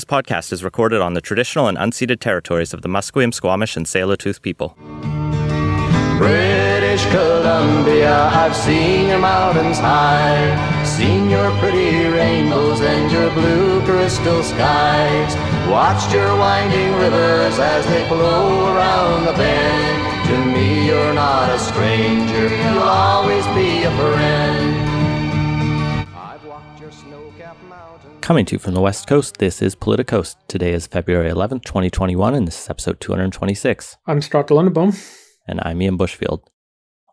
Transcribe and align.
This 0.00 0.06
podcast 0.06 0.50
is 0.50 0.64
recorded 0.64 1.02
on 1.02 1.12
the 1.12 1.20
traditional 1.20 1.68
and 1.68 1.76
unceded 1.76 2.20
territories 2.20 2.72
of 2.72 2.80
the 2.80 2.88
Musqueam, 2.88 3.34
Squamish, 3.34 3.76
and 3.76 3.84
Tsleil-Waututh 3.84 4.40
people. 4.40 4.74
British 6.16 7.04
Columbia, 7.10 8.30
I've 8.32 8.56
seen 8.56 9.08
your 9.08 9.18
mountains 9.18 9.78
high, 9.78 10.56
seen 10.86 11.28
your 11.28 11.50
pretty 11.58 12.08
rainbows 12.08 12.80
and 12.80 13.12
your 13.12 13.28
blue 13.34 13.84
crystal 13.84 14.42
skies, 14.42 15.36
watched 15.68 16.14
your 16.14 16.34
winding 16.34 16.94
rivers 16.94 17.58
as 17.58 17.84
they 17.84 18.08
flow 18.08 18.74
around 18.74 19.26
the 19.26 19.34
bend. 19.34 20.28
To 20.28 20.36
me, 20.46 20.86
you're 20.86 21.12
not 21.12 21.50
a 21.50 21.58
stranger, 21.58 22.48
you'll 22.48 22.88
always 22.88 23.44
be 23.48 23.82
a 23.82 23.90
friend. 23.98 24.59
Coming 28.30 28.46
to 28.46 28.54
you 28.54 28.58
from 28.60 28.74
the 28.74 28.80
West 28.80 29.08
Coast, 29.08 29.38
this 29.38 29.60
is 29.60 29.74
Politicoast. 29.74 30.36
Today 30.46 30.72
is 30.72 30.86
February 30.86 31.28
11th, 31.32 31.64
2021, 31.64 32.32
and 32.32 32.46
this 32.46 32.62
is 32.62 32.70
episode 32.70 33.00
226. 33.00 33.96
I'm 34.06 34.22
Scott 34.22 34.46
de 34.46 34.54
Lange 34.54 34.72
Boom. 34.72 34.92
And 35.48 35.60
I'm 35.64 35.82
Ian 35.82 35.98
Bushfield. 35.98 36.42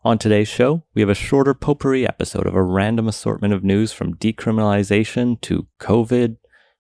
On 0.04 0.16
today's 0.16 0.46
show, 0.46 0.84
we 0.94 1.02
have 1.02 1.08
a 1.08 1.16
shorter 1.16 1.54
potpourri 1.54 2.06
episode 2.06 2.46
of 2.46 2.54
a 2.54 2.62
random 2.62 3.08
assortment 3.08 3.52
of 3.52 3.64
news 3.64 3.92
from 3.92 4.14
decriminalization 4.14 5.40
to 5.40 5.66
COVID 5.80 6.36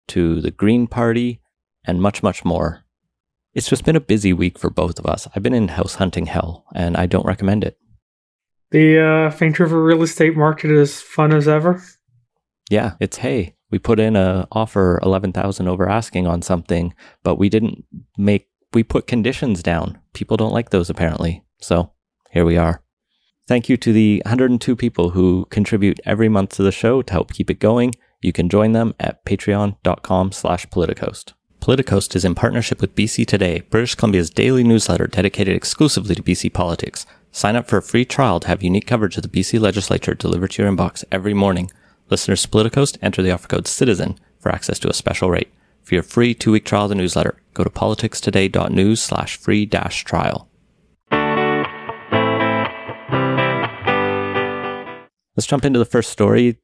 to 0.09 0.39
the 0.39 0.51
Green 0.51 0.85
Party 0.85 1.41
and 1.83 1.99
much, 1.99 2.21
much 2.21 2.45
more. 2.45 2.85
It's 3.55 3.67
just 3.67 3.85
been 3.85 3.95
a 3.95 3.99
busy 3.99 4.33
week 4.33 4.59
for 4.59 4.69
both 4.69 4.99
of 4.99 5.07
us. 5.07 5.27
I've 5.35 5.41
been 5.41 5.55
in 5.55 5.69
house 5.69 5.95
hunting 5.95 6.27
hell, 6.27 6.63
and 6.75 6.95
I 6.95 7.07
don't 7.07 7.25
recommend 7.25 7.63
it. 7.63 7.79
The 8.69 8.99
uh, 8.99 9.31
Faint 9.31 9.57
River 9.57 9.83
real 9.83 10.03
estate 10.03 10.37
market 10.37 10.69
is 10.69 11.01
fun 11.01 11.33
as 11.33 11.47
ever. 11.47 11.81
Yeah, 12.69 12.97
it's 12.99 13.17
hay 13.17 13.55
we 13.69 13.79
put 13.79 13.99
in 13.99 14.15
a 14.15 14.47
offer 14.51 14.99
11,000 15.03 15.67
over 15.67 15.89
asking 15.89 16.27
on 16.27 16.41
something, 16.41 16.93
but 17.23 17.35
we 17.35 17.49
didn't 17.49 17.83
make 18.17 18.47
we 18.73 18.83
put 18.83 19.07
conditions 19.07 19.63
down. 19.63 19.97
People 20.13 20.37
don't 20.37 20.53
like 20.53 20.69
those 20.69 20.89
apparently. 20.89 21.43
So, 21.59 21.91
here 22.31 22.45
we 22.45 22.57
are. 22.57 22.83
Thank 23.47 23.69
you 23.69 23.77
to 23.77 23.93
the 23.93 24.21
102 24.25 24.75
people 24.75 25.11
who 25.11 25.47
contribute 25.49 26.01
every 26.05 26.27
month 26.27 26.55
to 26.55 26.63
the 26.63 26.71
show 26.71 27.01
to 27.01 27.13
help 27.13 27.33
keep 27.33 27.49
it 27.49 27.59
going. 27.59 27.93
You 28.21 28.33
can 28.33 28.49
join 28.49 28.73
them 28.73 28.93
at 28.99 29.23
patreon.com 29.25 30.31
slash 30.33 30.67
politicoast. 30.67 31.33
Politicoast 31.61 32.15
is 32.15 32.25
in 32.25 32.35
partnership 32.35 32.81
with 32.81 32.95
BC 32.95 33.25
Today, 33.25 33.61
British 33.69 33.95
Columbia's 33.95 34.29
daily 34.29 34.63
newsletter 34.63 35.07
dedicated 35.07 35.55
exclusively 35.55 36.15
to 36.15 36.23
BC 36.23 36.53
politics. 36.53 37.05
Sign 37.31 37.55
up 37.55 37.67
for 37.67 37.77
a 37.77 37.81
free 37.81 38.05
trial 38.05 38.39
to 38.39 38.47
have 38.47 38.63
unique 38.63 38.87
coverage 38.87 39.17
of 39.17 39.23
the 39.23 39.29
BC 39.29 39.59
legislature 39.59 40.13
delivered 40.13 40.51
to 40.51 40.63
your 40.63 40.71
inbox 40.71 41.03
every 41.11 41.33
morning. 41.33 41.71
Listeners 42.09 42.41
to 42.43 42.47
Politicoast 42.47 42.97
enter 43.01 43.21
the 43.21 43.31
offer 43.31 43.49
code 43.49 43.65
CITIZEN 43.65 44.17
for 44.39 44.49
access 44.49 44.79
to 44.79 44.89
a 44.89 44.93
special 44.93 45.29
rate. 45.29 45.51
For 45.83 45.95
your 45.95 46.03
free 46.03 46.33
two-week 46.33 46.63
trial 46.63 46.83
of 46.83 46.89
the 46.89 46.95
newsletter, 46.95 47.41
go 47.53 47.65
to 47.65 47.69
politicstoday.news 47.69 49.01
slash 49.01 49.35
free 49.35 49.65
dash 49.65 50.05
trial. 50.05 50.49
Let's 55.35 55.47
jump 55.47 55.65
into 55.65 55.79
the 55.79 55.85
first 55.85 56.09
story. 56.09 56.59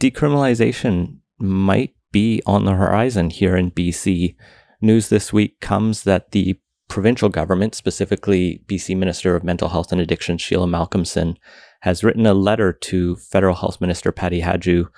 Decriminalization 0.00 1.18
might 1.38 1.94
be 2.10 2.42
on 2.44 2.64
the 2.64 2.74
horizon 2.74 3.30
here 3.30 3.56
in 3.56 3.70
BC. 3.70 4.34
News 4.80 5.08
this 5.08 5.32
week 5.32 5.60
comes 5.60 6.02
that 6.02 6.32
the 6.32 6.58
provincial 6.88 7.28
government, 7.28 7.74
specifically 7.74 8.62
BC 8.66 8.96
Minister 8.96 9.36
of 9.36 9.44
Mental 9.44 9.68
Health 9.68 9.92
and 9.92 10.00
Addiction 10.00 10.36
Sheila 10.36 10.66
Malcolmson, 10.66 11.36
has 11.84 12.02
written 12.02 12.24
a 12.24 12.32
letter 12.32 12.72
to 12.72 13.14
Federal 13.16 13.54
Health 13.54 13.78
Minister 13.78 14.10
Patty 14.10 14.40
Hajdu 14.40 14.88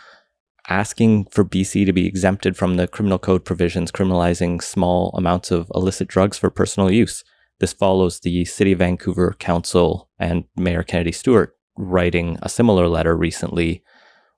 asking 0.68 1.24
for 1.32 1.44
BC 1.44 1.84
to 1.84 1.92
be 1.92 2.06
exempted 2.06 2.56
from 2.56 2.76
the 2.76 2.86
criminal 2.86 3.18
code 3.18 3.44
provisions 3.44 3.90
criminalizing 3.90 4.62
small 4.62 5.10
amounts 5.18 5.50
of 5.50 5.68
illicit 5.74 6.06
drugs 6.06 6.38
for 6.38 6.48
personal 6.48 6.88
use. 6.88 7.24
This 7.58 7.72
follows 7.72 8.20
the 8.20 8.44
City 8.44 8.70
of 8.70 8.78
Vancouver 8.78 9.34
Council 9.36 10.08
and 10.20 10.44
Mayor 10.56 10.84
Kennedy 10.84 11.10
Stewart 11.10 11.56
writing 11.76 12.38
a 12.40 12.48
similar 12.48 12.86
letter 12.86 13.16
recently, 13.16 13.82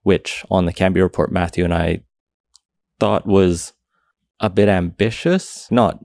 which 0.03 0.43
on 0.51 0.65
the 0.65 0.73
Cambie 0.73 1.03
report, 1.03 1.31
Matthew 1.31 1.65
and 1.65 1.75
I 1.75 2.01
thought 2.99 3.27
was 3.27 3.75
a 4.41 4.49
bit 4.49 4.71
ambitious, 4.71 5.71
not 5.71 6.03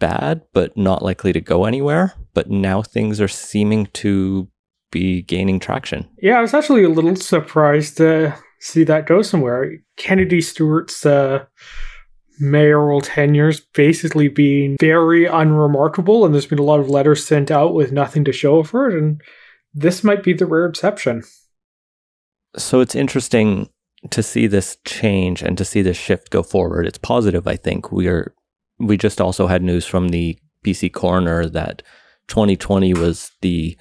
bad, 0.00 0.42
but 0.52 0.76
not 0.76 1.04
likely 1.04 1.32
to 1.32 1.40
go 1.40 1.66
anywhere. 1.66 2.14
But 2.32 2.50
now 2.50 2.82
things 2.82 3.20
are 3.20 3.28
seeming 3.28 3.86
to 3.92 4.48
be 4.94 5.22
gaining 5.22 5.58
traction. 5.58 6.08
Yeah, 6.22 6.38
I 6.38 6.40
was 6.40 6.54
actually 6.54 6.84
a 6.84 6.88
little 6.88 7.16
surprised 7.16 7.98
to 7.98 8.34
see 8.60 8.84
that 8.84 9.06
go 9.06 9.20
somewhere. 9.20 9.72
Kennedy 9.96 10.40
Stewart's 10.40 11.04
uh, 11.04 11.44
mayoral 12.38 13.00
tenure's 13.02 13.60
basically 13.60 14.28
being 14.28 14.76
very 14.80 15.26
unremarkable, 15.26 16.24
and 16.24 16.32
there's 16.32 16.46
been 16.46 16.60
a 16.60 16.62
lot 16.62 16.80
of 16.80 16.88
letters 16.88 17.26
sent 17.26 17.50
out 17.50 17.74
with 17.74 17.92
nothing 17.92 18.24
to 18.24 18.32
show 18.32 18.62
for 18.62 18.88
it, 18.88 18.96
and 18.96 19.20
this 19.74 20.04
might 20.04 20.22
be 20.22 20.32
the 20.32 20.46
rare 20.46 20.66
exception. 20.66 21.24
So 22.56 22.80
it's 22.80 22.94
interesting 22.94 23.68
to 24.10 24.22
see 24.22 24.46
this 24.46 24.76
change 24.84 25.42
and 25.42 25.58
to 25.58 25.64
see 25.64 25.82
this 25.82 25.96
shift 25.96 26.30
go 26.30 26.44
forward. 26.44 26.86
It's 26.86 26.98
positive, 26.98 27.48
I 27.48 27.56
think. 27.56 27.90
We 27.90 28.06
are 28.06 28.32
we 28.78 28.96
just 28.96 29.20
also 29.20 29.48
had 29.48 29.62
news 29.62 29.86
from 29.86 30.08
the 30.10 30.38
BC 30.64 30.92
coroner 30.92 31.46
that 31.46 31.82
2020 32.28 32.94
was 32.94 33.32
the 33.40 33.76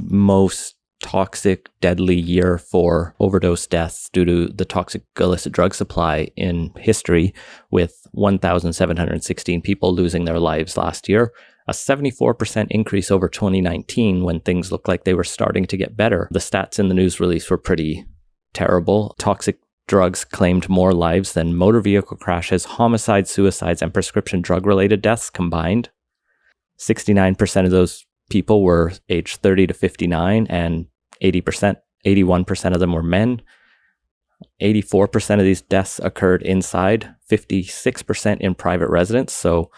most 0.00 0.76
toxic, 1.02 1.68
deadly 1.80 2.16
year 2.16 2.58
for 2.58 3.14
overdose 3.20 3.66
deaths 3.66 4.08
due 4.12 4.24
to 4.24 4.48
the 4.48 4.64
toxic 4.64 5.02
illicit 5.20 5.52
drug 5.52 5.74
supply 5.74 6.28
in 6.36 6.72
history, 6.76 7.34
with 7.70 8.06
1,716 8.12 9.60
people 9.60 9.94
losing 9.94 10.24
their 10.24 10.40
lives 10.40 10.76
last 10.76 11.08
year. 11.08 11.32
A 11.68 11.72
74% 11.72 12.68
increase 12.70 13.10
over 13.10 13.28
2019 13.28 14.22
when 14.22 14.40
things 14.40 14.70
looked 14.70 14.88
like 14.88 15.04
they 15.04 15.14
were 15.14 15.24
starting 15.24 15.66
to 15.66 15.76
get 15.76 15.96
better. 15.96 16.28
The 16.30 16.38
stats 16.38 16.78
in 16.78 16.88
the 16.88 16.94
news 16.94 17.18
release 17.18 17.50
were 17.50 17.58
pretty 17.58 18.06
terrible. 18.52 19.14
Toxic 19.18 19.58
drugs 19.88 20.24
claimed 20.24 20.68
more 20.68 20.92
lives 20.92 21.32
than 21.32 21.56
motor 21.56 21.80
vehicle 21.80 22.16
crashes, 22.16 22.64
homicides, 22.64 23.30
suicides, 23.30 23.82
and 23.82 23.92
prescription 23.92 24.40
drug 24.40 24.64
related 24.64 25.02
deaths 25.02 25.28
combined. 25.28 25.90
69% 26.78 27.64
of 27.64 27.70
those 27.70 28.04
people 28.30 28.62
were 28.62 28.92
age 29.08 29.36
30 29.36 29.68
to 29.68 29.74
59 29.74 30.46
and 30.48 30.86
80%, 31.22 31.76
81% 32.04 32.74
of 32.74 32.80
them 32.80 32.92
were 32.92 33.02
men. 33.02 33.42
84% 34.60 35.38
of 35.38 35.44
these 35.44 35.62
deaths 35.62 35.98
occurred 36.02 36.42
inside, 36.42 37.14
56% 37.30 38.40
in 38.40 38.54
private 38.54 38.90
residence. 38.90 39.32
So 39.32 39.70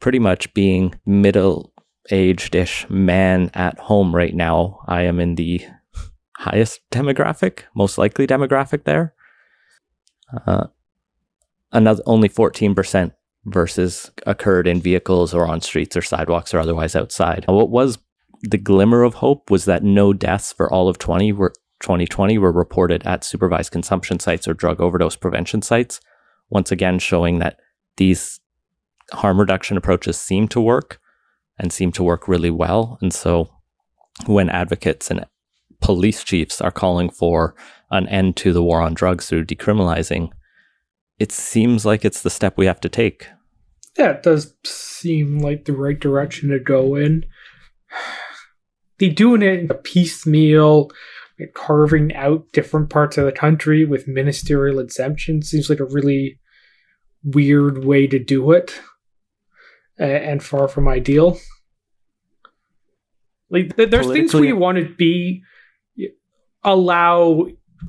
pretty 0.00 0.18
much 0.18 0.52
being 0.54 0.94
middle 1.06 1.72
aged 2.10 2.54
ish 2.54 2.88
man 2.90 3.50
at 3.54 3.78
home 3.78 4.14
right 4.14 4.34
now. 4.34 4.80
I 4.86 5.02
am 5.02 5.20
in 5.20 5.36
the 5.36 5.64
highest 6.36 6.80
demographic, 6.90 7.60
most 7.74 7.98
likely 7.98 8.26
demographic 8.26 8.84
there. 8.84 9.14
Uh, 10.46 10.66
another 11.72 12.02
only 12.06 12.28
14% 12.28 13.12
versus 13.44 14.10
occurred 14.26 14.66
in 14.66 14.80
vehicles 14.80 15.34
or 15.34 15.46
on 15.46 15.60
streets 15.60 15.96
or 15.96 16.02
sidewalks 16.02 16.54
or 16.54 16.60
otherwise 16.60 16.94
outside. 16.94 17.44
What 17.48 17.70
was 17.70 17.98
the 18.42 18.58
glimmer 18.58 19.02
of 19.02 19.14
hope 19.14 19.50
was 19.50 19.64
that 19.64 19.82
no 19.82 20.12
deaths 20.12 20.52
for 20.52 20.72
all 20.72 20.88
of 20.88 20.98
20 20.98 21.32
were 21.32 21.52
2020 21.80 22.38
were 22.38 22.52
reported 22.52 23.04
at 23.04 23.24
supervised 23.24 23.72
consumption 23.72 24.20
sites 24.20 24.46
or 24.46 24.54
drug 24.54 24.80
overdose 24.80 25.16
prevention 25.16 25.62
sites. 25.62 26.00
Once 26.48 26.70
again, 26.70 26.98
showing 26.98 27.40
that 27.40 27.58
these 27.96 28.40
harm 29.12 29.40
reduction 29.40 29.76
approaches 29.76 30.16
seem 30.16 30.46
to 30.48 30.60
work 30.60 31.00
and 31.58 31.72
seem 31.72 31.90
to 31.92 32.02
work 32.02 32.28
really 32.28 32.50
well. 32.50 32.98
And 33.02 33.12
so 33.12 33.50
when 34.26 34.48
advocates 34.48 35.10
and 35.10 35.26
police 35.80 36.22
chiefs 36.22 36.60
are 36.60 36.70
calling 36.70 37.10
for 37.10 37.54
an 37.90 38.06
end 38.08 38.36
to 38.36 38.52
the 38.52 38.62
war 38.62 38.80
on 38.80 38.94
drugs 38.94 39.28
through 39.28 39.46
decriminalizing, 39.46 40.30
it 41.18 41.32
seems 41.32 41.84
like 41.84 42.04
it's 42.04 42.22
the 42.22 42.30
step 42.30 42.56
we 42.56 42.66
have 42.66 42.80
to 42.80 42.88
take. 42.88 43.28
Yeah, 43.98 44.10
it 44.10 44.22
does 44.22 44.54
seem 44.64 45.38
like 45.38 45.64
the 45.64 45.74
right 45.74 45.98
direction 45.98 46.50
to 46.50 46.58
go 46.58 46.94
in. 46.94 47.24
They 48.98 49.08
doing 49.08 49.42
it 49.42 49.58
in 49.58 49.68
a 49.68 49.74
piecemeal, 49.74 50.88
like 51.40 51.54
carving 51.54 52.14
out 52.14 52.52
different 52.52 52.88
parts 52.88 53.18
of 53.18 53.24
the 53.24 53.32
country 53.32 53.84
with 53.84 54.06
ministerial 54.06 54.78
exemption 54.78 55.42
seems 55.42 55.68
like 55.68 55.80
a 55.80 55.84
really 55.84 56.38
weird 57.24 57.84
way 57.84 58.06
to 58.06 58.20
do 58.20 58.52
it, 58.52 58.80
and 59.98 60.40
far 60.40 60.68
from 60.68 60.86
ideal. 60.86 61.36
Like, 63.50 63.74
there's 63.74 64.06
things 64.06 64.34
we 64.34 64.52
want 64.52 64.78
to 64.78 64.94
be 64.94 65.42
allow 66.64 67.48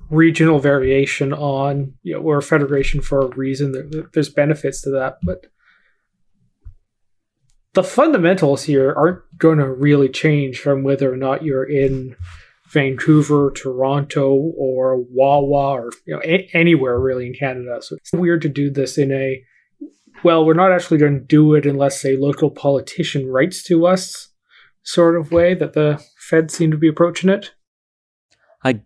regional 0.09 0.59
variation 0.59 1.33
on 1.33 1.93
you 2.03 2.13
know, 2.13 2.21
or 2.21 2.41
federation 2.41 3.01
for 3.01 3.21
a 3.21 3.35
reason. 3.35 3.71
There, 3.71 4.09
there's 4.13 4.29
benefits 4.29 4.81
to 4.81 4.89
that, 4.91 5.17
but 5.23 5.45
the 7.73 7.83
fundamentals 7.83 8.63
here 8.63 8.93
aren't 8.95 9.21
going 9.37 9.57
to 9.57 9.71
really 9.71 10.09
change 10.09 10.59
from 10.59 10.83
whether 10.83 11.11
or 11.11 11.17
not 11.17 11.43
you're 11.43 11.63
in 11.63 12.15
Vancouver, 12.69 13.51
Toronto, 13.51 14.33
or 14.33 14.97
Wawa, 14.97 15.73
or 15.73 15.91
you 16.05 16.15
know 16.15 16.21
a- 16.23 16.49
anywhere 16.53 16.99
really 16.99 17.27
in 17.27 17.33
Canada. 17.33 17.79
So 17.81 17.95
it's 17.95 18.13
weird 18.13 18.41
to 18.43 18.49
do 18.49 18.69
this 18.69 18.97
in 18.97 19.11
a 19.11 19.43
well, 20.23 20.45
we're 20.45 20.53
not 20.53 20.71
actually 20.71 20.99
going 20.99 21.19
to 21.19 21.25
do 21.25 21.53
it 21.53 21.65
unless 21.65 22.05
a 22.05 22.17
local 22.17 22.49
politician 22.49 23.27
writes 23.27 23.61
to 23.63 23.85
us, 23.85 24.29
sort 24.83 25.17
of 25.19 25.31
way 25.31 25.53
that 25.53 25.73
the 25.73 26.03
Feds 26.17 26.53
seem 26.53 26.71
to 26.71 26.77
be 26.77 26.87
approaching 26.87 27.29
it. 27.29 27.51
I 28.63 28.81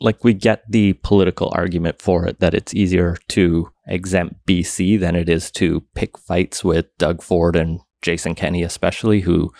like 0.00 0.22
we 0.22 0.32
get 0.32 0.62
the 0.68 0.92
political 0.94 1.50
argument 1.54 2.00
for 2.00 2.26
it 2.26 2.40
that 2.40 2.54
it's 2.54 2.74
easier 2.74 3.16
to 3.28 3.70
exempt 3.86 4.46
BC 4.46 4.98
than 4.98 5.16
it 5.16 5.28
is 5.28 5.50
to 5.52 5.82
pick 5.94 6.16
fights 6.18 6.62
with 6.62 6.86
Doug 6.98 7.22
Ford 7.22 7.56
and 7.56 7.80
Jason 8.02 8.34
Kenney, 8.34 8.62
especially, 8.62 9.20
who 9.20 9.52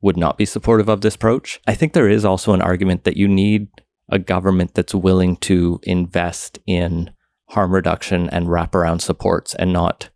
would 0.00 0.16
not 0.16 0.38
be 0.38 0.44
supportive 0.44 0.88
of 0.88 1.00
this 1.00 1.14
approach. 1.14 1.60
I 1.66 1.74
think 1.74 1.92
there 1.92 2.08
is 2.08 2.24
also 2.24 2.52
an 2.52 2.62
argument 2.62 3.04
that 3.04 3.16
you 3.16 3.26
need 3.26 3.68
a 4.08 4.18
government 4.18 4.74
that's 4.74 4.94
willing 4.94 5.36
to 5.38 5.80
invest 5.82 6.58
in 6.66 7.10
harm 7.48 7.74
reduction 7.74 8.28
and 8.30 8.46
wraparound 8.46 9.00
supports 9.00 9.54
and 9.54 9.72
not 9.72 10.10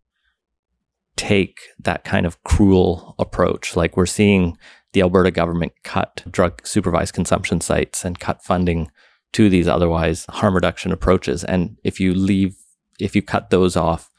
take 1.16 1.60
that 1.80 2.04
kind 2.04 2.26
of 2.26 2.42
cruel 2.44 3.14
approach. 3.18 3.76
Like 3.76 3.96
we're 3.96 4.06
seeing 4.06 4.56
the 4.92 5.02
Alberta 5.02 5.30
government 5.30 5.72
cut 5.84 6.24
drug 6.30 6.66
supervised 6.66 7.14
consumption 7.14 7.60
sites 7.60 8.04
and 8.04 8.18
cut 8.18 8.42
funding 8.42 8.90
to 9.32 9.48
these 9.48 9.68
otherwise 9.68 10.26
harm 10.28 10.54
reduction 10.54 10.92
approaches. 10.92 11.44
And 11.44 11.76
if 11.84 12.00
you 12.00 12.14
leave, 12.14 12.56
if 12.98 13.14
you 13.14 13.22
cut 13.22 13.50
those 13.50 13.76
off, 13.76 14.10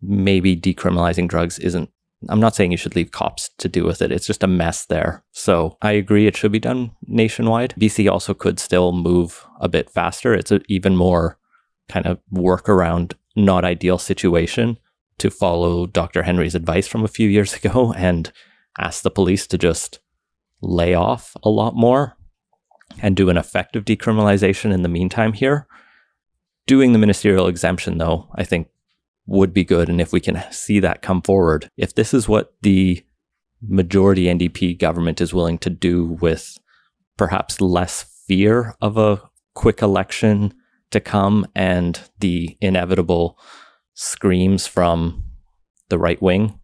maybe 0.00 0.56
decriminalizing 0.56 1.28
drugs 1.28 1.58
isn't. 1.58 1.90
I'm 2.30 2.40
not 2.40 2.54
saying 2.54 2.70
you 2.70 2.78
should 2.78 2.96
leave 2.96 3.10
cops 3.10 3.50
to 3.58 3.68
deal 3.68 3.84
with 3.84 4.00
it. 4.00 4.10
It's 4.10 4.26
just 4.26 4.42
a 4.42 4.46
mess 4.46 4.86
there. 4.86 5.22
So 5.32 5.76
I 5.82 5.92
agree 5.92 6.26
it 6.26 6.36
should 6.36 6.52
be 6.52 6.58
done 6.58 6.92
nationwide. 7.06 7.74
BC 7.78 8.10
also 8.10 8.32
could 8.32 8.58
still 8.58 8.92
move 8.92 9.44
a 9.60 9.68
bit 9.68 9.90
faster. 9.90 10.32
It's 10.32 10.50
an 10.50 10.62
even 10.68 10.96
more 10.96 11.38
kind 11.88 12.06
of 12.06 12.20
workaround, 12.32 13.12
not 13.36 13.64
ideal 13.64 13.98
situation 13.98 14.78
to 15.18 15.30
follow 15.30 15.86
Dr. 15.86 16.22
Henry's 16.22 16.54
advice 16.54 16.88
from 16.88 17.04
a 17.04 17.08
few 17.08 17.28
years 17.28 17.54
ago 17.62 17.92
and 17.92 18.32
ask 18.78 19.02
the 19.02 19.10
police 19.10 19.46
to 19.48 19.58
just 19.58 20.00
lay 20.62 20.94
off 20.94 21.36
a 21.42 21.50
lot 21.50 21.74
more 21.74 22.16
and 23.00 23.16
do 23.16 23.28
an 23.28 23.36
effective 23.36 23.84
decriminalization 23.84 24.72
in 24.72 24.82
the 24.82 24.88
meantime 24.88 25.32
here. 25.32 25.66
Doing 26.66 26.92
the 26.92 26.98
ministerial 26.98 27.46
exemption, 27.46 27.98
though, 27.98 28.28
I 28.34 28.44
think 28.44 28.68
would 29.26 29.52
be 29.52 29.64
good. 29.64 29.88
And 29.88 30.00
if 30.00 30.12
we 30.12 30.20
can 30.20 30.42
see 30.50 30.80
that 30.80 31.02
come 31.02 31.22
forward, 31.22 31.70
if 31.76 31.94
this 31.94 32.14
is 32.14 32.28
what 32.28 32.54
the 32.62 33.04
majority 33.66 34.24
NDP 34.24 34.78
government 34.78 35.20
is 35.20 35.34
willing 35.34 35.58
to 35.58 35.70
do 35.70 36.04
with 36.04 36.58
perhaps 37.16 37.60
less 37.60 38.04
fear 38.26 38.74
of 38.80 38.96
a 38.96 39.22
quick 39.54 39.82
election 39.82 40.52
to 40.90 41.00
come 41.00 41.46
and 41.54 42.00
the 42.20 42.56
inevitable 42.60 43.38
screams 43.94 44.66
from 44.66 45.24
the 45.88 45.98
right 45.98 46.20
wing, 46.20 46.58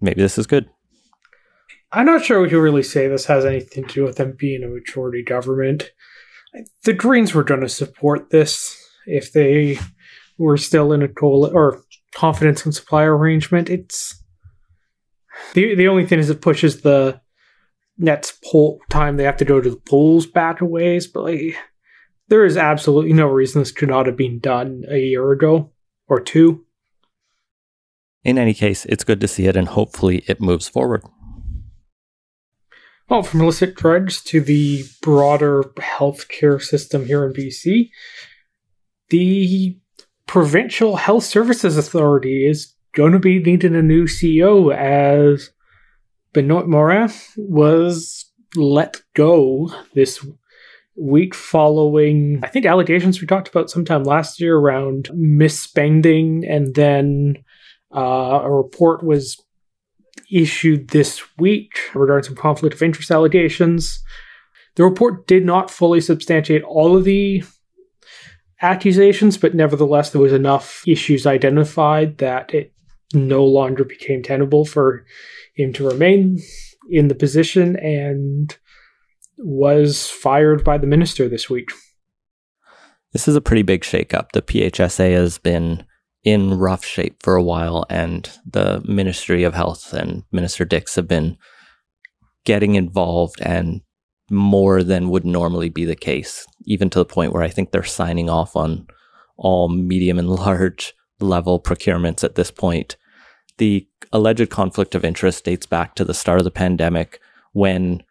maybe 0.00 0.20
this 0.22 0.38
is 0.38 0.46
good. 0.46 0.68
I'm 1.94 2.06
not 2.06 2.24
sure 2.24 2.42
we 2.42 2.48
can 2.48 2.58
really 2.58 2.82
say 2.82 3.06
this 3.06 3.26
has 3.26 3.44
anything 3.44 3.84
to 3.84 3.94
do 3.94 4.02
with 4.02 4.16
them 4.16 4.34
being 4.36 4.64
a 4.64 4.68
majority 4.68 5.22
government. 5.22 5.92
The 6.82 6.92
Greens 6.92 7.34
were 7.34 7.44
going 7.44 7.60
to 7.60 7.68
support 7.68 8.30
this 8.30 8.76
if 9.06 9.32
they 9.32 9.78
were 10.36 10.56
still 10.56 10.92
in 10.92 11.02
a 11.02 11.08
coal 11.08 11.48
or 11.52 11.82
confidence 12.12 12.64
and 12.64 12.74
supply 12.74 13.04
arrangement. 13.04 13.70
It's 13.70 14.20
the 15.52 15.76
the 15.76 15.86
only 15.86 16.04
thing 16.04 16.18
is 16.18 16.30
it 16.30 16.40
pushes 16.40 16.80
the 16.80 17.20
Nets 17.96 18.36
poll 18.44 18.80
time 18.90 19.16
they 19.16 19.24
have 19.24 19.36
to 19.36 19.44
go 19.44 19.60
to 19.60 19.70
the 19.70 19.80
polls 19.88 20.26
back 20.26 20.60
a 20.60 20.64
ways, 20.64 21.06
but 21.06 21.22
like 21.22 21.56
there 22.26 22.44
is 22.44 22.56
absolutely 22.56 23.12
no 23.12 23.28
reason 23.28 23.60
this 23.60 23.70
could 23.70 23.88
not 23.88 24.06
have 24.06 24.16
been 24.16 24.40
done 24.40 24.82
a 24.88 24.98
year 24.98 25.30
ago 25.30 25.70
or 26.08 26.18
two. 26.18 26.64
In 28.24 28.38
any 28.38 28.54
case, 28.54 28.84
it's 28.86 29.04
good 29.04 29.20
to 29.20 29.28
see 29.28 29.46
it 29.46 29.56
and 29.56 29.68
hopefully 29.68 30.24
it 30.26 30.40
moves 30.40 30.66
forward. 30.66 31.04
Well, 33.08 33.22
from 33.22 33.42
illicit 33.42 33.74
drugs 33.74 34.22
to 34.24 34.40
the 34.40 34.84
broader 35.02 35.64
healthcare 35.76 36.60
system 36.60 37.04
here 37.04 37.24
in 37.26 37.34
BC, 37.34 37.90
the 39.10 39.78
Provincial 40.26 40.96
Health 40.96 41.24
Services 41.24 41.76
Authority 41.76 42.48
is 42.48 42.74
going 42.94 43.12
to 43.12 43.18
be 43.18 43.40
needing 43.40 43.74
a 43.74 43.82
new 43.82 44.04
CEO 44.04 44.74
as 44.74 45.50
Benoit 46.32 46.66
Morin 46.66 47.10
was 47.36 48.30
let 48.56 49.02
go 49.14 49.70
this 49.94 50.24
week 50.96 51.34
following, 51.34 52.40
I 52.42 52.48
think, 52.48 52.64
allegations 52.64 53.20
we 53.20 53.26
talked 53.26 53.48
about 53.48 53.68
sometime 53.68 54.04
last 54.04 54.40
year 54.40 54.56
around 54.56 55.10
misspending, 55.12 56.48
and 56.48 56.74
then 56.74 57.44
uh, 57.94 58.40
a 58.44 58.50
report 58.50 59.02
was 59.02 59.43
issued 60.30 60.88
this 60.88 61.22
week 61.38 61.78
regarding 61.94 62.24
some 62.24 62.36
conflict 62.36 62.74
of 62.74 62.82
interest 62.82 63.10
allegations. 63.10 64.02
The 64.76 64.84
report 64.84 65.26
did 65.26 65.44
not 65.44 65.70
fully 65.70 66.00
substantiate 66.00 66.62
all 66.62 66.96
of 66.96 67.04
the 67.04 67.44
accusations, 68.60 69.36
but 69.36 69.54
nevertheless, 69.54 70.10
there 70.10 70.20
was 70.20 70.32
enough 70.32 70.82
issues 70.86 71.26
identified 71.26 72.18
that 72.18 72.52
it 72.52 72.72
no 73.12 73.44
longer 73.44 73.84
became 73.84 74.22
tenable 74.22 74.64
for 74.64 75.04
him 75.54 75.72
to 75.74 75.88
remain 75.88 76.38
in 76.90 77.08
the 77.08 77.14
position 77.14 77.76
and 77.76 78.56
was 79.38 80.08
fired 80.08 80.64
by 80.64 80.78
the 80.78 80.86
minister 80.86 81.28
this 81.28 81.48
week. 81.48 81.68
This 83.12 83.28
is 83.28 83.36
a 83.36 83.40
pretty 83.40 83.62
big 83.62 83.82
shakeup. 83.82 84.32
The 84.32 84.42
PHSA 84.42 85.12
has 85.12 85.38
been 85.38 85.84
in 86.24 86.58
rough 86.58 86.84
shape 86.84 87.22
for 87.22 87.36
a 87.36 87.42
while, 87.42 87.84
and 87.88 88.30
the 88.50 88.82
Ministry 88.84 89.44
of 89.44 89.54
Health 89.54 89.92
and 89.92 90.24
Minister 90.32 90.64
Dix 90.64 90.96
have 90.96 91.06
been 91.06 91.36
getting 92.44 92.74
involved 92.74 93.40
and 93.40 93.82
more 94.30 94.82
than 94.82 95.10
would 95.10 95.24
normally 95.24 95.68
be 95.68 95.84
the 95.84 95.96
case, 95.96 96.46
even 96.64 96.90
to 96.90 96.98
the 96.98 97.04
point 97.04 97.32
where 97.32 97.42
I 97.42 97.48
think 97.48 97.70
they're 97.70 97.84
signing 97.84 98.30
off 98.30 98.56
on 98.56 98.86
all 99.36 99.68
medium 99.68 100.18
and 100.18 100.28
large 100.30 100.94
level 101.20 101.60
procurements 101.60 102.24
at 102.24 102.34
this 102.34 102.50
point. 102.50 102.96
The 103.58 103.86
alleged 104.12 104.50
conflict 104.50 104.94
of 104.94 105.04
interest 105.04 105.44
dates 105.44 105.66
back 105.66 105.94
to 105.96 106.04
the 106.04 106.14
start 106.14 106.38
of 106.38 106.44
the 106.44 106.50
pandemic 106.50 107.20
when 107.52 108.02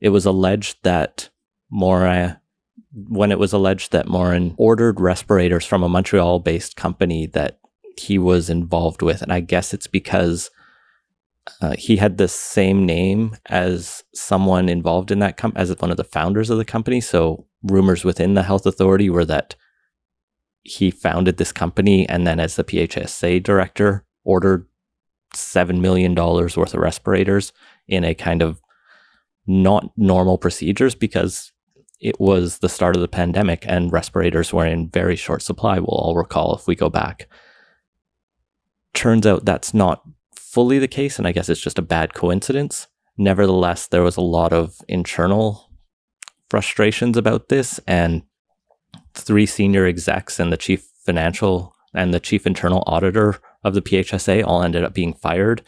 it 0.00 0.08
was 0.10 0.24
alleged 0.24 0.78
that 0.82 1.28
Morin, 1.70 2.36
when 2.92 3.30
it 3.30 3.38
was 3.38 3.52
alleged 3.52 3.92
that 3.92 4.08
Morin 4.08 4.54
ordered 4.56 5.00
respirators 5.00 5.64
from 5.64 5.82
a 5.82 5.88
Montreal 5.88 6.40
based 6.40 6.76
company 6.76 7.26
that 7.26 7.57
he 7.98 8.18
was 8.18 8.50
involved 8.50 9.02
with. 9.02 9.22
And 9.22 9.32
I 9.32 9.40
guess 9.40 9.74
it's 9.74 9.86
because 9.86 10.50
uh, 11.60 11.74
he 11.78 11.96
had 11.96 12.18
the 12.18 12.28
same 12.28 12.84
name 12.84 13.36
as 13.46 14.04
someone 14.14 14.68
involved 14.68 15.10
in 15.10 15.18
that 15.20 15.36
company, 15.36 15.60
as 15.62 15.74
one 15.78 15.90
of 15.90 15.96
the 15.96 16.04
founders 16.04 16.50
of 16.50 16.58
the 16.58 16.64
company. 16.64 17.00
So 17.00 17.46
rumors 17.62 18.04
within 18.04 18.34
the 18.34 18.42
health 18.42 18.66
authority 18.66 19.10
were 19.10 19.24
that 19.24 19.56
he 20.62 20.90
founded 20.90 21.36
this 21.36 21.52
company 21.52 22.08
and 22.08 22.26
then 22.26 22.38
as 22.38 22.56
the 22.56 22.64
PHSA 22.64 23.42
director 23.42 24.04
ordered 24.24 24.66
$7 25.34 25.80
million 25.80 26.14
worth 26.14 26.56
of 26.56 26.74
respirators 26.74 27.52
in 27.86 28.04
a 28.04 28.14
kind 28.14 28.42
of 28.42 28.60
not 29.46 29.90
normal 29.96 30.36
procedures 30.36 30.94
because 30.94 31.52
it 32.00 32.20
was 32.20 32.58
the 32.58 32.68
start 32.68 32.94
of 32.94 33.02
the 33.02 33.08
pandemic 33.08 33.64
and 33.66 33.92
respirators 33.92 34.52
were 34.52 34.66
in 34.66 34.88
very 34.90 35.16
short 35.16 35.42
supply. 35.42 35.78
We'll 35.78 35.88
all 35.88 36.16
recall 36.16 36.54
if 36.54 36.66
we 36.66 36.76
go 36.76 36.88
back. 36.88 37.28
Turns 38.98 39.28
out 39.28 39.44
that's 39.44 39.72
not 39.72 40.02
fully 40.34 40.80
the 40.80 40.88
case, 40.88 41.18
and 41.18 41.28
I 41.28 41.30
guess 41.30 41.48
it's 41.48 41.60
just 41.60 41.78
a 41.78 41.82
bad 41.82 42.14
coincidence. 42.14 42.88
Nevertheless, 43.16 43.86
there 43.86 44.02
was 44.02 44.16
a 44.16 44.20
lot 44.20 44.52
of 44.52 44.74
internal 44.88 45.70
frustrations 46.50 47.16
about 47.16 47.48
this, 47.48 47.78
and 47.86 48.22
three 49.14 49.46
senior 49.46 49.86
execs 49.86 50.40
and 50.40 50.52
the 50.52 50.56
chief 50.56 50.84
financial 51.06 51.76
and 51.94 52.12
the 52.12 52.18
chief 52.18 52.44
internal 52.44 52.82
auditor 52.88 53.36
of 53.62 53.74
the 53.74 53.82
PHSA 53.82 54.44
all 54.44 54.64
ended 54.64 54.82
up 54.82 54.94
being 54.94 55.14
fired 55.14 55.62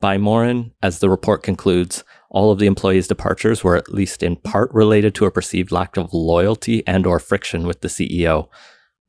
by 0.00 0.16
Morin. 0.16 0.72
As 0.82 1.00
the 1.00 1.10
report 1.10 1.42
concludes, 1.42 2.04
all 2.30 2.50
of 2.50 2.58
the 2.58 2.64
employees' 2.64 3.06
departures 3.06 3.62
were 3.62 3.76
at 3.76 3.92
least 3.92 4.22
in 4.22 4.36
part 4.36 4.72
related 4.72 5.14
to 5.16 5.26
a 5.26 5.30
perceived 5.30 5.72
lack 5.72 5.98
of 5.98 6.14
loyalty 6.14 6.82
and 6.86 7.06
or 7.06 7.18
friction 7.18 7.66
with 7.66 7.82
the 7.82 7.88
CEO. 7.88 8.48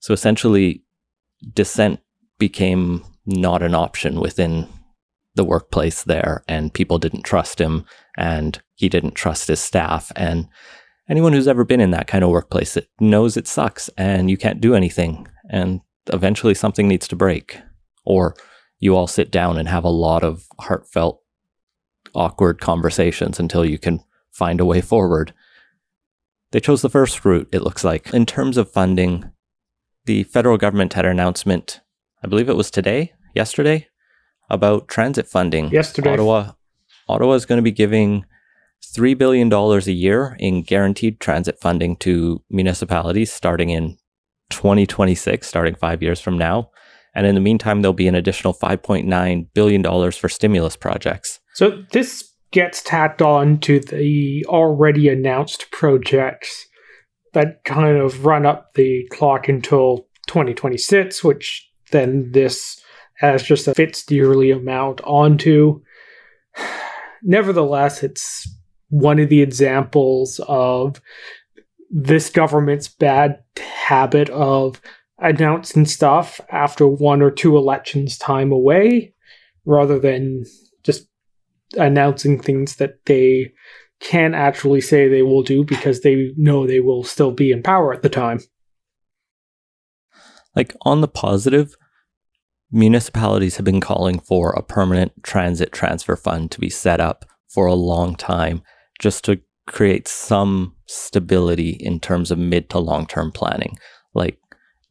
So 0.02 0.14
essentially, 0.14 0.84
dissent 1.54 2.02
became 2.38 3.06
not 3.26 3.62
an 3.62 3.76
option 3.76 4.20
within 4.20 4.68
the 5.36 5.44
workplace 5.44 6.04
there, 6.04 6.44
and 6.48 6.74
people 6.74 7.00
didn't 7.00 7.24
trust 7.24 7.60
him, 7.60 7.86
and 8.18 8.62
he 8.76 8.90
didn't 8.90 9.16
trust 9.16 9.48
his 9.48 9.60
staff. 9.60 10.12
And 10.16 10.48
anyone 11.10 11.34
who's 11.34 11.48
ever 11.48 11.64
been 11.64 11.82
in 11.82 11.92
that 11.92 12.08
kind 12.08 12.24
of 12.24 12.30
workplace 12.30 12.78
knows 13.00 13.36
it 13.36 13.48
sucks, 13.48 13.90
and 13.98 14.30
you 14.30 14.38
can't 14.38 14.62
do 14.62 14.76
anything, 14.76 15.28
and 15.50 15.82
eventually 16.12 16.54
something 16.54 16.88
needs 16.88 17.08
to 17.08 17.16
break, 17.16 17.60
or 18.06 18.36
you 18.80 18.96
all 18.96 19.08
sit 19.08 19.32
down 19.32 19.58
and 19.58 19.70
have 19.70 19.84
a 19.84 19.90
lot 19.90 20.24
of 20.24 20.46
heartfelt 20.60 21.22
awkward 22.14 22.60
conversations 22.60 23.40
until 23.40 23.66
you 23.66 23.80
can 23.80 24.04
find 24.32 24.60
a 24.60 24.66
way 24.66 24.82
forward. 24.82 25.34
They 26.52 26.60
chose 26.60 26.82
the 26.82 26.90
first 26.90 27.26
route, 27.26 27.50
it 27.52 27.64
looks 27.64 27.84
like. 27.84 28.14
In 28.14 28.26
terms 28.26 28.58
of 28.58 28.72
funding, 28.72 29.32
the 30.06 30.24
federal 30.24 30.58
government 30.58 30.94
had 30.94 31.06
an 31.06 31.12
announcement, 31.12 31.82
I 32.24 32.28
believe 32.28 32.50
it 32.50 32.56
was 32.56 32.72
today, 32.72 33.12
yesterday 33.36 33.88
about 34.50 34.88
transit 34.88 35.28
funding. 35.28 35.70
Yesterday. 35.70 36.14
Ottawa 36.14 36.54
Ottawa 37.10 37.34
is 37.34 37.46
going 37.46 37.58
to 37.58 37.64
be 37.64 37.72
giving 37.72 38.24
$3 38.96 39.18
billion 39.18 39.52
a 39.52 39.80
year 39.92 40.38
in 40.40 40.62
guaranteed 40.62 41.20
transit 41.20 41.60
funding 41.60 41.98
to 41.98 42.42
municipalities 42.50 43.32
starting 43.32 43.72
in 43.72 43.98
2026, 44.52 45.46
starting 45.46 45.76
five 45.76 46.02
years 46.02 46.22
from 46.22 46.38
now. 46.38 46.70
And 47.14 47.28
in 47.28 47.36
the 47.36 47.42
meantime, 47.42 47.82
there'll 47.82 47.94
be 47.94 48.08
an 48.08 48.16
additional 48.16 48.54
$5.9 48.54 49.48
billion 49.54 50.12
for 50.12 50.30
stimulus 50.30 50.78
projects. 50.78 51.40
So 51.54 51.84
this 51.92 52.32
gets 52.52 52.82
tacked 52.82 53.22
on 53.22 53.60
to 53.60 53.80
the 53.82 54.46
already 54.48 55.10
announced 55.10 55.72
projects 55.72 56.68
that 57.34 57.64
kind 57.66 57.98
of 57.98 58.26
run 58.26 58.46
up 58.46 58.74
the 58.76 59.08
clock 59.12 59.50
until 59.50 60.08
2026, 60.28 61.24
which 61.24 61.70
then 61.94 62.32
this 62.32 62.82
has 63.16 63.42
just 63.42 63.68
a 63.68 63.74
fixed 63.74 64.12
yearly 64.12 64.52
amount 64.52 65.00
onto. 65.02 65.82
Nevertheless, 67.24 68.04
it's 68.04 68.54
one 68.90 69.20
of 69.20 69.30
the 69.30 69.42
examples 69.42 70.42
of 70.48 71.02
this 71.90 72.30
government's 72.30 72.90
bad 72.90 73.42
habit 73.58 74.30
of 74.30 74.82
announcing 75.20 75.86
stuff 75.86 76.42
after 76.50 76.86
one 76.88 77.22
or 77.22 77.32
two 77.32 77.56
elections 77.56 78.18
time 78.18 78.52
away 78.52 79.14
rather 79.66 80.00
than 80.00 80.44
just 80.84 81.08
announcing 81.78 82.40
things 82.40 82.76
that 82.76 83.06
they 83.06 83.54
can 84.00 84.34
actually 84.34 84.82
say 84.82 85.08
they 85.08 85.22
will 85.22 85.44
do 85.44 85.64
because 85.64 86.02
they 86.02 86.34
know 86.36 86.68
they 86.68 86.82
will 86.82 87.04
still 87.04 87.32
be 87.32 87.52
in 87.52 87.64
power 87.64 87.94
at 87.94 88.02
the 88.02 88.10
time. 88.10 88.40
Like 90.56 90.76
on 90.82 91.02
the 91.02 91.08
positive, 91.08 91.76
municipalities 92.74 93.58
have 93.58 93.66
been 93.66 93.80
calling 93.80 94.20
for 94.20 94.52
a 94.52 94.64
permanent 94.64 95.12
transit 95.24 95.72
transfer 95.72 96.16
fund 96.16 96.52
to 96.52 96.60
be 96.60 96.70
set 96.70 97.00
up 97.00 97.24
for 97.48 97.68
a 97.68 97.76
long 97.76 98.16
time 98.16 98.64
just 99.00 99.24
to 99.24 99.40
create 99.68 100.08
some 100.08 100.76
stability 100.88 101.78
in 101.80 102.00
terms 102.00 102.32
of 102.32 102.38
mid 102.38 102.70
to 102.72 102.80
long 102.80 103.06
term 103.06 103.32
planning. 103.32 103.78
Like 104.14 104.40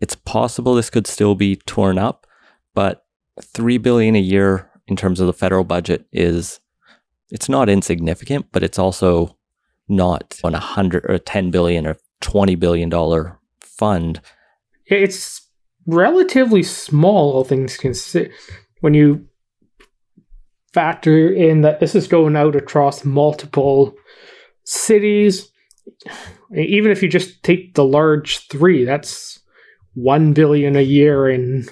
it's 0.00 0.14
possible 0.14 0.74
this 0.74 0.90
could 0.90 1.06
still 1.06 1.34
be 1.34 1.56
torn 1.56 1.98
up, 1.98 2.26
but 2.74 3.04
3 3.40 3.78
billion 3.78 4.14
a 4.14 4.20
year 4.20 4.70
in 4.86 4.96
terms 4.96 5.20
of 5.20 5.26
the 5.26 5.32
federal 5.32 5.64
budget 5.64 6.06
is 6.12 6.60
it's 7.30 7.48
not 7.48 7.68
insignificant, 7.68 8.46
but 8.52 8.62
it's 8.62 8.78
also 8.78 9.36
not 9.88 10.38
on 10.44 10.54
a 10.54 10.58
100 10.58 11.04
or 11.08 11.18
10 11.18 11.50
billion 11.50 11.86
or 11.86 11.96
20 12.20 12.54
billion 12.54 12.88
dollar 12.88 13.38
fund. 13.60 14.20
It's 14.86 15.41
relatively 15.86 16.62
small 16.62 17.32
all 17.32 17.44
things 17.44 17.76
considered 17.76 18.32
when 18.80 18.94
you 18.94 19.26
factor 20.72 21.30
in 21.32 21.62
that 21.62 21.80
this 21.80 21.94
is 21.94 22.06
going 22.06 22.36
out 22.36 22.56
across 22.56 23.04
multiple 23.04 23.94
cities 24.64 25.52
even 26.54 26.90
if 26.90 27.02
you 27.02 27.08
just 27.08 27.42
take 27.42 27.74
the 27.74 27.84
large 27.84 28.46
three, 28.48 28.84
that's 28.84 29.40
one 29.94 30.32
billion 30.32 30.76
a 30.76 30.82
year 30.82 31.28
in 31.28 31.66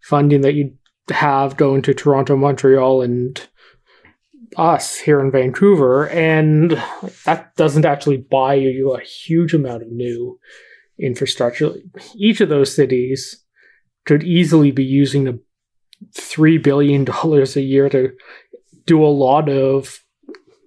funding 0.00 0.42
that 0.42 0.54
you 0.54 0.74
have 1.10 1.56
going 1.56 1.82
to 1.82 1.94
Toronto, 1.94 2.36
Montreal, 2.36 3.02
and 3.02 3.48
us 4.56 4.96
here 4.96 5.20
in 5.20 5.30
Vancouver, 5.30 6.08
and 6.08 6.82
that 7.24 7.54
doesn't 7.56 7.84
actually 7.84 8.16
buy 8.16 8.54
you 8.54 8.92
a 8.92 9.00
huge 9.00 9.54
amount 9.54 9.82
of 9.82 9.90
new 9.90 10.38
infrastructure. 11.00 11.74
Each 12.16 12.40
of 12.40 12.48
those 12.48 12.74
cities 12.74 13.44
could 14.06 14.22
easily 14.22 14.70
be 14.70 14.84
using 14.84 15.24
the 15.24 15.40
three 16.16 16.58
billion 16.58 17.04
dollars 17.12 17.56
a 17.56 17.62
year 17.62 17.88
to 17.88 18.12
do 18.86 19.04
a 19.04 19.06
lot 19.06 19.48
of, 19.48 20.02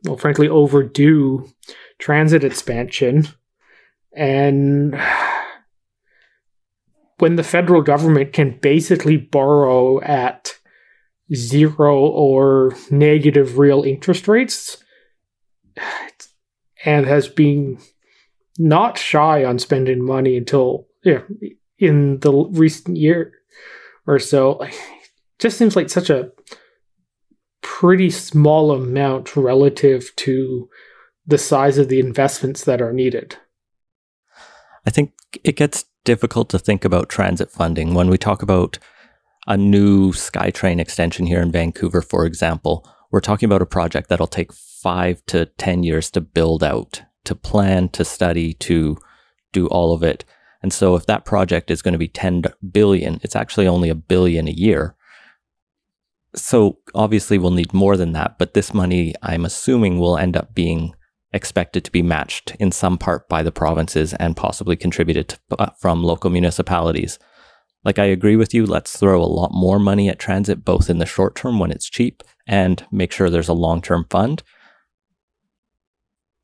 well, 0.03 0.17
frankly, 0.17 0.47
overdue 0.47 1.49
transit 1.99 2.43
expansion. 2.43 3.27
And 4.15 4.99
when 7.17 7.35
the 7.35 7.43
federal 7.43 7.81
government 7.81 8.33
can 8.33 8.57
basically 8.59 9.17
borrow 9.17 10.01
at 10.01 10.55
zero 11.33 11.97
or 11.97 12.75
negative 12.89 13.57
real 13.57 13.83
interest 13.83 14.27
rates 14.27 14.83
and 16.85 17.05
has 17.05 17.27
been 17.27 17.77
not 18.61 18.97
shy 18.97 19.43
on 19.43 19.57
spending 19.57 20.05
money 20.05 20.37
until 20.37 20.87
yeah, 21.03 21.21
in 21.79 22.19
the 22.19 22.31
recent 22.51 22.95
year 22.95 23.33
or 24.05 24.19
so 24.19 24.65
just 25.39 25.57
seems 25.57 25.75
like 25.75 25.89
such 25.89 26.09
a 26.09 26.31
pretty 27.61 28.11
small 28.11 28.71
amount 28.71 29.35
relative 29.35 30.15
to 30.15 30.69
the 31.25 31.37
size 31.37 31.77
of 31.77 31.89
the 31.89 31.99
investments 31.99 32.63
that 32.65 32.81
are 32.81 32.93
needed. 32.93 33.37
I 34.85 34.91
think 34.91 35.13
it 35.43 35.55
gets 35.55 35.85
difficult 36.03 36.49
to 36.49 36.59
think 36.59 36.85
about 36.85 37.09
transit 37.09 37.51
funding 37.51 37.93
when 37.93 38.09
we 38.09 38.17
talk 38.17 38.41
about 38.41 38.77
a 39.47 39.57
new 39.57 40.11
SkyTrain 40.11 40.79
extension 40.79 41.25
here 41.25 41.41
in 41.41 41.51
Vancouver, 41.51 42.01
for 42.01 42.25
example. 42.25 42.87
We're 43.11 43.19
talking 43.19 43.47
about 43.47 43.61
a 43.61 43.67
project 43.67 44.09
that'll 44.09 44.27
take 44.27 44.53
five 44.53 45.25
to 45.27 45.47
10 45.57 45.83
years 45.83 46.11
to 46.11 46.21
build 46.21 46.63
out, 46.63 47.01
to 47.25 47.35
plan, 47.35 47.89
to 47.89 48.05
study, 48.05 48.53
to 48.55 48.97
do 49.53 49.67
all 49.67 49.93
of 49.93 50.03
it. 50.03 50.25
And 50.61 50.71
so 50.71 50.95
if 50.95 51.05
that 51.07 51.25
project 51.25 51.71
is 51.71 51.81
going 51.81 51.93
to 51.93 51.97
be 51.97 52.07
10 52.07 52.43
billion, 52.71 53.19
it's 53.23 53.35
actually 53.35 53.67
only 53.67 53.89
a 53.89 53.95
billion 53.95 54.47
a 54.47 54.51
year. 54.51 54.95
So 56.35 56.77
obviously 56.95 57.37
we'll 57.37 57.51
need 57.51 57.73
more 57.73 57.97
than 57.97 58.13
that, 58.13 58.37
but 58.37 58.53
this 58.53 58.73
money 58.73 59.13
I'm 59.21 59.43
assuming 59.43 59.99
will 59.99 60.17
end 60.17 60.37
up 60.37 60.53
being 60.53 60.93
expected 61.33 61.83
to 61.85 61.91
be 61.91 62.01
matched 62.01 62.55
in 62.59 62.71
some 62.71 62.97
part 62.97 63.27
by 63.29 63.43
the 63.43 63.51
provinces 63.51 64.13
and 64.13 64.35
possibly 64.35 64.75
contributed 64.75 65.29
to, 65.29 65.39
uh, 65.59 65.69
from 65.79 66.03
local 66.03 66.29
municipalities. 66.29 67.19
Like, 67.83 67.97
I 67.97 68.05
agree 68.05 68.35
with 68.35 68.53
you, 68.53 68.65
let's 68.65 68.97
throw 68.97 69.21
a 69.21 69.25
lot 69.25 69.51
more 69.53 69.79
money 69.79 70.07
at 70.07 70.19
transit, 70.19 70.63
both 70.63 70.89
in 70.89 70.99
the 70.99 71.05
short 71.05 71.35
term 71.35 71.57
when 71.57 71.71
it's 71.71 71.89
cheap 71.89 72.21
and 72.47 72.85
make 72.91 73.11
sure 73.11 73.29
there's 73.29 73.49
a 73.49 73.53
long 73.53 73.81
term 73.81 74.05
fund. 74.09 74.43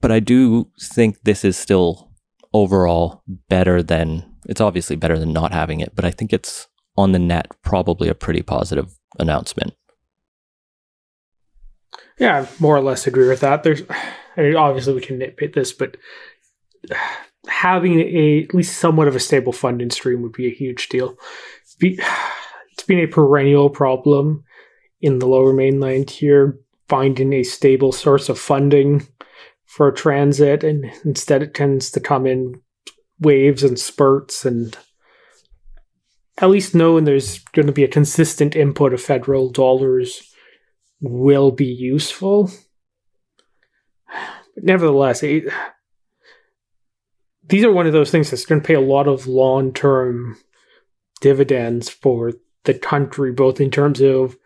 But 0.02 0.12
I 0.12 0.20
do 0.20 0.70
think 0.80 1.22
this 1.24 1.44
is 1.44 1.58
still 1.58 2.12
overall 2.54 3.24
better 3.50 3.82
than, 3.82 4.24
it's 4.48 4.62
obviously 4.62 4.96
better 4.96 5.18
than 5.18 5.34
not 5.34 5.54
having 5.54 5.80
it, 5.80 5.96
but 5.96 6.06
I 6.06 6.12
think 6.12 6.34
it's 6.34 6.68
on 6.96 7.12
the 7.12 7.20
net 7.20 7.48
probably 7.62 8.10
a 8.10 8.16
pretty 8.16 8.42
positive 8.42 8.98
announcement. 9.20 9.74
Yeah, 12.20 12.42
I 12.42 12.48
more 12.60 12.76
or 12.76 12.82
less 12.82 13.06
agree 13.06 13.28
with 13.28 13.42
that. 13.42 13.64
There's 13.64 13.84
I 14.36 14.42
mean, 14.42 14.56
obviously 14.56 14.94
we 14.94 15.02
can 15.02 15.20
nitpick 15.20 15.54
this, 15.54 15.72
but 15.72 15.98
having 17.48 18.00
a 18.00 18.44
at 18.44 18.54
least 18.54 18.78
somewhat 18.78 19.08
of 19.08 19.16
a 19.16 19.20
stable 19.20 19.54
funding 19.54 19.90
stream 19.90 20.22
would 20.22 20.34
be 20.34 20.48
a 20.48 20.54
huge 20.54 20.90
deal. 20.90 21.18
Be, 21.80 22.00
it's 22.72 22.84
been 22.84 23.00
a 23.00 23.08
perennial 23.08 23.70
problem 23.70 24.44
in 25.02 25.20
the 25.20 25.28
lower 25.28 25.54
mainland 25.54 26.10
here, 26.10 26.60
finding 26.88 27.34
a 27.34 27.44
stable 27.44 27.92
source 27.92 28.30
of 28.30 28.40
funding 28.40 29.08
for 29.68 29.92
transit, 29.92 30.64
and 30.64 30.92
instead 31.06 31.44
it 31.44 31.54
tends 31.54 31.92
to 31.92 32.00
come 32.00 32.26
in 32.26 32.62
waves 33.20 33.64
and 33.64 33.78
spurts 33.78 34.46
and 34.46 34.78
at 36.40 36.50
least 36.50 36.76
knowing 36.76 37.04
there's 37.04 37.40
going 37.54 37.66
to 37.66 37.74
be 37.74 37.84
a 37.84 37.88
consistent 37.88 38.56
input 38.56 38.94
of 38.94 39.02
federal 39.02 39.50
dollars 39.52 40.22
will 41.02 41.52
be 41.52 41.66
useful. 41.66 42.52
But 44.56 44.64
nevertheless, 44.64 45.24
it, 45.24 45.46
these 47.48 47.64
are 47.64 47.72
one 47.72 47.88
of 47.88 47.94
those 47.94 48.12
things 48.12 48.30
that's 48.30 48.46
going 48.46 48.62
to 48.62 48.68
pay 48.68 48.76
a 48.76 48.82
lot 48.82 49.08
of 49.08 49.28
long 49.28 49.74
term 49.74 50.38
dividends 51.22 51.90
for 51.90 52.34
the 52.66 52.74
country, 52.74 53.32
both 53.32 53.60
in 53.60 53.72
terms 53.72 54.02
of 54.02 54.38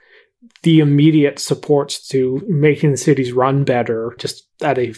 the 0.63 0.79
immediate 0.79 1.39
supports 1.39 2.07
to 2.09 2.41
making 2.47 2.91
the 2.91 2.97
cities 2.97 3.31
run 3.31 3.63
better, 3.63 4.15
just 4.17 4.47
at 4.61 4.77
a 4.77 4.93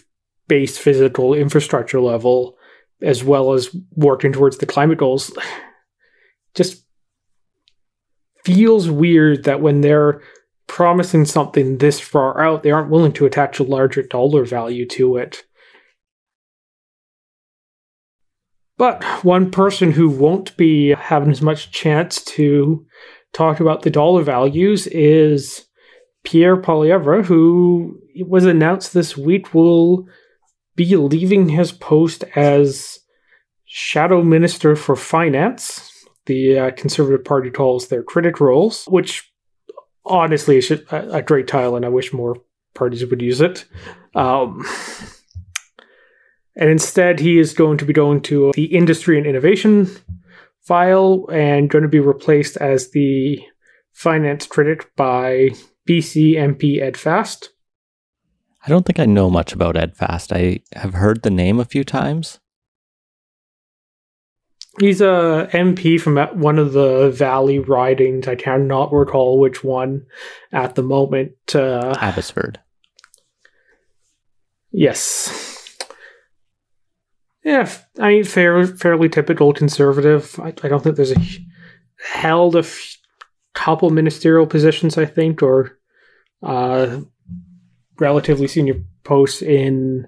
base 0.53 0.77
physical 0.77 1.33
infrastructure 1.33 1.99
level, 1.99 2.55
as 3.01 3.23
well 3.23 3.53
as 3.53 3.75
working 3.95 4.31
towards 4.31 4.59
the 4.59 4.67
climate 4.67 4.99
goals. 4.99 5.35
Just 6.53 6.85
feels 8.45 8.87
weird 8.87 9.45
that 9.45 9.61
when 9.61 9.81
they're 9.81 10.21
promising 10.67 11.25
something 11.25 11.79
this 11.79 11.99
far 11.99 12.39
out, 12.39 12.61
they 12.61 12.69
aren't 12.69 12.91
willing 12.91 13.13
to 13.13 13.25
attach 13.25 13.57
a 13.57 13.63
larger 13.63 14.03
dollar 14.03 14.45
value 14.45 14.87
to 14.89 15.17
it. 15.17 15.43
But 18.77 19.03
one 19.23 19.49
person 19.49 19.91
who 19.91 20.07
won't 20.07 20.55
be 20.55 20.89
having 20.91 21.31
as 21.31 21.41
much 21.41 21.71
chance 21.71 22.23
to 22.25 22.85
talk 23.33 23.59
about 23.59 23.81
the 23.81 23.89
dollar 23.89 24.21
values 24.21 24.85
is 24.85 25.65
Pierre 26.23 26.57
Poilievre, 26.57 27.25
who 27.25 27.99
was 28.27 28.45
announced 28.45 28.93
this 28.93 29.17
week 29.17 29.55
will 29.55 30.07
be 30.75 30.95
leaving 30.95 31.49
his 31.49 31.71
post 31.71 32.23
as 32.35 32.99
Shadow 33.65 34.23
Minister 34.23 34.75
for 34.75 34.95
Finance, 34.95 35.89
the 36.25 36.59
uh, 36.59 36.71
Conservative 36.71 37.25
Party 37.25 37.49
calls 37.49 37.87
their 37.87 38.03
critic 38.03 38.39
roles, 38.39 38.85
which 38.85 39.33
honestly, 40.05 40.57
is 40.57 40.71
a, 40.71 41.21
great 41.21 41.47
title, 41.47 41.75
and 41.75 41.85
I 41.85 41.89
wish 41.89 42.13
more 42.13 42.35
parties 42.73 43.05
would 43.05 43.21
use 43.21 43.41
it. 43.41 43.65
Um, 44.15 44.65
and 46.55 46.69
instead, 46.69 47.19
he 47.19 47.39
is 47.39 47.53
going 47.53 47.77
to 47.79 47.85
be 47.85 47.93
going 47.93 48.21
to 48.23 48.51
the 48.53 48.65
industry 48.65 49.17
and 49.17 49.25
innovation 49.25 49.89
file 50.61 51.27
and 51.31 51.69
going 51.69 51.83
to 51.83 51.89
be 51.89 51.99
replaced 51.99 52.57
as 52.57 52.91
the 52.91 53.39
finance 53.91 54.47
critic 54.47 54.95
by 54.95 55.49
BC 55.87 56.33
MP 56.33 56.81
Ed 56.81 56.97
Fast. 56.97 57.49
I 58.65 58.69
don't 58.69 58.85
think 58.85 58.99
I 58.99 59.05
know 59.05 59.29
much 59.29 59.53
about 59.53 59.75
Ed 59.75 59.95
Fast. 59.95 60.31
I 60.31 60.59
have 60.73 60.93
heard 60.93 61.21
the 61.21 61.29
name 61.29 61.59
a 61.59 61.65
few 61.65 61.83
times. 61.83 62.39
He's 64.79 65.01
a 65.01 65.49
MP 65.51 65.99
from 66.01 66.17
one 66.39 66.57
of 66.57 66.73
the 66.73 67.11
Valley 67.11 67.59
ridings. 67.59 68.27
I 68.27 68.35
cannot 68.35 68.91
recall 68.91 69.39
which 69.39 69.63
one 69.63 70.05
at 70.51 70.75
the 70.75 70.81
moment. 70.81 71.33
Uh, 71.53 71.95
Abbotsford. 71.99 72.59
Yes. 74.71 75.77
Yeah, 77.43 77.69
I 77.99 78.07
mean, 78.09 78.23
fair, 78.23 78.65
fairly 78.65 79.09
typical 79.09 79.53
conservative. 79.53 80.39
I, 80.39 80.47
I 80.63 80.69
don't 80.69 80.81
think 80.81 80.95
there's 80.95 81.11
a 81.11 81.21
held 82.11 82.55
a 82.55 82.59
f- 82.59 82.97
couple 83.53 83.89
ministerial 83.89 84.47
positions, 84.47 84.97
I 84.97 85.05
think, 85.05 85.43
or 85.43 85.77
uh, 86.41 87.01
relatively 87.99 88.47
senior 88.47 88.83
posts 89.03 89.41
in 89.41 90.07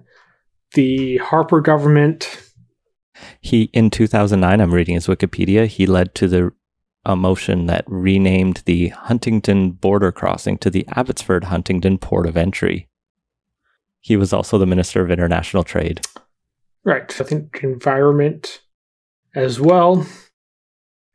the 0.74 1.18
Harper 1.18 1.62
government. 1.62 2.52
He 3.40 3.70
in 3.74 3.90
2009, 3.90 4.62
I'm 4.62 4.74
reading 4.74 4.96
his 4.96 5.08
Wikipedia. 5.08 5.68
He 5.68 5.86
led 5.86 6.16
to 6.16 6.28
the 6.28 6.52
a 7.06 7.16
motion 7.16 7.68
that 7.68 7.86
renamed 7.88 8.64
the 8.66 8.90
Huntington 8.90 9.72
border 9.72 10.12
crossing 10.12 10.58
to 10.58 10.72
the 10.72 10.86
Abbotsford 10.96 11.46
Huntington 11.46 12.00
Port 12.00 12.26
of 12.26 12.36
Entry. 12.36 12.90
He 14.00 14.18
was 14.18 14.34
also 14.34 14.58
the 14.58 14.66
Minister 14.66 15.04
of 15.04 15.12
International 15.12 15.64
Trade. 15.64 16.06
Right. 16.84 17.20
I 17.20 17.24
think 17.24 17.60
environment 17.64 18.62
as 19.36 19.60
well. 19.60 20.06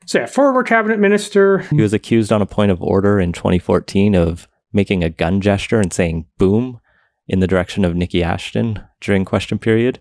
So, 0.07 0.21
yeah, 0.21 0.27
former 0.27 0.63
cabinet 0.63 0.99
minister. 0.99 1.59
He 1.59 1.83
was 1.83 1.93
accused 1.93 2.33
on 2.33 2.43
a 2.43 2.47
point 2.47 2.71
of 2.71 2.83
order 2.83 3.21
in 3.21 3.33
2014 3.33 4.15
of 4.15 4.49
making 4.73 5.03
a 5.03 5.11
gun 5.11 5.41
gesture 5.41 5.81
and 5.81 5.93
saying 5.93 6.27
boom 6.39 6.81
in 7.27 7.41
the 7.41 7.47
direction 7.47 7.85
of 7.85 7.95
Niki 7.95 8.23
Ashton 8.23 8.83
during 9.01 9.25
question 9.25 9.59
period. 9.59 10.01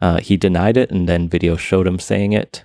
Uh, 0.00 0.20
he 0.20 0.36
denied 0.36 0.76
it, 0.76 0.90
and 0.90 1.08
then 1.08 1.28
video 1.28 1.56
showed 1.56 1.86
him 1.86 1.98
saying 1.98 2.32
it. 2.32 2.64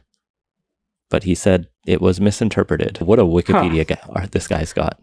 But 1.09 1.23
he 1.23 1.35
said 1.35 1.67
it 1.85 2.01
was 2.01 2.21
misinterpreted. 2.21 3.01
What 3.01 3.19
a 3.19 3.23
Wikipedia 3.23 3.87
huh. 3.89 4.13
guy, 4.13 4.25
this 4.31 4.47
guy's 4.47 4.73
got. 4.73 4.99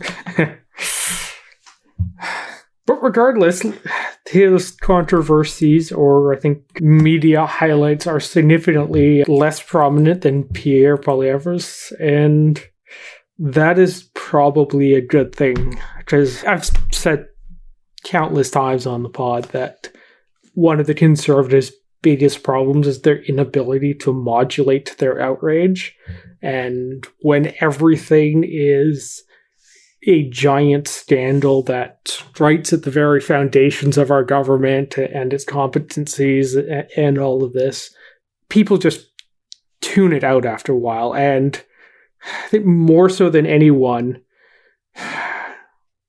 but 2.86 3.02
regardless, 3.02 3.64
his 4.26 4.70
controversies 4.70 5.92
or 5.92 6.34
I 6.34 6.38
think 6.38 6.80
media 6.80 7.46
highlights 7.46 8.06
are 8.06 8.20
significantly 8.20 9.24
less 9.24 9.62
prominent 9.62 10.22
than 10.22 10.44
Pierre 10.44 10.96
Poilievre's, 10.96 11.92
and 11.98 12.62
that 13.38 13.78
is 13.78 14.10
probably 14.14 14.94
a 14.94 15.06
good 15.06 15.34
thing 15.34 15.80
because 15.98 16.44
I've 16.44 16.68
said 16.92 17.26
countless 18.04 18.50
times 18.50 18.86
on 18.86 19.02
the 19.02 19.08
pod 19.08 19.44
that 19.46 19.88
one 20.54 20.80
of 20.80 20.86
the 20.86 20.94
conservatives' 20.94 21.72
biggest 22.02 22.42
problems 22.42 22.86
is 22.86 23.02
their 23.02 23.22
inability 23.22 23.94
to 23.94 24.12
modulate 24.12 24.96
their 24.98 25.20
outrage. 25.20 25.96
And 26.42 27.06
when 27.20 27.54
everything 27.60 28.44
is 28.46 29.22
a 30.06 30.28
giant 30.30 30.88
scandal 30.88 31.62
that 31.62 32.00
strikes 32.06 32.72
at 32.72 32.82
the 32.82 32.90
very 32.90 33.20
foundations 33.20 33.96
of 33.96 34.10
our 34.10 34.24
government 34.24 34.98
and 34.98 35.32
its 35.32 35.44
competencies 35.44 36.88
and 36.96 37.18
all 37.18 37.44
of 37.44 37.52
this, 37.52 37.94
people 38.48 38.78
just 38.78 39.06
tune 39.80 40.12
it 40.12 40.24
out 40.24 40.44
after 40.44 40.72
a 40.72 40.78
while. 40.78 41.14
And 41.14 41.62
I 42.24 42.48
think 42.48 42.64
more 42.64 43.08
so 43.08 43.30
than 43.30 43.46
anyone, 43.46 44.20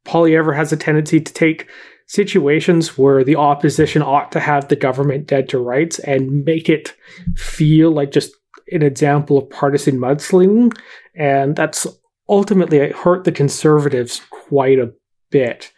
Poilievre 0.06 0.56
has 0.56 0.72
a 0.72 0.78
tendency 0.78 1.20
to 1.20 1.34
take 1.34 1.68
situations 2.08 2.98
where 2.98 3.24
the 3.24 3.36
opposition 3.36 4.02
ought 4.02 4.32
to 4.32 4.40
have 4.40 4.68
the 4.68 4.76
government 4.76 5.28
dead 5.28 5.50
to 5.50 5.58
rights 5.58 6.00
and 6.00 6.46
make 6.46 6.70
it 6.70 6.94
feel 7.36 7.92
like 7.92 8.12
just 8.12 8.34
an 8.72 8.84
example 8.84 9.38
of 9.38 9.50
partisan 9.50 9.98
mudslinging. 9.98 10.78
And 11.16 11.56
that's 11.56 11.88
ultimately 12.30 12.92
hurt 12.92 13.24
the 13.24 13.32
conservatives 13.32 14.22
quite 14.30 14.80
a 14.80 14.92
bit 15.32 15.72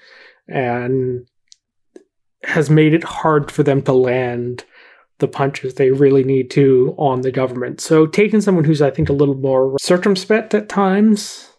and 0.48 1.28
has 2.44 2.70
made 2.70 2.94
it 2.94 3.04
hard 3.04 3.52
for 3.52 3.64
them 3.64 3.82
to 3.84 3.94
land 3.94 4.66
the 5.20 5.28
punches 5.28 5.76
they 5.76 5.92
really 5.92 6.24
need 6.24 6.50
to 6.52 6.94
on 6.98 7.22
the 7.22 7.32
government. 7.32 7.80
So 7.80 8.06
taking 8.06 8.42
someone 8.42 8.66
who's 8.66 8.82
I 8.82 8.92
think 8.92 9.10
a 9.10 9.14
little 9.14 9.36
more 9.36 9.76
circumspect 9.80 10.54
at 10.54 10.70
times 10.70 11.50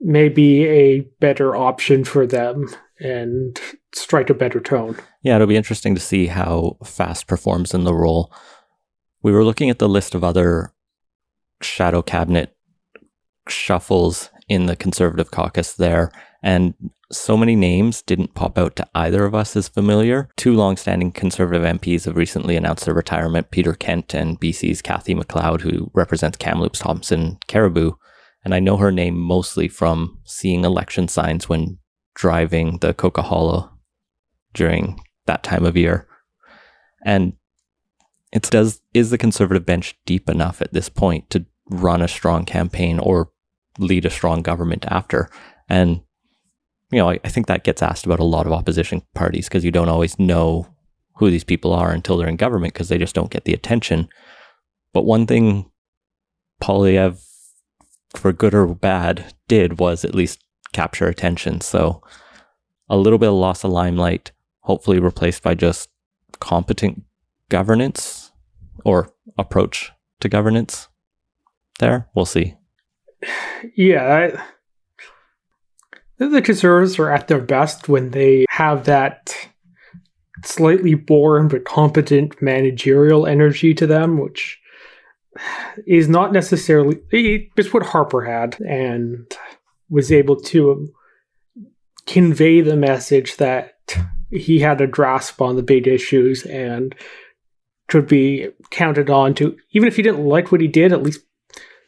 may 0.00 0.28
be 0.28 0.66
a 0.66 1.00
better 1.20 1.54
option 1.54 2.04
for 2.04 2.26
them 2.26 2.68
and 3.00 3.60
strike 3.94 4.30
a 4.30 4.34
better 4.34 4.60
tone. 4.60 4.96
Yeah, 5.22 5.36
it'll 5.36 5.46
be 5.46 5.56
interesting 5.56 5.94
to 5.94 6.00
see 6.00 6.26
how 6.26 6.76
Fast 6.84 7.26
performs 7.26 7.74
in 7.74 7.84
the 7.84 7.94
role. 7.94 8.32
We 9.22 9.32
were 9.32 9.44
looking 9.44 9.70
at 9.70 9.78
the 9.78 9.88
list 9.88 10.14
of 10.14 10.22
other 10.22 10.72
shadow 11.62 12.02
cabinet 12.02 12.56
shuffles 13.48 14.30
in 14.48 14.66
the 14.66 14.76
conservative 14.76 15.30
caucus 15.30 15.74
there, 15.74 16.10
and 16.42 16.74
so 17.16 17.36
many 17.36 17.56
names 17.56 18.02
didn't 18.02 18.34
pop 18.34 18.58
out 18.58 18.76
to 18.76 18.88
either 18.94 19.24
of 19.24 19.34
us 19.34 19.56
as 19.56 19.68
familiar. 19.68 20.28
Two 20.36 20.54
long-standing 20.54 21.12
conservative 21.12 21.62
MPs 21.62 22.04
have 22.04 22.16
recently 22.16 22.56
announced 22.56 22.84
their 22.84 22.94
retirement, 22.94 23.50
Peter 23.50 23.74
Kent 23.74 24.14
and 24.14 24.40
BC's 24.40 24.82
Cathy 24.82 25.14
McLeod, 25.14 25.62
who 25.62 25.90
represents 25.94 26.36
Kamloops 26.36 26.80
Thompson 26.80 27.38
Cariboo. 27.46 27.98
And 28.44 28.54
I 28.54 28.60
know 28.60 28.76
her 28.76 28.92
name 28.92 29.18
mostly 29.18 29.68
from 29.68 30.18
seeing 30.24 30.64
election 30.64 31.08
signs 31.08 31.48
when 31.48 31.78
driving 32.14 32.78
the 32.78 32.94
Coquihalla 32.94 33.70
during 34.52 35.00
that 35.26 35.42
time 35.42 35.64
of 35.64 35.76
year. 35.76 36.06
And 37.04 37.34
it 38.32 38.42
does 38.50 38.80
is 38.92 39.10
the 39.10 39.18
conservative 39.18 39.64
bench 39.64 39.96
deep 40.06 40.28
enough 40.28 40.60
at 40.60 40.72
this 40.72 40.88
point 40.88 41.30
to 41.30 41.46
run 41.70 42.02
a 42.02 42.08
strong 42.08 42.44
campaign 42.44 42.98
or 42.98 43.30
lead 43.78 44.04
a 44.04 44.10
strong 44.10 44.42
government 44.42 44.84
after? 44.88 45.30
And 45.68 46.02
you 46.90 46.98
know, 46.98 47.10
I, 47.10 47.18
I 47.24 47.28
think 47.28 47.46
that 47.46 47.64
gets 47.64 47.82
asked 47.82 48.06
about 48.06 48.20
a 48.20 48.24
lot 48.24 48.46
of 48.46 48.52
opposition 48.52 49.02
parties 49.14 49.48
because 49.48 49.64
you 49.64 49.70
don't 49.70 49.88
always 49.88 50.18
know 50.18 50.66
who 51.16 51.30
these 51.30 51.44
people 51.44 51.72
are 51.72 51.92
until 51.92 52.16
they're 52.16 52.28
in 52.28 52.36
government 52.36 52.74
because 52.74 52.88
they 52.88 52.98
just 52.98 53.14
don't 53.14 53.30
get 53.30 53.44
the 53.44 53.54
attention. 53.54 54.08
But 54.92 55.04
one 55.04 55.26
thing 55.26 55.70
Poilievre, 56.62 57.20
for 58.14 58.32
good 58.32 58.54
or 58.54 58.66
bad, 58.66 59.34
did 59.48 59.78
was 59.78 60.04
at 60.04 60.14
least 60.14 60.42
capture 60.72 61.06
attention. 61.06 61.60
So 61.60 62.02
a 62.88 62.96
little 62.96 63.18
bit 63.18 63.28
of 63.28 63.34
loss 63.34 63.64
of 63.64 63.70
limelight, 63.70 64.32
hopefully 64.60 64.98
replaced 64.98 65.42
by 65.42 65.54
just 65.54 65.88
competent 66.40 67.02
governance 67.48 68.32
or 68.84 69.10
approach 69.38 69.92
to 70.20 70.28
governance. 70.28 70.88
There, 71.78 72.08
we'll 72.14 72.26
see. 72.26 72.56
Yeah, 73.74 74.04
I, 74.36 74.44
the 76.18 76.42
conservatives 76.42 76.98
are 76.98 77.10
at 77.10 77.28
their 77.28 77.40
best 77.40 77.88
when 77.88 78.10
they 78.10 78.46
have 78.50 78.84
that 78.84 79.34
slightly 80.44 80.94
boring 80.94 81.48
but 81.48 81.64
competent 81.64 82.40
managerial 82.40 83.26
energy 83.26 83.74
to 83.74 83.86
them, 83.86 84.18
which 84.18 84.60
is 85.86 86.08
not 86.08 86.32
necessarily 86.32 86.98
it's 87.10 87.72
what 87.72 87.86
Harper 87.86 88.22
had 88.22 88.60
and 88.60 89.26
was 89.88 90.12
able 90.12 90.36
to 90.36 90.88
convey 92.06 92.60
the 92.60 92.76
message 92.76 93.36
that 93.38 93.72
he 94.30 94.60
had 94.60 94.80
a 94.80 94.86
grasp 94.86 95.40
on 95.40 95.56
the 95.56 95.62
big 95.62 95.86
issues 95.86 96.44
and 96.44 96.94
could 97.88 98.06
be 98.06 98.48
counted 98.70 99.10
on 99.10 99.34
to 99.34 99.56
even 99.72 99.88
if 99.88 99.96
he 99.96 100.02
didn't 100.02 100.24
like 100.24 100.50
what 100.50 100.60
he 100.60 100.68
did 100.68 100.92
at 100.92 101.02
least 101.02 101.20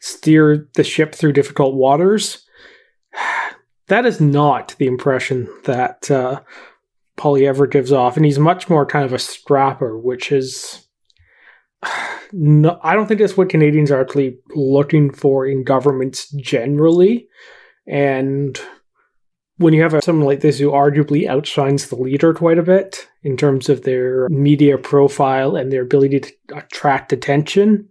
steer 0.01 0.69
the 0.75 0.85
ship 0.85 1.15
through 1.15 1.33
difficult 1.33 1.75
waters 1.75 2.46
that 3.89 4.07
is 4.07 4.21
not 4.21 4.75
the 4.79 4.87
impression 4.87 5.49
that 5.65 6.11
uh, 6.11 6.41
ever 7.25 7.67
gives 7.67 7.93
off, 7.93 8.17
and 8.17 8.25
he's 8.25 8.39
much 8.39 8.69
more 8.69 8.87
kind 8.87 9.05
of 9.05 9.13
a 9.13 9.19
strapper, 9.19 9.99
which 9.99 10.33
is. 10.33 10.87
No, 12.33 12.81
I 12.83 12.97
don't 12.97 13.07
think 13.07 13.21
that's 13.21 13.37
what 13.37 13.49
Canadians 13.49 13.93
are 13.93 14.01
actually 14.01 14.39
looking 14.57 15.13
for 15.13 15.47
in 15.47 15.63
governments 15.63 16.29
generally. 16.31 17.29
And 17.87 18.61
when 19.59 19.73
you 19.73 19.83
have 19.83 19.95
a, 19.95 20.03
someone 20.03 20.27
like 20.27 20.41
this 20.41 20.59
who 20.59 20.71
arguably 20.71 21.29
outshines 21.29 21.89
the 21.89 21.97
leader 21.97 22.35
quite 22.35 22.59
a 22.59 22.65
bit 22.65 23.09
in 23.23 23.37
terms 23.37 23.69
of 23.69 23.83
their 23.83 24.29
media 24.29 24.77
profile 24.77 25.55
and 25.55 25.73
their 25.73 25.83
ability 25.83 26.21
to 26.21 26.33
attract 26.53 27.13
attention, 27.13 27.89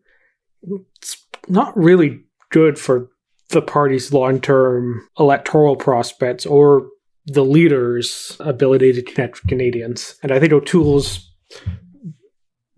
it's 0.98 1.26
not 1.48 1.76
really 1.78 2.22
good 2.52 2.78
for 2.78 3.10
the 3.50 3.62
party's 3.62 4.12
long 4.12 4.40
term 4.42 5.08
electoral 5.20 5.76
prospects 5.76 6.46
or 6.46 6.88
the 7.28 7.44
leader's 7.44 8.38
ability 8.40 8.94
to 8.94 9.02
connect 9.02 9.42
with 9.42 9.50
Canadians. 9.50 10.16
And 10.22 10.32
I 10.32 10.40
think 10.40 10.54
O'Toole's 10.54 11.32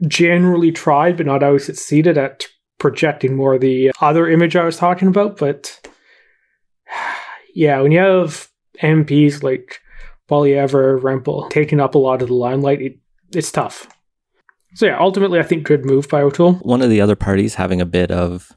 generally 0.07 0.71
tried, 0.71 1.17
but 1.17 1.25
not 1.25 1.43
always 1.43 1.65
succeeded 1.65 2.17
at 2.17 2.45
projecting 2.79 3.35
more 3.35 3.55
of 3.55 3.61
the 3.61 3.91
other 4.01 4.29
image 4.29 4.55
I 4.55 4.63
was 4.63 4.77
talking 4.77 5.07
about. 5.07 5.37
But 5.37 5.87
yeah, 7.53 7.81
when 7.81 7.91
you 7.91 7.99
have 7.99 8.47
MPs 8.81 9.43
like 9.43 9.79
Poilievre, 10.29 11.01
Rempel 11.01 11.49
taking 11.49 11.79
up 11.79 11.95
a 11.95 11.99
lot 11.99 12.21
of 12.21 12.27
the 12.27 12.33
limelight, 12.33 12.81
it, 12.81 12.99
it's 13.33 13.51
tough. 13.51 13.87
So 14.75 14.85
yeah, 14.85 14.99
ultimately, 14.99 15.39
I 15.39 15.43
think 15.43 15.63
good 15.63 15.85
move 15.85 16.07
by 16.07 16.21
O'Toole. 16.21 16.53
One 16.55 16.81
of 16.81 16.89
the 16.89 17.01
other 17.01 17.15
parties 17.15 17.55
having 17.55 17.81
a 17.81 17.85
bit 17.85 18.11
of 18.11 18.51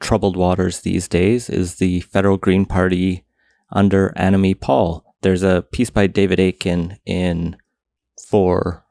troubled 0.00 0.36
waters 0.36 0.80
these 0.80 1.06
days 1.06 1.48
is 1.48 1.76
the 1.76 2.00
Federal 2.00 2.36
Green 2.36 2.64
Party 2.64 3.24
under 3.70 4.12
Annamie 4.16 4.58
Paul. 4.58 5.04
There's 5.22 5.42
a 5.42 5.64
piece 5.70 5.90
by 5.90 6.06
David 6.06 6.40
Akin 6.40 6.98
in 7.04 7.56
for 8.28 8.84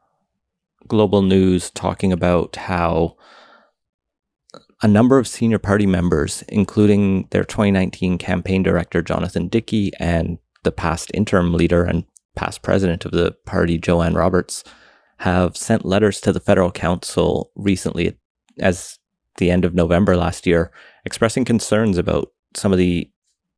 Global 0.86 1.22
News 1.22 1.70
talking 1.70 2.12
about 2.12 2.56
how 2.56 3.16
a 4.82 4.88
number 4.88 5.18
of 5.18 5.28
senior 5.28 5.58
party 5.58 5.86
members, 5.86 6.42
including 6.48 7.28
their 7.30 7.44
2019 7.44 8.16
campaign 8.16 8.62
director 8.62 9.02
Jonathan 9.02 9.48
Dickey, 9.48 9.92
and 9.98 10.38
the 10.62 10.72
past 10.72 11.10
interim 11.12 11.52
leader 11.52 11.84
and 11.84 12.04
past 12.34 12.62
president 12.62 13.04
of 13.04 13.10
the 13.10 13.32
party 13.44 13.76
Jo-Ann 13.76 14.14
Roberts, 14.14 14.64
have 15.18 15.56
sent 15.56 15.84
letters 15.84 16.20
to 16.20 16.32
the 16.32 16.40
federal 16.40 16.70
council 16.70 17.50
recently 17.56 18.16
as 18.58 18.98
the 19.36 19.50
end 19.50 19.64
of 19.64 19.74
November 19.74 20.16
last 20.16 20.46
year 20.46 20.70
expressing 21.04 21.44
concerns 21.44 21.98
about 21.98 22.32
some 22.54 22.72
of 22.72 22.78
the 22.78 23.10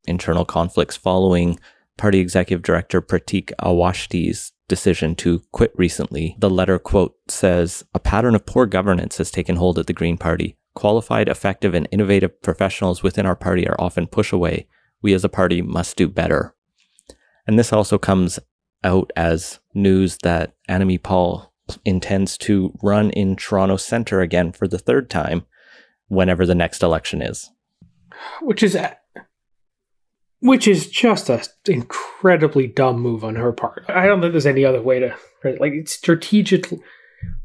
internal 0.04 0.44
conflicts 0.44 0.96
following 0.96 1.58
party 1.96 2.18
executive 2.18 2.62
director 2.62 3.00
Prateek 3.00 3.52
Awasthi's 3.60 4.52
decision 4.68 5.14
to 5.16 5.42
quit 5.52 5.72
recently. 5.76 6.36
The 6.38 6.50
letter 6.50 6.78
quote 6.78 7.14
says 7.28 7.84
a 7.94 8.00
pattern 8.00 8.34
of 8.34 8.46
poor 8.46 8.66
governance 8.66 9.18
has 9.18 9.30
taken 9.30 9.56
hold 9.56 9.78
at 9.78 9.86
the 9.86 9.92
Green 9.92 10.16
Party. 10.16 10.56
Qualified, 10.74 11.28
effective, 11.28 11.74
and 11.74 11.86
innovative 11.90 12.40
professionals 12.40 13.02
within 13.02 13.26
our 13.26 13.36
party 13.36 13.68
are 13.68 13.78
often 13.78 14.06
pushed 14.06 14.32
away. 14.32 14.66
We 15.02 15.12
as 15.12 15.24
a 15.24 15.28
party 15.28 15.60
must 15.60 15.96
do 15.96 16.08
better. 16.08 16.54
And 17.46 17.58
this 17.58 17.72
also 17.72 17.98
comes 17.98 18.38
out 18.82 19.12
as 19.14 19.60
news 19.74 20.18
that 20.22 20.54
Annamie 20.68 21.02
Paul 21.02 21.52
intends 21.84 22.38
to 22.38 22.76
run 22.82 23.10
in 23.10 23.36
Toronto 23.36 23.76
Centre 23.76 24.20
again 24.20 24.52
for 24.52 24.66
the 24.66 24.78
third 24.78 25.10
time 25.10 25.44
whenever 26.12 26.44
the 26.44 26.54
next 26.54 26.82
election 26.82 27.22
is. 27.22 27.50
Which 28.42 28.62
is 28.62 28.78
which 30.40 30.68
is 30.68 30.90
just 30.90 31.30
a 31.30 31.46
incredibly 31.66 32.66
dumb 32.66 33.00
move 33.00 33.24
on 33.24 33.36
her 33.36 33.52
part. 33.52 33.84
I 33.88 34.06
don't 34.06 34.20
think 34.20 34.32
there's 34.32 34.46
any 34.46 34.64
other 34.64 34.82
way 34.82 35.00
to 35.00 35.16
like 35.44 35.72
it's 35.72 35.92
strategically 35.92 36.80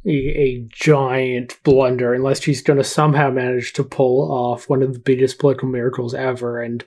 a 0.06 0.65
giant 0.69 1.60
blunder 1.63 2.13
unless 2.13 2.41
she's 2.41 2.62
going 2.62 2.77
to 2.77 2.84
somehow 2.84 3.30
manage 3.30 3.73
to 3.73 3.84
pull 3.84 4.32
off 4.32 4.69
one 4.69 4.82
of 4.82 4.93
the 4.93 4.99
biggest 4.99 5.39
political 5.39 5.67
miracles 5.69 6.13
ever 6.13 6.62
and 6.62 6.84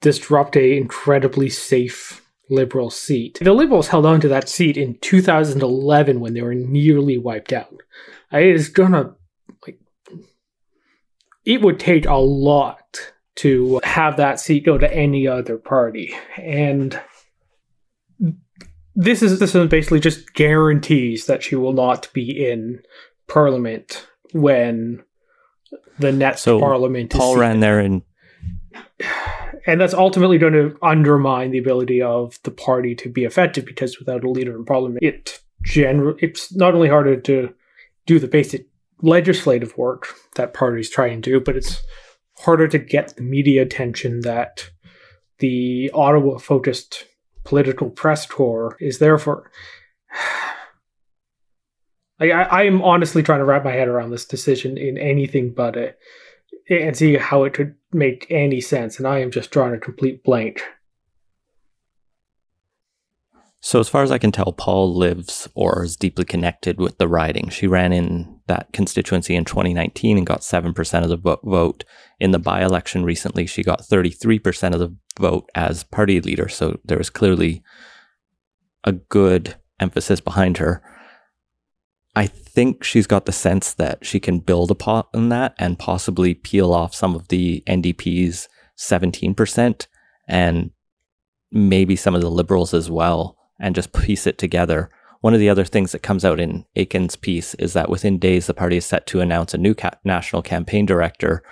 disrupt 0.00 0.56
a 0.56 0.76
incredibly 0.76 1.50
safe 1.50 2.22
liberal 2.48 2.90
seat. 2.90 3.38
The 3.42 3.52
liberals 3.52 3.88
held 3.88 4.06
on 4.06 4.20
to 4.20 4.28
that 4.28 4.48
seat 4.48 4.76
in 4.76 4.98
2011 5.00 6.20
when 6.20 6.34
they 6.34 6.42
were 6.42 6.54
nearly 6.54 7.18
wiped 7.18 7.52
out. 7.52 7.74
It 8.30 8.46
is 8.46 8.68
going 8.68 8.92
to 8.92 9.16
it 11.46 11.62
would 11.62 11.78
take 11.78 12.04
a 12.04 12.16
lot 12.16 13.12
to 13.36 13.80
have 13.84 14.16
that 14.16 14.40
seat 14.40 14.64
go 14.64 14.76
to 14.76 14.92
any 14.92 15.26
other 15.28 15.56
party. 15.56 16.14
And 16.36 17.00
this 18.94 19.22
is 19.22 19.38
this 19.38 19.54
is 19.54 19.68
basically 19.68 20.00
just 20.00 20.34
guarantees 20.34 21.26
that 21.26 21.42
she 21.42 21.54
will 21.54 21.74
not 21.74 22.08
be 22.12 22.48
in 22.48 22.82
parliament 23.28 24.06
when 24.32 25.02
the 25.98 26.12
next 26.12 26.42
so 26.42 26.58
parliament 26.58 27.12
Paul 27.12 27.36
ran 27.36 27.60
there 27.60 27.78
and 27.78 28.02
and 29.66 29.80
that's 29.80 29.92
ultimately 29.92 30.38
going 30.38 30.54
to 30.54 30.78
undermine 30.80 31.50
the 31.50 31.58
ability 31.58 32.00
of 32.00 32.38
the 32.44 32.50
party 32.50 32.94
to 32.94 33.10
be 33.10 33.24
effective 33.24 33.66
because 33.66 33.98
without 33.98 34.24
a 34.24 34.30
leader 34.30 34.56
in 34.56 34.64
parliament 34.64 35.02
it 35.02 35.40
general 35.62 36.14
it's 36.20 36.54
not 36.54 36.74
only 36.74 36.88
harder 36.88 37.20
to 37.20 37.52
do 38.06 38.18
the 38.18 38.28
basic 38.28 38.66
legislative 39.02 39.76
work 39.76 40.08
that 40.36 40.54
parties 40.54 40.90
try 40.90 41.06
and 41.08 41.22
do, 41.22 41.40
but 41.40 41.56
it's 41.56 41.82
harder 42.38 42.68
to 42.68 42.78
get 42.78 43.16
the 43.16 43.22
media 43.22 43.62
attention 43.62 44.20
that 44.20 44.70
the 45.38 45.90
Ottawa 45.92 46.38
focused 46.38 47.06
political 47.44 47.90
press 47.90 48.26
tour 48.26 48.76
is 48.80 48.98
there 48.98 49.18
for. 49.18 49.50
I, 52.18 52.30
I 52.30 52.62
am 52.62 52.80
honestly 52.80 53.22
trying 53.22 53.40
to 53.40 53.44
wrap 53.44 53.62
my 53.62 53.72
head 53.72 53.88
around 53.88 54.10
this 54.10 54.24
decision 54.24 54.78
in 54.78 54.96
anything 54.96 55.52
but 55.52 55.76
it 55.76 55.98
and 56.68 56.96
see 56.96 57.16
how 57.16 57.44
it 57.44 57.54
could 57.54 57.74
make 57.92 58.26
any 58.30 58.60
sense, 58.60 58.98
and 58.98 59.06
I 59.06 59.20
am 59.20 59.30
just 59.30 59.50
drawing 59.50 59.74
a 59.74 59.78
complete 59.78 60.24
blank. 60.24 60.62
So, 63.60 63.80
as 63.80 63.88
far 63.88 64.02
as 64.02 64.10
I 64.10 64.18
can 64.18 64.32
tell, 64.32 64.52
Paul 64.52 64.94
lives 64.94 65.48
or 65.54 65.84
is 65.84 65.96
deeply 65.96 66.24
connected 66.24 66.78
with 66.78 66.98
the 66.98 67.08
riding. 67.08 67.48
She 67.50 67.66
ran 67.66 67.92
in 67.92 68.35
that 68.46 68.72
constituency 68.72 69.34
in 69.34 69.44
2019 69.44 70.18
and 70.18 70.26
got 70.26 70.40
7% 70.40 71.02
of 71.02 71.08
the 71.08 71.38
vote. 71.44 71.84
In 72.20 72.30
the 72.30 72.38
by 72.38 72.62
election 72.62 73.04
recently, 73.04 73.46
she 73.46 73.62
got 73.62 73.82
33% 73.82 74.72
of 74.72 74.80
the 74.80 74.96
vote 75.18 75.48
as 75.54 75.84
party 75.84 76.20
leader. 76.20 76.48
So, 76.48 76.78
there 76.84 76.98
was 76.98 77.10
clearly 77.10 77.62
a 78.84 78.92
good 78.92 79.56
emphasis 79.80 80.20
behind 80.20 80.58
her. 80.58 80.82
I 82.14 82.26
think 82.26 82.82
she's 82.82 83.06
got 83.06 83.26
the 83.26 83.32
sense 83.32 83.74
that 83.74 84.06
she 84.06 84.18
can 84.18 84.38
build 84.38 84.70
upon 84.70 85.04
that 85.28 85.54
and 85.58 85.78
possibly 85.78 86.32
peel 86.32 86.72
off 86.72 86.94
some 86.94 87.14
of 87.14 87.28
the 87.28 87.62
NDP's 87.66 88.48
17% 88.78 89.86
and 90.26 90.70
maybe 91.52 91.94
some 91.94 92.14
of 92.14 92.22
the 92.22 92.30
liberals 92.30 92.72
as 92.72 92.90
well 92.90 93.36
and 93.60 93.74
just 93.74 93.92
piece 93.92 94.26
it 94.26 94.38
together. 94.38 94.88
One 95.26 95.34
of 95.34 95.40
the 95.40 95.50
other 95.50 95.64
things 95.64 95.90
that 95.90 96.04
comes 96.04 96.24
out 96.24 96.38
in 96.38 96.66
Akin's 96.76 97.16
piece 97.16 97.54
is 97.54 97.72
that 97.72 97.90
within 97.90 98.16
days, 98.16 98.46
the 98.46 98.54
party 98.54 98.76
is 98.76 98.86
set 98.86 99.08
to 99.08 99.20
announce 99.20 99.54
a 99.54 99.58
new 99.58 99.74
ca- 99.74 99.98
national 100.04 100.40
campaign 100.40 100.86
director 100.86 101.42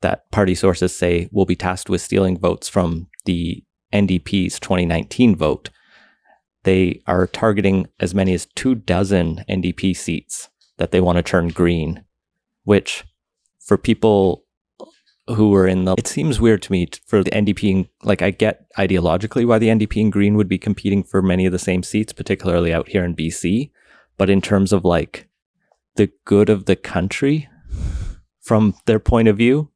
that 0.00 0.30
party 0.30 0.54
sources 0.54 0.96
say 0.96 1.28
will 1.32 1.44
be 1.44 1.56
tasked 1.56 1.90
with 1.90 2.00
stealing 2.00 2.38
votes 2.38 2.68
from 2.68 3.08
the 3.24 3.64
NDP's 3.92 4.60
2019 4.60 5.34
vote. 5.34 5.70
They 6.62 7.02
are 7.08 7.26
targeting 7.26 7.88
as 7.98 8.14
many 8.14 8.32
as 8.32 8.46
two 8.54 8.76
dozen 8.76 9.44
NDP 9.48 9.96
seats 9.96 10.48
that 10.76 10.92
they 10.92 11.00
want 11.00 11.16
to 11.16 11.22
turn 11.24 11.48
green, 11.48 12.04
which 12.62 13.02
for 13.58 13.76
people 13.76 14.44
who 15.28 15.50
were 15.50 15.66
in 15.66 15.84
the. 15.84 15.94
It 15.98 16.06
seems 16.06 16.40
weird 16.40 16.62
to 16.62 16.72
me 16.72 16.88
for 17.06 17.22
the 17.22 17.30
NDP. 17.30 17.72
And, 17.74 17.88
like, 18.02 18.22
I 18.22 18.30
get 18.30 18.66
ideologically 18.78 19.46
why 19.46 19.58
the 19.58 19.68
NDP 19.68 20.02
and 20.02 20.12
Green 20.12 20.36
would 20.36 20.48
be 20.48 20.58
competing 20.58 21.02
for 21.02 21.22
many 21.22 21.46
of 21.46 21.52
the 21.52 21.58
same 21.58 21.82
seats, 21.82 22.12
particularly 22.12 22.72
out 22.72 22.88
here 22.88 23.04
in 23.04 23.16
BC. 23.16 23.70
But 24.18 24.30
in 24.30 24.40
terms 24.40 24.72
of 24.72 24.84
like 24.84 25.28
the 25.96 26.10
good 26.24 26.48
of 26.48 26.66
the 26.66 26.76
country 26.76 27.48
from 28.40 28.74
their 28.86 29.00
point 29.00 29.28
of 29.28 29.36
view, 29.36 29.70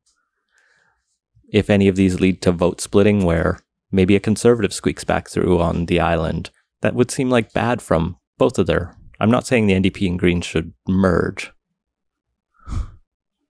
if 1.52 1.68
any 1.68 1.88
of 1.88 1.96
these 1.96 2.20
lead 2.20 2.40
to 2.42 2.52
vote 2.52 2.80
splitting 2.80 3.24
where 3.24 3.58
maybe 3.90 4.14
a 4.14 4.20
conservative 4.20 4.72
squeaks 4.72 5.04
back 5.04 5.28
through 5.28 5.60
on 5.60 5.86
the 5.86 6.00
island, 6.00 6.50
that 6.80 6.94
would 6.94 7.10
seem 7.10 7.28
like 7.28 7.52
bad 7.52 7.82
from 7.82 8.16
both 8.38 8.58
of 8.58 8.66
their. 8.66 8.96
I'm 9.18 9.30
not 9.30 9.46
saying 9.46 9.66
the 9.66 9.74
NDP 9.74 10.08
and 10.08 10.18
Green 10.18 10.40
should 10.40 10.72
merge, 10.88 11.52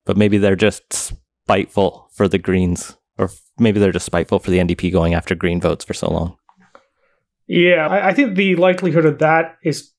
but 0.04 0.16
maybe 0.16 0.38
they're 0.38 0.56
just 0.56 1.12
spiteful 1.50 2.08
for 2.12 2.28
the 2.28 2.38
Greens, 2.38 2.96
or 3.18 3.28
maybe 3.58 3.80
they're 3.80 3.90
just 3.90 4.06
spiteful 4.06 4.38
for 4.38 4.52
the 4.52 4.58
NDP 4.58 4.92
going 4.92 5.14
after 5.14 5.34
Green 5.34 5.60
votes 5.60 5.84
for 5.84 5.94
so 5.94 6.08
long. 6.08 6.36
Yeah, 7.48 7.88
I, 7.88 8.10
I 8.10 8.14
think 8.14 8.36
the 8.36 8.54
likelihood 8.54 9.04
of 9.04 9.18
that 9.18 9.56
is, 9.64 9.90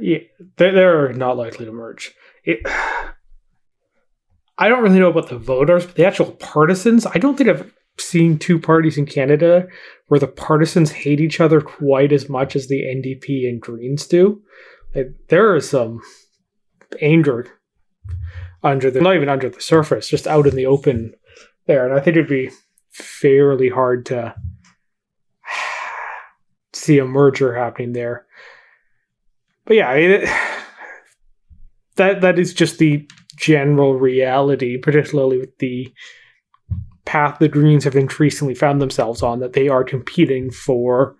yeah, 0.00 0.18
they're, 0.56 0.72
they're 0.72 1.12
not 1.14 1.36
likely 1.36 1.66
to 1.66 1.72
merge. 1.72 2.14
It, 2.44 2.60
I 4.60 4.68
don't 4.68 4.82
really 4.82 5.00
know 5.00 5.10
about 5.10 5.28
the 5.28 5.38
voters, 5.38 5.86
but 5.86 5.96
the 5.96 6.06
actual 6.06 6.32
partisans, 6.32 7.04
I 7.04 7.18
don't 7.18 7.36
think 7.36 7.50
I've 7.50 7.72
seen 7.98 8.38
two 8.38 8.60
parties 8.60 8.98
in 8.98 9.06
Canada 9.06 9.66
where 10.06 10.20
the 10.20 10.28
partisans 10.28 10.92
hate 10.92 11.20
each 11.20 11.40
other 11.40 11.60
quite 11.60 12.12
as 12.12 12.28
much 12.28 12.54
as 12.54 12.68
the 12.68 12.82
NDP 12.82 13.48
and 13.48 13.60
Greens 13.60 14.06
do. 14.06 14.42
There 15.28 15.56
is 15.56 15.68
some 15.68 16.00
anger 17.00 17.57
under 18.62 18.90
the 18.90 19.00
not 19.00 19.14
even 19.14 19.28
under 19.28 19.48
the 19.48 19.60
surface, 19.60 20.08
just 20.08 20.26
out 20.26 20.46
in 20.46 20.56
the 20.56 20.66
open 20.66 21.14
there. 21.66 21.84
And 21.84 21.98
I 21.98 22.02
think 22.02 22.16
it'd 22.16 22.28
be 22.28 22.50
fairly 22.90 23.68
hard 23.68 24.06
to 24.06 24.34
see 26.72 26.98
a 26.98 27.04
merger 27.04 27.54
happening 27.54 27.92
there. 27.92 28.26
But 29.64 29.76
yeah, 29.76 29.92
it, 29.92 30.28
that 31.96 32.20
that 32.20 32.38
is 32.38 32.54
just 32.54 32.78
the 32.78 33.08
general 33.36 33.94
reality, 33.94 34.78
particularly 34.78 35.38
with 35.38 35.56
the 35.58 35.92
path 37.04 37.38
the 37.38 37.48
Greens 37.48 37.84
have 37.84 37.96
increasingly 37.96 38.54
found 38.54 38.82
themselves 38.82 39.22
on 39.22 39.40
that 39.40 39.54
they 39.54 39.68
are 39.68 39.82
competing 39.82 40.50
for 40.50 41.16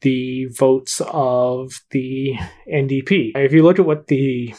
the 0.00 0.46
votes 0.46 1.00
of 1.12 1.72
the 1.90 2.34
NDP. 2.72 3.32
If 3.36 3.52
you 3.52 3.62
look 3.62 3.78
at 3.78 3.86
what 3.86 4.08
the 4.08 4.54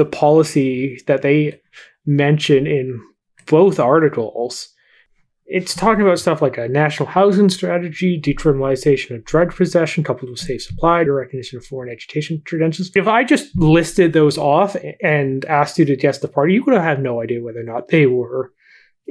the 0.00 0.06
policy 0.06 0.98
that 1.06 1.20
they 1.20 1.60
mention 2.06 2.66
in 2.66 2.98
both 3.44 3.78
articles, 3.78 4.70
it's 5.44 5.74
talking 5.74 6.00
about 6.00 6.18
stuff 6.18 6.40
like 6.40 6.56
a 6.56 6.68
national 6.68 7.06
housing 7.06 7.50
strategy, 7.50 8.18
decriminalization 8.18 9.14
of 9.14 9.26
drug 9.26 9.54
possession 9.54 10.02
coupled 10.02 10.30
with 10.30 10.38
safe 10.38 10.62
supply, 10.62 11.04
the 11.04 11.12
recognition 11.12 11.58
of 11.58 11.66
foreign 11.66 11.92
education 11.92 12.40
credentials. 12.46 12.90
If 12.94 13.08
I 13.08 13.24
just 13.24 13.54
listed 13.58 14.14
those 14.14 14.38
off 14.38 14.74
and 15.02 15.44
asked 15.44 15.78
you 15.78 15.84
to 15.84 15.96
guess 15.96 16.20
the 16.20 16.28
party, 16.28 16.54
you 16.54 16.64
would 16.64 16.74
have 16.74 17.00
no 17.00 17.20
idea 17.20 17.42
whether 17.42 17.60
or 17.60 17.64
not 17.64 17.88
they 17.88 18.06
were 18.06 18.54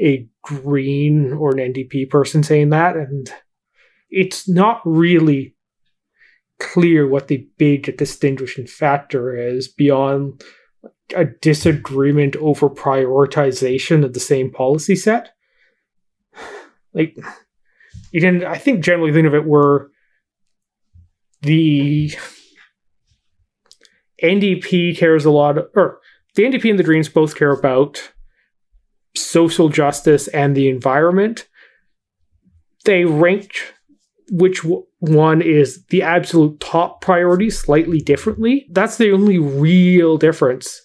a 0.02 0.28
Green 0.42 1.34
or 1.34 1.52
an 1.52 1.72
NDP 1.72 2.10
person 2.10 2.42
saying 2.42 2.72
that. 2.72 2.96
And 2.96 3.32
it's 4.10 4.50
not 4.50 4.82
really 4.86 5.56
clear 6.60 7.08
what 7.08 7.28
the 7.28 7.48
big 7.60 7.96
distinguishing 7.96 8.66
factor 8.66 9.38
is 9.38 9.68
beyond 9.68 10.44
a 11.16 11.26
disagreement 11.26 12.36
over 12.38 12.70
prioritization 12.70 14.04
of 14.04 14.14
the 14.14 14.20
same 14.20 14.52
policy 14.52 14.96
set. 14.96 15.30
Like, 16.94 17.18
you 18.12 18.22
can, 18.22 18.44
I 18.44 18.58
think, 18.58 18.84
generally 18.84 19.14
think 19.14 19.28
of 19.28 19.36
it 19.36 19.46
where 19.46 19.90
the 21.42 22.12
NDP 24.22 24.98
cares 24.98 25.26
a 25.26 25.32
lot, 25.32 25.58
or 25.76 26.00
the 26.36 26.44
NDP 26.44 26.70
and 26.72 26.80
the 26.80 26.84
Greens 26.84 27.10
both 27.10 27.36
care 27.36 27.52
about 27.52 28.12
social 29.16 29.70
justice 29.70 30.28
and 30.30 30.56
the 30.56 30.70
environment. 30.70 31.48
They 32.86 33.06
rank 33.06 33.76
which 34.32 34.64
one 35.00 35.42
is 35.42 35.84
the 35.86 36.02
absolute 36.02 36.60
top 36.60 37.02
priority 37.02 37.50
slightly 37.50 38.00
differently. 38.00 38.68
That's 38.72 38.98
the 38.98 39.12
only 39.12 39.38
real 39.38 40.18
difference 40.18 40.82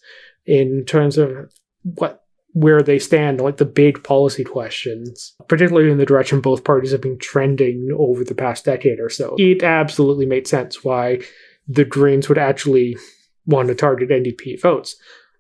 in 0.47 0.85
terms 0.87 1.19
of 1.19 1.53
what 1.83 2.21
where 2.55 2.83
they 2.83 3.01
stand, 3.01 3.41
like 3.41 3.57
the 3.57 3.65
big 3.65 4.05
policy 4.05 4.45
questions, 4.45 5.35
particularly 5.49 5.91
in 5.91 5.99
the 5.99 6.07
direction 6.07 6.41
both 6.41 6.63
parties 6.63 6.93
have 6.93 7.01
been 7.01 7.19
trending 7.19 7.89
over 7.99 8.23
the 8.23 8.35
past 8.35 8.65
decade 8.65 9.01
or 9.01 9.11
so. 9.11 9.35
It 9.39 9.65
absolutely 9.65 10.25
made 10.25 10.47
sense 10.47 10.85
why 10.85 11.21
the 11.67 11.85
Greens 11.85 12.29
would 12.29 12.39
actually 12.39 12.97
want 13.45 13.69
to 13.69 13.75
target 13.75 14.11
NDP 14.11 14.61
votes. 14.63 14.95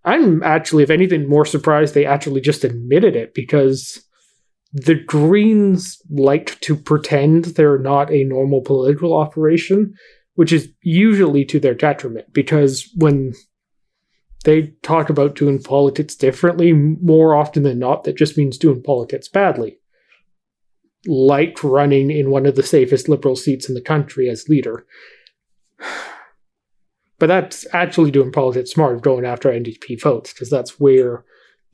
I'm 0.04 0.42
actually, 0.42 0.82
if 0.82 0.90
anything, 0.90 1.28
more 1.28 1.46
surprised 1.46 1.94
they 1.94 2.04
actually 2.04 2.40
just 2.40 2.64
admitted 2.64 3.14
it 3.14 3.32
because 3.32 4.03
the 4.74 4.96
Greens 4.96 6.02
like 6.10 6.58
to 6.60 6.74
pretend 6.74 7.44
they're 7.44 7.78
not 7.78 8.12
a 8.12 8.24
normal 8.24 8.60
political 8.60 9.16
operation, 9.16 9.94
which 10.34 10.52
is 10.52 10.68
usually 10.82 11.44
to 11.44 11.60
their 11.60 11.74
detriment 11.74 12.32
because 12.32 12.90
when 12.96 13.32
they 14.42 14.74
talk 14.82 15.08
about 15.08 15.36
doing 15.36 15.62
politics 15.62 16.16
differently 16.16 16.72
more 16.72 17.34
often 17.34 17.62
than 17.62 17.78
not 17.78 18.02
that 18.04 18.16
just 18.16 18.36
means 18.36 18.58
doing 18.58 18.82
politics 18.82 19.28
badly. 19.28 19.78
Like 21.06 21.62
running 21.62 22.10
in 22.10 22.30
one 22.30 22.44
of 22.44 22.56
the 22.56 22.62
safest 22.62 23.08
liberal 23.08 23.36
seats 23.36 23.68
in 23.68 23.74
the 23.74 23.80
country 23.80 24.28
as 24.28 24.48
leader. 24.48 24.86
But 27.20 27.28
that's 27.28 27.64
actually 27.72 28.10
doing 28.10 28.32
politics 28.32 28.72
smart 28.72 29.00
going 29.00 29.24
after 29.24 29.48
ndp 29.48 30.02
votes 30.02 30.32
because 30.32 30.50
that's 30.50 30.80
where 30.80 31.24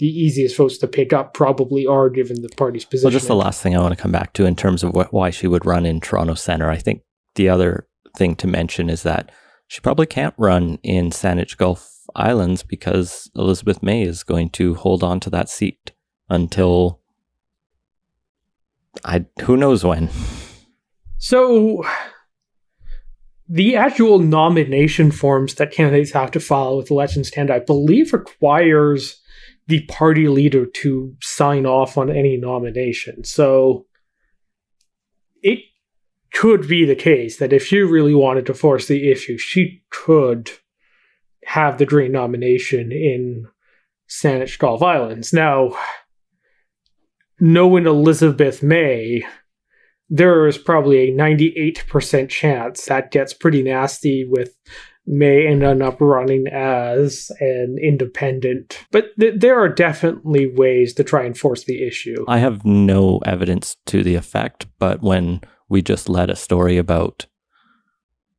the 0.01 0.07
easiest 0.07 0.57
votes 0.57 0.79
to 0.79 0.89
pick 0.89 1.13
up 1.13 1.35
probably 1.35 1.87
are 1.87 2.09
given 2.09 2.41
the 2.41 2.49
party's 2.49 2.87
position. 2.87 3.07
Well, 3.07 3.13
just 3.13 3.29
the 3.29 3.37
last 3.37 3.63
thing 3.63 3.77
I 3.77 3.81
want 3.81 3.95
to 3.95 4.03
come 4.03 4.11
back 4.11 4.33
to 4.33 4.47
in 4.47 4.57
terms 4.57 4.83
of 4.83 4.93
wh- 4.93 5.13
why 5.13 5.29
she 5.29 5.47
would 5.47 5.67
run 5.67 5.85
in 5.85 6.01
Toronto 6.01 6.35
Centre. 6.35 6.71
I 6.71 6.79
think 6.79 7.03
the 7.35 7.51
other 7.51 7.87
thing 8.17 8.35
to 8.37 8.47
mention 8.47 8.89
is 8.89 9.03
that 9.03 9.31
she 9.69 9.81
probably 9.81 10.07
can't 10.07 10.35
run 10.39 10.79
in 10.83 11.11
Saanich 11.11 11.59
Gulf 11.59 11.93
Islands 12.17 12.63
because 12.63 13.31
Elizabeth 13.37 13.83
May 13.83 14.03
is 14.03 14.23
going 14.23 14.49
to 14.51 14.75
hold 14.75 15.05
on 15.05 15.21
to 15.21 15.31
that 15.31 15.51
seat 15.51 15.93
until 16.31 17.01
I 19.05 19.27
who 19.43 19.59
knows 19.59 19.85
when. 19.85 20.09
So 21.19 21.85
the 23.47 23.77
actual 23.77 24.19
nomination 24.19 25.11
forms 25.11 25.57
that 25.57 25.73
candidates 25.73 26.13
have 26.13 26.31
to 26.31 26.41
file 26.41 26.79
with 26.79 26.91
elections 26.91 27.29
stand, 27.29 27.51
I 27.51 27.59
believe, 27.59 28.15
requires 28.15 29.20
the 29.71 29.87
party 29.87 30.29
leader 30.29 30.67
to 30.67 31.15
sign 31.23 31.65
off 31.65 31.97
on 31.97 32.11
any 32.11 32.37
nomination. 32.37 33.25
So 33.25 33.87
it 35.43 35.61
could 36.35 36.69
be 36.69 36.85
the 36.85 36.97
case 36.97 37.39
that 37.39 37.53
if 37.53 37.65
she 37.65 37.79
really 37.79 38.15
wanted 38.15 38.47
to 38.47 38.55
force 38.55 38.87
the 38.87 39.11
issue, 39.11 39.39
she 39.39 39.83
could 39.91 40.51
have 41.45 41.79
the 41.79 41.87
Green 41.87 42.13
nomination 42.13 42.93
in 42.93 43.47
Saanich 44.09 44.59
Gulf 44.59 44.83
Islands. 44.83 45.33
Now, 45.33 45.77
knowing 47.39 47.87
Elizabeth 47.87 48.63
May, 48.63 49.25
there 50.09 50.49
is 50.49 50.59
probably 50.59 50.99
a 50.99 51.13
98% 51.13 52.29
chance 52.29 52.87
that 52.87 53.13
gets 53.13 53.33
pretty 53.33 53.63
nasty 53.63 54.27
with 54.29 54.57
May 55.13 55.49
end 55.49 55.65
up 55.65 56.01
running 56.01 56.47
as 56.47 57.33
an 57.41 57.79
independent. 57.83 58.87
But 58.93 59.07
th- 59.19 59.41
there 59.41 59.59
are 59.59 59.69
definitely 59.69 60.47
ways 60.47 60.95
to 60.95 61.05
try 61.05 61.25
and 61.25 61.37
force 61.37 61.65
the 61.65 61.85
issue. 61.85 62.25
I 62.29 62.39
have 62.39 62.65
no 62.65 63.19
evidence 63.27 63.77
to 63.87 64.05
the 64.05 64.15
effect, 64.15 64.67
but 64.79 65.03
when 65.03 65.41
we 65.69 65.83
just 65.83 66.09
led 66.09 66.31
a 66.31 66.37
story 66.37 66.79
about 66.79 67.27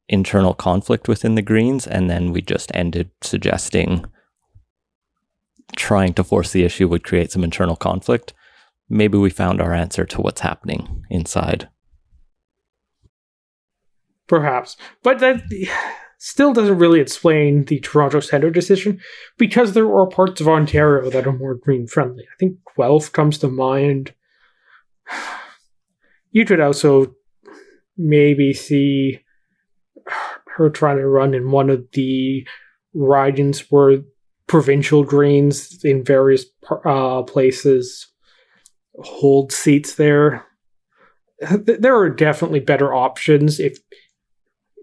internal 0.07 0.53
conflict 0.53 1.09
within 1.09 1.35
the 1.35 1.41
Greens, 1.41 1.85
and 1.85 2.09
then 2.09 2.31
we 2.31 2.41
just 2.41 2.71
ended 2.73 3.11
suggesting 3.21 4.05
trying 5.75 6.13
to 6.13 6.23
force 6.23 6.51
the 6.51 6.63
issue 6.63 6.87
would 6.87 7.03
create 7.03 7.31
some 7.31 7.43
internal 7.43 7.75
conflict. 7.75 8.33
Maybe 8.89 9.17
we 9.17 9.29
found 9.29 9.61
our 9.61 9.73
answer 9.73 10.05
to 10.05 10.21
what's 10.21 10.41
happening 10.41 11.03
inside. 11.09 11.67
Perhaps. 14.27 14.77
But 15.03 15.19
that 15.19 15.43
still 16.23 16.53
doesn't 16.53 16.77
really 16.77 16.99
explain 16.99 17.65
the 17.65 17.79
Toronto 17.79 18.19
Centre 18.19 18.51
decision 18.51 18.99
because 19.39 19.73
there 19.73 19.91
are 19.91 20.05
parts 20.05 20.39
of 20.39 20.47
Ontario 20.47 21.09
that 21.09 21.25
are 21.25 21.33
more 21.33 21.55
green 21.55 21.87
friendly. 21.87 22.23
I 22.31 22.35
think 22.39 22.57
Guelph 22.77 23.11
comes 23.11 23.37
to 23.39 23.47
mind. 23.47 24.13
You 26.33 26.45
could 26.45 26.61
also 26.61 27.13
maybe 27.97 28.53
see 28.53 29.19
her 30.55 30.69
trying 30.69 30.95
to 30.95 31.05
run 31.05 31.33
in 31.33 31.51
one 31.51 31.69
of 31.69 31.85
the 31.91 32.47
ridings 32.93 33.65
where 33.69 33.97
provincial 34.47 35.03
greens 35.03 35.83
in 35.83 36.05
various 36.05 36.45
uh, 36.85 37.23
places 37.23 38.07
hold 38.95 39.51
seats 39.51 39.95
there. 39.95 40.45
There 41.41 41.97
are 41.97 42.09
definitely 42.09 42.61
better 42.61 42.93
options 42.93 43.59
if 43.59 43.79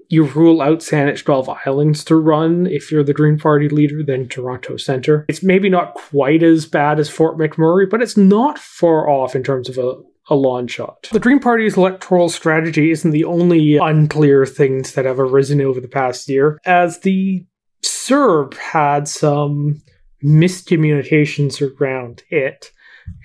you 0.08 0.24
rule 0.24 0.62
out 0.62 0.78
Saanich 0.78 1.24
Gulf 1.24 1.48
Islands 1.66 2.02
to 2.04 2.16
run 2.16 2.66
if 2.66 2.90
you're 2.90 3.04
the 3.04 3.14
Green 3.14 3.38
Party 3.38 3.68
leader 3.68 4.02
than 4.02 4.28
Toronto 4.28 4.76
Centre. 4.76 5.26
It's 5.28 5.42
maybe 5.42 5.68
not 5.68 5.94
quite 5.94 6.42
as 6.42 6.66
bad 6.66 6.98
as 6.98 7.10
Fort 7.10 7.36
McMurray, 7.36 7.88
but 7.88 8.02
it's 8.02 8.16
not 8.16 8.58
far 8.58 9.08
off 9.08 9.36
in 9.36 9.42
terms 9.42 9.68
of 9.68 9.78
a 9.78 9.94
a 10.30 10.34
long 10.34 10.66
shot. 10.66 11.08
The 11.10 11.20
Green 11.20 11.40
Party's 11.40 11.76
electoral 11.76 12.28
strategy 12.28 12.90
isn't 12.90 13.10
the 13.10 13.24
only 13.24 13.76
unclear 13.76 14.44
things 14.44 14.92
that 14.92 15.04
have 15.04 15.18
arisen 15.18 15.60
over 15.60 15.80
the 15.80 15.88
past 15.88 16.28
year, 16.28 16.60
as 16.64 17.00
the 17.00 17.46
CERB 17.82 18.54
had 18.54 19.08
some 19.08 19.80
miscommunications 20.22 21.62
around 21.80 22.22
it. 22.30 22.72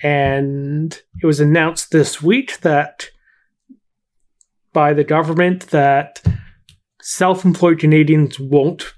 And 0.02 0.98
it 1.22 1.26
was 1.26 1.40
announced 1.40 1.92
this 1.92 2.22
week 2.22 2.62
that 2.62 3.10
by 4.72 4.94
the 4.94 5.04
government 5.04 5.68
that 5.72 6.22
self 7.04 7.46
employed 7.46 7.80
Canadians 7.80 8.40
won't 8.40 8.94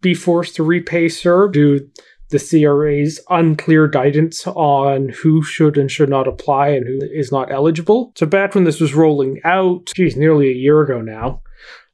be 0.00 0.14
forced 0.14 0.56
to 0.56 0.62
repay 0.62 1.06
CERB 1.06 1.52
due 1.52 1.78
to 1.78 1.90
the 2.30 2.38
CRA's 2.38 3.20
unclear 3.28 3.86
guidance 3.86 4.46
on 4.46 5.10
who 5.10 5.42
should 5.42 5.76
and 5.76 5.90
should 5.90 6.08
not 6.08 6.26
apply 6.26 6.68
and 6.68 6.86
who 6.86 7.00
is 7.12 7.30
not 7.30 7.52
eligible. 7.52 8.12
So 8.16 8.24
back 8.24 8.54
when 8.54 8.64
this 8.64 8.80
was 8.80 8.94
rolling 8.94 9.40
out, 9.44 9.90
geez, 9.94 10.16
nearly 10.16 10.48
a 10.48 10.54
year 10.54 10.80
ago 10.80 11.00
now, 11.02 11.42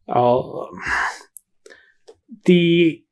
uh, 0.09 0.67
the 2.45 3.03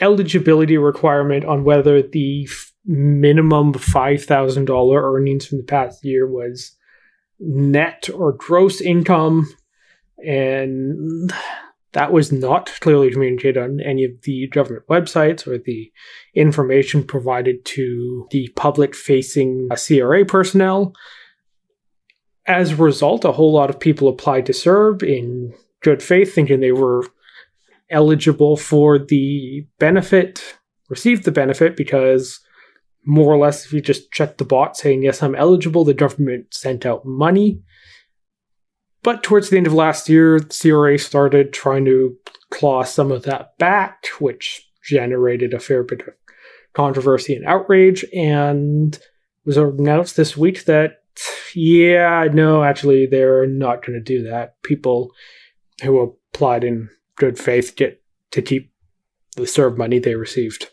eligibility 0.00 0.76
requirement 0.76 1.44
on 1.44 1.64
whether 1.64 2.02
the 2.02 2.46
f- 2.50 2.72
minimum 2.84 3.72
$5,000 3.72 4.94
earnings 4.96 5.46
from 5.46 5.58
the 5.58 5.64
past 5.64 6.04
year 6.04 6.26
was 6.28 6.76
net 7.38 8.08
or 8.12 8.32
gross 8.32 8.80
income 8.80 9.48
and 10.18 11.32
that 11.92 12.12
was 12.12 12.32
not 12.32 12.70
clearly 12.80 13.10
communicated 13.10 13.62
on 13.62 13.80
any 13.80 14.04
of 14.04 14.12
the 14.22 14.48
government 14.48 14.86
websites 14.88 15.46
or 15.46 15.58
the 15.58 15.92
information 16.34 17.04
provided 17.04 17.64
to 17.64 18.26
the 18.30 18.48
public 18.56 18.94
facing 18.94 19.68
uh, 19.70 19.76
CRA 19.76 20.24
personnel. 20.24 20.94
as 22.46 22.72
a 22.72 22.76
result, 22.76 23.24
a 23.24 23.32
whole 23.32 23.52
lot 23.52 23.70
of 23.70 23.78
people 23.78 24.08
applied 24.08 24.46
to 24.46 24.52
CERB 24.52 25.02
in 25.02 25.54
good 25.82 26.02
faith, 26.02 26.34
thinking 26.34 26.60
they 26.60 26.72
were 26.72 27.04
eligible 27.90 28.56
for 28.56 28.98
the 28.98 29.66
benefit, 29.78 30.56
received 30.88 31.24
the 31.24 31.30
benefit 31.30 31.76
because 31.76 32.40
more 33.04 33.32
or 33.32 33.36
less, 33.36 33.66
if 33.66 33.72
you 33.72 33.80
just 33.80 34.10
check 34.12 34.38
the 34.38 34.44
bot 34.44 34.76
saying, 34.76 35.02
yes, 35.02 35.22
I'm 35.22 35.34
eligible, 35.34 35.84
the 35.84 35.94
government 35.94 36.54
sent 36.54 36.86
out 36.86 37.04
money. 37.04 37.60
But 39.02 39.22
towards 39.22 39.50
the 39.50 39.56
end 39.56 39.66
of 39.66 39.72
last 39.72 40.08
year, 40.08 40.38
CRA 40.38 40.98
started 40.98 41.52
trying 41.52 41.84
to 41.86 42.16
claw 42.50 42.84
some 42.84 43.10
of 43.10 43.24
that 43.24 43.58
back, 43.58 44.06
which 44.20 44.68
generated 44.84 45.54
a 45.54 45.60
fair 45.60 45.82
bit 45.82 46.02
of 46.02 46.14
controversy 46.72 47.34
and 47.34 47.44
outrage, 47.44 48.04
and 48.14 48.98
was 49.44 49.56
announced 49.56 50.16
this 50.16 50.36
week 50.36 50.64
that, 50.66 51.02
yeah, 51.54 52.28
no, 52.32 52.62
actually, 52.62 53.06
they're 53.06 53.46
not 53.46 53.84
going 53.84 53.98
to 53.98 54.00
do 54.00 54.22
that. 54.22 54.62
People 54.62 55.10
who 55.82 56.00
applied 56.00 56.62
in 56.62 56.88
good 57.16 57.38
faith 57.38 57.74
get 57.76 58.02
to 58.30 58.40
keep 58.40 58.72
the 59.36 59.42
CERB 59.42 59.76
money 59.76 59.98
they 59.98 60.14
received. 60.14 60.70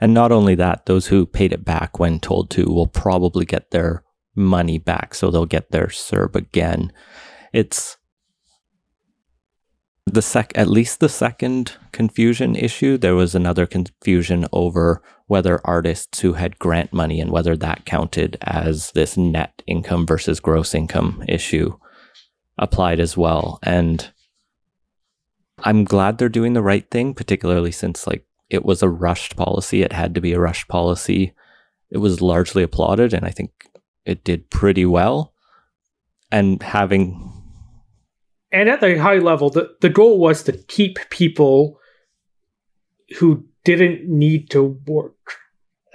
And 0.00 0.14
not 0.14 0.30
only 0.30 0.54
that, 0.54 0.86
those 0.86 1.08
who 1.08 1.26
paid 1.26 1.52
it 1.52 1.64
back 1.64 1.98
when 1.98 2.20
told 2.20 2.50
to 2.50 2.66
will 2.66 2.86
probably 2.86 3.44
get 3.44 3.70
their 3.70 4.04
money 4.38 4.78
back. 4.78 5.14
So 5.14 5.30
they'll 5.30 5.46
get 5.46 5.70
their 5.70 5.88
CERB 5.88 6.36
again. 6.36 6.92
It's 7.52 7.96
the 10.06 10.22
sec 10.22 10.52
at 10.54 10.68
least 10.68 11.00
the 11.00 11.08
second 11.08 11.76
confusion 11.92 12.56
issue 12.56 12.96
there 12.96 13.14
was 13.14 13.34
another 13.34 13.66
confusion 13.66 14.46
over 14.54 15.02
whether 15.26 15.60
artists 15.64 16.20
who 16.20 16.32
had 16.32 16.58
grant 16.58 16.94
money 16.94 17.20
and 17.20 17.30
whether 17.30 17.54
that 17.54 17.84
counted 17.84 18.38
as 18.40 18.90
this 18.92 19.18
net 19.18 19.62
income 19.66 20.06
versus 20.06 20.40
gross 20.40 20.74
income 20.74 21.22
issue 21.28 21.76
applied 22.56 22.98
as 22.98 23.18
well 23.18 23.58
and 23.62 24.10
i'm 25.62 25.84
glad 25.84 26.16
they're 26.16 26.30
doing 26.30 26.54
the 26.54 26.62
right 26.62 26.90
thing 26.90 27.12
particularly 27.12 27.70
since 27.70 28.06
like 28.06 28.24
it 28.50 28.64
was 28.64 28.82
a 28.82 28.88
rushed 28.88 29.36
policy. 29.36 29.82
It 29.82 29.92
had 29.92 30.14
to 30.14 30.20
be 30.20 30.32
a 30.32 30.40
rushed 30.40 30.68
policy. 30.68 31.34
It 31.90 31.98
was 31.98 32.20
largely 32.20 32.62
applauded, 32.62 33.12
and 33.12 33.24
I 33.24 33.30
think 33.30 33.50
it 34.08 34.24
did 34.24 34.50
pretty 34.50 34.86
well. 34.86 35.34
And 36.32 36.62
having. 36.62 37.32
And 38.50 38.68
at 38.68 38.80
the 38.80 38.98
high 38.98 39.18
level, 39.18 39.50
the, 39.50 39.74
the 39.80 39.88
goal 39.88 40.18
was 40.18 40.42
to 40.44 40.52
keep 40.52 40.98
people 41.10 41.78
who 43.18 43.44
didn't 43.64 44.08
need 44.08 44.50
to 44.50 44.80
work 44.86 45.36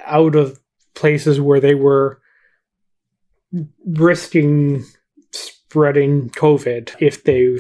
out 0.06 0.36
of 0.36 0.60
places 0.96 1.42
where 1.42 1.60
they 1.60 1.76
were 1.76 2.22
risking 3.86 4.84
spreading 5.32 6.30
COVID 6.32 6.96
if 7.00 7.24
they 7.24 7.58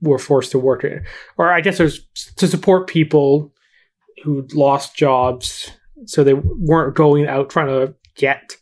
were 0.00 0.18
forced 0.18 0.50
to 0.52 0.58
work 0.58 0.82
it, 0.82 1.02
or 1.36 1.52
I 1.52 1.60
guess 1.60 1.78
was 1.78 2.04
to 2.36 2.48
support 2.48 2.88
people 2.88 3.52
who 4.24 4.46
lost 4.52 4.96
jobs, 4.96 5.70
so 6.06 6.24
they 6.24 6.34
weren't 6.34 6.96
going 6.96 7.26
out 7.26 7.50
trying 7.50 7.68
to 7.68 7.94
get 8.16 8.56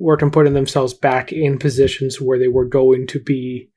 work 0.00 0.22
and 0.22 0.32
putting 0.32 0.54
themselves 0.54 0.94
back 0.94 1.32
in 1.32 1.58
positions 1.58 2.20
where 2.20 2.38
they 2.38 2.48
were 2.48 2.64
going 2.64 3.06
to 3.08 3.20
be 3.20 3.70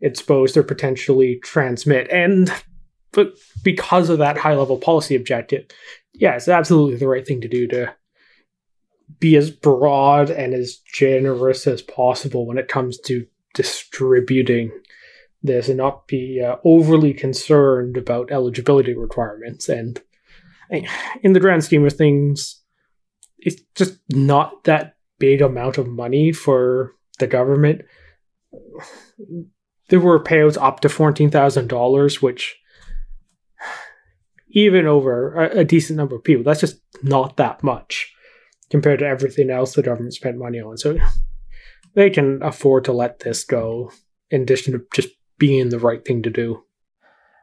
exposed 0.00 0.56
or 0.56 0.62
potentially 0.62 1.40
transmit. 1.42 2.08
And 2.10 2.52
but 3.12 3.34
because 3.64 4.08
of 4.08 4.18
that 4.18 4.38
high 4.38 4.54
level 4.54 4.78
policy 4.78 5.16
objective, 5.16 5.66
yeah, 6.14 6.36
it's 6.36 6.48
absolutely 6.48 6.96
the 6.96 7.08
right 7.08 7.26
thing 7.26 7.40
to 7.40 7.48
do 7.48 7.66
to 7.68 7.92
be 9.18 9.36
as 9.36 9.50
broad 9.50 10.30
and 10.30 10.54
as 10.54 10.76
generous 10.76 11.66
as 11.66 11.82
possible 11.82 12.46
when 12.46 12.58
it 12.58 12.68
comes 12.68 12.98
to 13.00 13.26
distributing 13.54 14.70
this 15.42 15.68
and 15.68 15.78
not 15.78 16.06
be 16.06 16.40
uh, 16.40 16.56
overly 16.64 17.12
concerned 17.12 17.96
about 17.96 18.30
eligibility 18.30 18.94
requirements. 18.94 19.68
And 19.68 20.00
in 21.22 21.32
the 21.32 21.40
grand 21.40 21.64
scheme 21.64 21.84
of 21.84 21.94
things, 21.94 22.62
it's 23.38 23.62
just 23.74 23.98
not 24.10 24.64
that 24.64 24.94
big 25.20 25.40
amount 25.40 25.78
of 25.78 25.86
money 25.86 26.32
for 26.32 26.92
the 27.20 27.28
government. 27.28 27.82
There 29.88 30.00
were 30.00 30.22
payouts 30.22 30.60
up 30.60 30.80
to 30.80 30.88
$14,000, 30.88 32.22
which 32.22 32.56
even 34.50 34.86
over 34.86 35.34
a, 35.34 35.60
a, 35.60 35.64
decent 35.64 35.96
number 35.96 36.16
of 36.16 36.24
people, 36.24 36.42
that's 36.42 36.60
just 36.60 36.80
not 37.02 37.36
that 37.36 37.62
much 37.62 38.12
compared 38.68 38.98
to 39.00 39.06
everything 39.06 39.50
else 39.50 39.74
the 39.74 39.82
government 39.82 40.14
spent 40.14 40.38
money 40.38 40.60
on. 40.60 40.76
So 40.76 40.98
they 41.94 42.10
can 42.10 42.42
afford 42.42 42.84
to 42.84 42.92
let 42.92 43.20
this 43.20 43.44
go 43.44 43.92
in 44.30 44.42
addition 44.42 44.72
to 44.72 44.84
just 44.94 45.08
being 45.38 45.68
the 45.68 45.78
right 45.78 46.04
thing 46.04 46.22
to 46.22 46.30
do. 46.30 46.62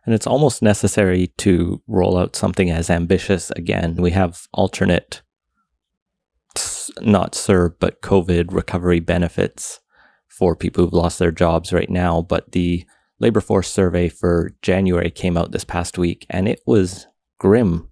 And 0.05 0.15
it's 0.15 0.27
almost 0.27 0.61
necessary 0.61 1.27
to 1.39 1.81
roll 1.87 2.17
out 2.17 2.35
something 2.35 2.71
as 2.71 2.89
ambitious 2.89 3.51
again. 3.51 3.95
We 3.95 4.11
have 4.11 4.47
alternate, 4.53 5.21
not 7.01 7.33
CERB, 7.33 7.75
but 7.79 8.01
COVID 8.01 8.53
recovery 8.53 8.99
benefits 8.99 9.79
for 10.27 10.55
people 10.55 10.83
who've 10.83 10.93
lost 10.93 11.19
their 11.19 11.31
jobs 11.31 11.73
right 11.73 11.89
now. 11.89 12.21
But 12.21 12.51
the 12.51 12.85
labor 13.19 13.41
force 13.41 13.69
survey 13.69 14.09
for 14.09 14.51
January 14.61 15.09
came 15.09 15.37
out 15.37 15.51
this 15.51 15.63
past 15.63 15.97
week 15.97 16.25
and 16.29 16.47
it 16.47 16.61
was 16.65 17.07
grim. 17.39 17.89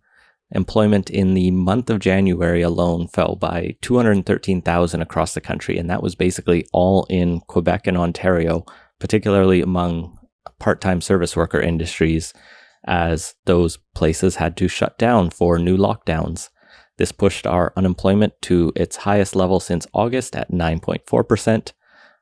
Employment 0.52 1.10
in 1.10 1.34
the 1.34 1.50
month 1.52 1.90
of 1.90 2.00
January 2.00 2.62
alone 2.62 3.08
fell 3.08 3.36
by 3.36 3.76
213,000 3.82 5.02
across 5.02 5.34
the 5.34 5.42
country. 5.42 5.78
And 5.78 5.90
that 5.90 6.04
was 6.04 6.14
basically 6.14 6.68
all 6.72 7.08
in 7.10 7.42
Quebec 7.42 7.88
and 7.88 7.98
Ontario, 7.98 8.64
particularly 9.00 9.62
among 9.62 10.18
part 10.60 10.82
time 10.82 11.02
service 11.02 11.36
worker 11.36 11.60
industries, 11.60 12.32
as 12.86 13.34
those 13.46 13.78
places 13.96 14.36
had 14.36 14.56
to 14.58 14.68
shut 14.68 14.98
down 15.00 15.32
for 15.32 15.58
new 15.58 15.78
lockdowns. 15.78 16.50
This 16.98 17.12
pushed 17.12 17.46
our 17.46 17.74
unemployment 17.76 18.34
to 18.44 18.72
its 18.76 18.98
highest 18.98 19.36
level 19.36 19.60
since 19.60 19.88
August 19.94 20.36
at 20.36 20.52
9.4%. 20.52 21.74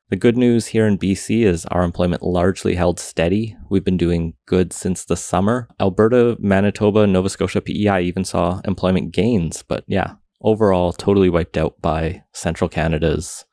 The 0.10 0.16
good 0.16 0.38
news 0.38 0.68
here 0.68 0.86
in 0.86 0.98
BC 0.98 1.44
is 1.46 1.66
our 1.68 1.84
employment 1.84 2.22
largely 2.22 2.76
held 2.76 3.00
steady. 3.00 3.56
We've 3.70 3.84
been 3.84 3.98
doing 3.98 4.34
good 4.46 4.74
since 4.74 5.06
the 5.06 5.18
summer. 5.18 5.68
Alberta, 5.80 6.38
Manitoba, 6.40 7.08
Nova 7.08 7.30
Scotia, 7.30 7.62
PEI 7.62 8.02
even 8.02 8.24
saw 8.24 8.62
employment 8.66 9.12
gains, 9.12 9.64
but 9.64 9.84
yeah, 9.88 10.16
overall, 10.42 10.92
totally 10.92 11.30
wiped 11.30 11.58
out 11.58 11.82
by 11.82 12.24
Central 12.34 12.70
Canada's 12.70 13.46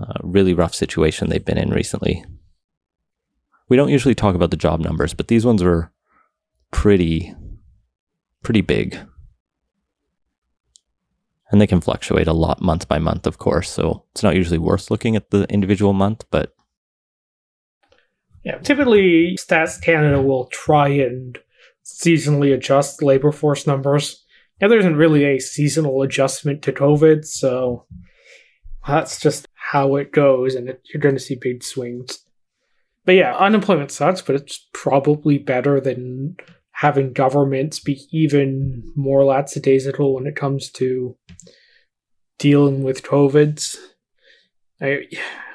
uh, 0.00 0.18
really 0.22 0.54
rough 0.54 0.74
situation 0.74 1.28
they've 1.28 1.44
been 1.44 1.58
in 1.58 1.70
recently 1.70 2.24
we 3.68 3.76
don't 3.76 3.88
usually 3.88 4.14
talk 4.14 4.34
about 4.34 4.50
the 4.50 4.56
job 4.56 4.80
numbers, 4.80 5.14
but 5.14 5.28
these 5.28 5.44
ones 5.44 5.62
were 5.62 5.92
pretty 6.70 7.34
pretty 8.42 8.60
big. 8.60 8.98
And 11.50 11.60
they 11.60 11.66
can 11.66 11.80
fluctuate 11.80 12.26
a 12.26 12.32
lot 12.32 12.60
month 12.60 12.88
by 12.88 12.98
month, 12.98 13.26
of 13.26 13.38
course. 13.38 13.70
So 13.70 14.04
it's 14.12 14.22
not 14.22 14.34
usually 14.34 14.58
worth 14.58 14.90
looking 14.90 15.14
at 15.14 15.30
the 15.30 15.44
individual 15.44 15.92
month, 15.92 16.24
but 16.30 16.54
yeah, 18.44 18.58
typically 18.58 19.36
Stats 19.36 19.80
Canada 19.80 20.20
will 20.20 20.46
try 20.46 20.88
and 20.88 21.38
seasonally 21.84 22.52
adjust 22.52 23.02
labor 23.02 23.32
force 23.32 23.66
numbers. 23.66 24.24
Now 24.60 24.68
there 24.68 24.78
isn't 24.78 24.96
really 24.96 25.24
a 25.24 25.38
seasonal 25.38 26.02
adjustment 26.02 26.62
to 26.62 26.72
COVID, 26.72 27.24
so 27.24 27.86
that's 28.86 29.20
just 29.20 29.46
how 29.54 29.96
it 29.96 30.12
goes, 30.12 30.54
and 30.54 30.68
it, 30.68 30.82
you're 30.92 31.00
going 31.00 31.16
to 31.16 31.20
see 31.20 31.36
big 31.36 31.62
swings 31.62 32.26
but 33.06 33.14
yeah, 33.14 33.34
unemployment 33.36 33.92
sucks, 33.92 34.20
but 34.20 34.34
it's 34.34 34.66
probably 34.74 35.38
better 35.38 35.80
than 35.80 36.36
having 36.76 37.10
governments 37.14 37.80
be 37.80 38.06
even 38.12 38.82
more 38.94 39.24
lackadaisical 39.24 40.14
when 40.14 40.26
it 40.26 40.36
comes 40.36 40.70
to 40.70 41.16
dealing 42.38 42.82
with 42.82 43.02
COVIDs. 43.02 43.78
I 44.82 45.06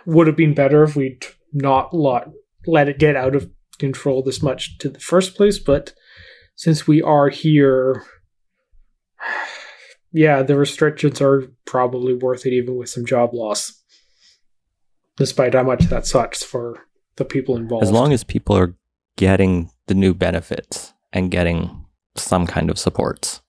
would 0.08 0.26
have 0.26 0.36
been 0.36 0.56
better 0.56 0.84
if 0.84 0.96
we'd 0.96 1.24
not 1.54 1.94
let, 1.94 2.28
let 2.66 2.90
it 2.90 2.98
get 2.98 3.16
out 3.16 3.36
of 3.36 3.52
control 3.78 4.24
this 4.24 4.42
much 4.42 4.80
to 4.80 4.90
the 4.90 5.00
first 5.00 5.36
place, 5.36 5.60
but 5.60 5.94
since 6.56 6.88
we 6.88 7.04
are 7.04 7.30
here, 7.30 8.04
yeah, 10.12 10.42
the 10.42 10.58
restrictions 10.58 11.22
are 11.22 11.52
probably 11.66 12.16
worth 12.16 12.48
it 12.48 12.54
even 12.54 12.78
with 12.78 12.90
some 12.90 13.06
job 13.06 13.32
loss. 13.36 13.80
Despite 15.18 15.54
how 15.54 15.64
much 15.64 15.84
that 15.84 16.08
sucks 16.08 16.42
for 16.42 16.88
the 17.18 17.26
people 17.26 17.58
involved. 17.58 17.84
As 17.84 17.92
long 17.92 18.12
as 18.12 18.24
people 18.24 18.58
are 18.58 18.76
getting 19.18 19.70
the 19.86 19.94
new 19.94 20.16
benefits 20.16 20.91
and 21.14 21.32
getting 21.32 21.86
some 22.16 22.48
kind 22.48 22.70
of 22.70 22.80
supports. 22.80 23.42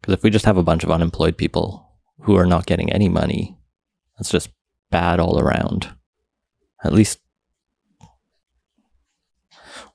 Because 0.00 0.14
if 0.14 0.22
we 0.22 0.30
just 0.30 0.44
have 0.44 0.56
a 0.56 0.62
bunch 0.62 0.84
of 0.84 0.90
unemployed 0.90 1.36
people 1.36 1.88
who 2.20 2.36
are 2.36 2.46
not 2.46 2.66
getting 2.66 2.92
any 2.92 3.08
money, 3.08 3.56
that's 4.18 4.30
just 4.30 4.50
bad 4.90 5.20
all 5.20 5.38
around. 5.38 5.94
At 6.82 6.92
least 6.92 7.18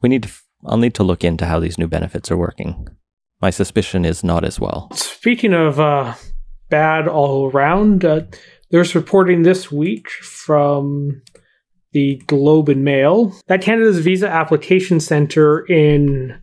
we 0.02 0.10
need 0.10 0.24
to, 0.24 0.32
I'll 0.66 0.78
need 0.78 0.96
to 0.96 1.04
look 1.04 1.24
into 1.24 1.46
how 1.46 1.60
these 1.60 1.78
new 1.78 1.88
benefits 1.88 2.32
are 2.32 2.38
working. 2.38 2.88
My 3.42 3.50
suspicion 3.50 4.04
is 4.06 4.24
not 4.24 4.44
as 4.44 4.60
well. 4.60 4.90
Speaking 4.94 5.54
of 5.54 5.80
uh, 5.80 6.16
bad 6.70 7.08
all 7.08 7.50
around, 7.50 8.04
uh, 8.04 8.22
There's 8.72 8.94
reporting 8.94 9.42
this 9.42 9.72
week 9.72 10.10
from 10.10 11.24
the 11.92 12.22
Globe 12.28 12.70
and 12.70 12.84
Mail 12.84 13.34
that 13.48 13.64
Canada's 13.64 13.98
visa 14.00 14.30
application 14.30 15.00
center 15.00 15.66
in 15.66 16.40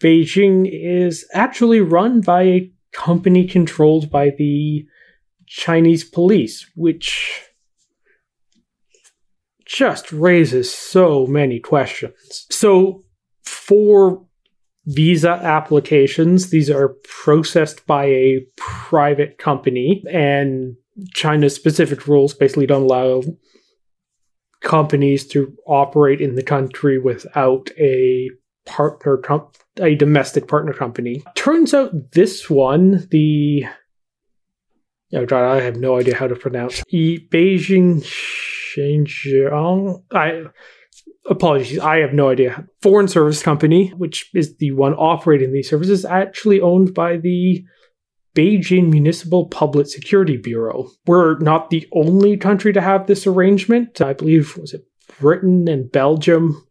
Beijing 0.00 0.68
is 0.70 1.26
actually 1.34 1.80
run 1.80 2.20
by 2.20 2.42
a 2.42 2.72
company 2.92 3.46
controlled 3.46 4.10
by 4.10 4.30
the 4.36 4.86
Chinese 5.46 6.04
police, 6.04 6.66
which 6.74 7.42
just 9.66 10.10
raises 10.12 10.72
so 10.72 11.26
many 11.26 11.60
questions. 11.60 12.46
So, 12.50 13.02
for 13.44 14.24
visa 14.86 15.30
applications, 15.30 16.50
these 16.50 16.70
are 16.70 16.96
processed 17.04 17.86
by 17.86 18.06
a 18.06 18.46
private 18.56 19.38
company, 19.38 20.02
and 20.10 20.76
China's 21.14 21.54
specific 21.54 22.06
rules 22.08 22.34
basically 22.34 22.66
don't 22.66 22.82
allow 22.82 23.22
companies 24.60 25.26
to 25.28 25.56
operate 25.66 26.20
in 26.20 26.34
the 26.34 26.42
country 26.42 26.98
without 26.98 27.70
a 27.78 28.30
partner 28.66 29.16
com- 29.16 29.48
a 29.78 29.94
domestic 29.94 30.48
partner 30.48 30.72
company. 30.72 31.22
Turns 31.34 31.74
out 31.74 32.12
this 32.12 32.50
one, 32.50 33.06
the 33.10 33.64
oh 35.14 35.26
god, 35.26 35.44
I 35.44 35.60
have 35.60 35.76
no 35.76 35.98
idea 35.98 36.16
how 36.16 36.26
to 36.26 36.36
pronounce 36.36 36.82
e- 36.88 37.26
Beijing 37.30 38.02
Shenzhen. 38.02 40.02
I 40.12 40.44
apologies, 41.28 41.78
I 41.78 41.98
have 41.98 42.12
no 42.12 42.30
idea. 42.30 42.66
Foreign 42.82 43.08
service 43.08 43.42
company, 43.42 43.88
which 43.90 44.30
is 44.34 44.56
the 44.56 44.72
one 44.72 44.94
operating 44.94 45.52
these 45.52 45.68
services, 45.68 46.04
actually 46.04 46.60
owned 46.60 46.94
by 46.94 47.16
the 47.16 47.64
Beijing 48.34 48.90
Municipal 48.90 49.48
Public 49.48 49.86
Security 49.86 50.36
Bureau. 50.36 50.88
We're 51.06 51.38
not 51.38 51.70
the 51.70 51.86
only 51.92 52.36
country 52.36 52.72
to 52.72 52.80
have 52.80 53.06
this 53.06 53.26
arrangement. 53.26 54.00
I 54.00 54.12
believe 54.12 54.56
was 54.56 54.72
it 54.72 54.82
Britain 55.20 55.68
and 55.68 55.90
Belgium. 55.90 56.64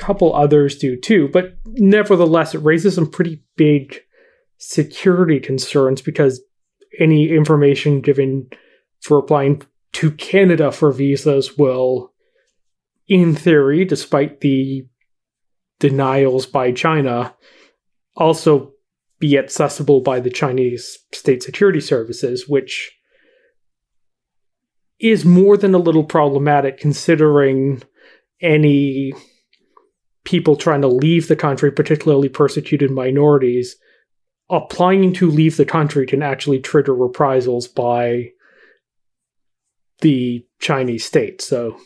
Couple 0.00 0.34
others 0.34 0.78
do 0.78 0.96
too, 0.98 1.28
but 1.28 1.58
nevertheless, 1.66 2.54
it 2.54 2.58
raises 2.58 2.94
some 2.94 3.10
pretty 3.10 3.42
big 3.56 4.00
security 4.56 5.38
concerns 5.38 6.00
because 6.00 6.40
any 6.98 7.28
information 7.28 8.00
given 8.00 8.48
for 9.02 9.18
applying 9.18 9.62
to 9.92 10.10
Canada 10.12 10.72
for 10.72 10.90
visas 10.90 11.58
will, 11.58 12.12
in 13.08 13.34
theory, 13.34 13.84
despite 13.84 14.40
the 14.40 14.86
denials 15.80 16.46
by 16.46 16.72
China, 16.72 17.34
also 18.16 18.72
be 19.18 19.36
accessible 19.36 20.00
by 20.00 20.18
the 20.18 20.30
Chinese 20.30 20.98
state 21.12 21.42
security 21.42 21.80
services, 21.80 22.48
which 22.48 22.90
is 24.98 25.24
more 25.26 25.56
than 25.58 25.74
a 25.74 25.78
little 25.78 26.04
problematic 26.04 26.78
considering 26.78 27.82
any 28.40 29.12
people 30.24 30.56
trying 30.56 30.82
to 30.82 30.88
leave 30.88 31.28
the 31.28 31.36
country, 31.36 31.70
particularly 31.70 32.28
persecuted 32.28 32.90
minorities, 32.90 33.76
applying 34.50 35.12
to 35.14 35.30
leave 35.30 35.56
the 35.56 35.64
country 35.64 36.06
can 36.06 36.22
actually 36.22 36.58
trigger 36.58 36.94
reprisals 36.94 37.68
by 37.68 38.30
the 40.00 40.44
Chinese 40.58 41.04
state. 41.04 41.40
So 41.40 41.78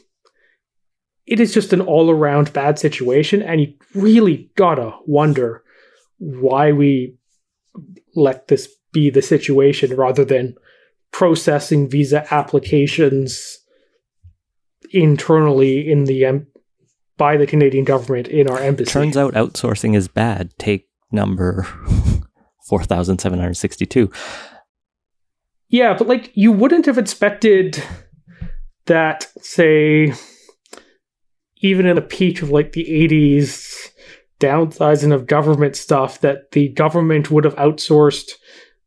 it 1.26 1.40
is 1.40 1.54
just 1.54 1.72
an 1.72 1.80
all 1.80 2.10
around 2.10 2.52
bad 2.52 2.78
situation, 2.78 3.42
and 3.42 3.60
you 3.60 3.74
really 3.94 4.50
gotta 4.56 4.92
wonder 5.06 5.62
why 6.18 6.72
we 6.72 7.16
let 8.14 8.48
this 8.48 8.68
be 8.92 9.10
the 9.10 9.22
situation 9.22 9.96
rather 9.96 10.24
than 10.24 10.54
processing 11.12 11.88
visa 11.88 12.26
applications 12.32 13.58
internally 14.90 15.90
in 15.90 16.04
the 16.04 16.44
by 17.16 17.36
the 17.36 17.46
Canadian 17.46 17.84
government 17.84 18.28
in 18.28 18.48
our 18.48 18.58
embassy. 18.58 18.90
Turns 18.90 19.16
out 19.16 19.34
outsourcing 19.34 19.94
is 19.94 20.08
bad. 20.08 20.50
Take 20.58 20.88
number 21.12 21.62
4762. 22.68 24.10
Yeah, 25.68 25.94
but 25.96 26.08
like 26.08 26.30
you 26.34 26.52
wouldn't 26.52 26.86
have 26.86 26.98
expected 26.98 27.82
that 28.86 29.26
say 29.40 30.12
even 31.58 31.86
in 31.86 31.96
the 31.96 32.02
peak 32.02 32.42
of 32.42 32.50
like 32.50 32.72
the 32.72 32.84
80s 32.84 33.88
downsizing 34.38 35.12
of 35.12 35.26
government 35.26 35.76
stuff 35.76 36.20
that 36.20 36.50
the 36.52 36.68
government 36.70 37.30
would 37.30 37.44
have 37.44 37.54
outsourced 37.56 38.32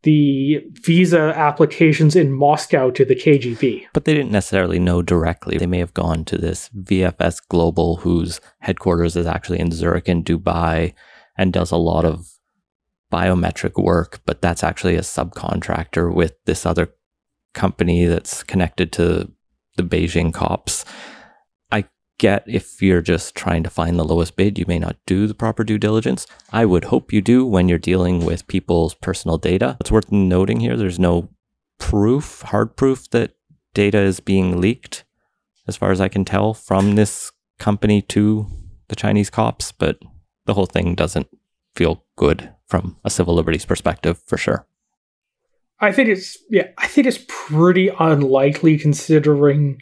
the 0.07 0.63
visa 0.71 1.33
applications 1.35 2.15
in 2.15 2.31
Moscow 2.31 2.89
to 2.89 3.03
the 3.03 3.13
KGB. 3.13 3.87
But 3.91 4.05
they 4.05 4.13
didn't 4.13 4.31
necessarily 4.31 4.79
know 4.79 5.01
directly. 5.01 5.57
They 5.57 5.65
may 5.65 5.79
have 5.79 5.93
gone 5.93 6.23
to 6.25 6.37
this 6.37 6.69
VFS 6.69 7.41
Global, 7.49 7.97
whose 7.97 8.39
headquarters 8.59 9.17
is 9.17 9.27
actually 9.27 9.59
in 9.59 9.69
Zurich 9.69 10.07
and 10.07 10.23
Dubai 10.23 10.93
and 11.37 11.51
does 11.51 11.71
a 11.71 11.75
lot 11.75 12.05
of 12.05 12.25
biometric 13.11 13.83
work, 13.83 14.21
but 14.25 14.41
that's 14.41 14.63
actually 14.63 14.95
a 14.95 15.01
subcontractor 15.01 16.13
with 16.13 16.35
this 16.45 16.65
other 16.65 16.93
company 17.53 18.05
that's 18.05 18.43
connected 18.43 18.93
to 18.93 19.29
the 19.75 19.83
Beijing 19.83 20.33
cops 20.33 20.85
get 22.17 22.43
if 22.47 22.81
you're 22.81 23.01
just 23.01 23.35
trying 23.35 23.63
to 23.63 23.69
find 23.69 23.97
the 23.97 24.05
lowest 24.05 24.35
bid, 24.35 24.57
you 24.57 24.65
may 24.67 24.79
not 24.79 24.97
do 25.05 25.27
the 25.27 25.33
proper 25.33 25.63
due 25.63 25.77
diligence. 25.77 26.25
I 26.51 26.65
would 26.65 26.85
hope 26.85 27.13
you 27.13 27.21
do 27.21 27.45
when 27.45 27.69
you're 27.69 27.77
dealing 27.77 28.25
with 28.25 28.47
people's 28.47 28.93
personal 28.95 29.37
data. 29.37 29.77
It's 29.79 29.91
worth 29.91 30.11
noting 30.11 30.59
here 30.59 30.77
there's 30.77 30.99
no 30.99 31.29
proof, 31.79 32.41
hard 32.41 32.75
proof, 32.75 33.09
that 33.11 33.33
data 33.73 33.99
is 33.99 34.19
being 34.19 34.59
leaked, 34.59 35.03
as 35.67 35.77
far 35.77 35.91
as 35.91 36.01
I 36.01 36.07
can 36.07 36.25
tell, 36.25 36.53
from 36.53 36.95
this 36.95 37.31
company 37.59 38.01
to 38.03 38.47
the 38.87 38.95
Chinese 38.95 39.29
cops, 39.29 39.71
but 39.71 39.99
the 40.45 40.53
whole 40.53 40.65
thing 40.65 40.95
doesn't 40.95 41.27
feel 41.75 42.03
good 42.15 42.51
from 42.67 42.97
a 43.03 43.09
civil 43.09 43.35
liberties 43.35 43.65
perspective 43.65 44.21
for 44.25 44.37
sure. 44.37 44.65
I 45.79 45.91
think 45.91 46.09
it's 46.09 46.37
yeah, 46.49 46.69
I 46.77 46.87
think 46.87 47.05
it's 47.05 47.23
pretty 47.27 47.89
unlikely 47.99 48.79
considering 48.79 49.79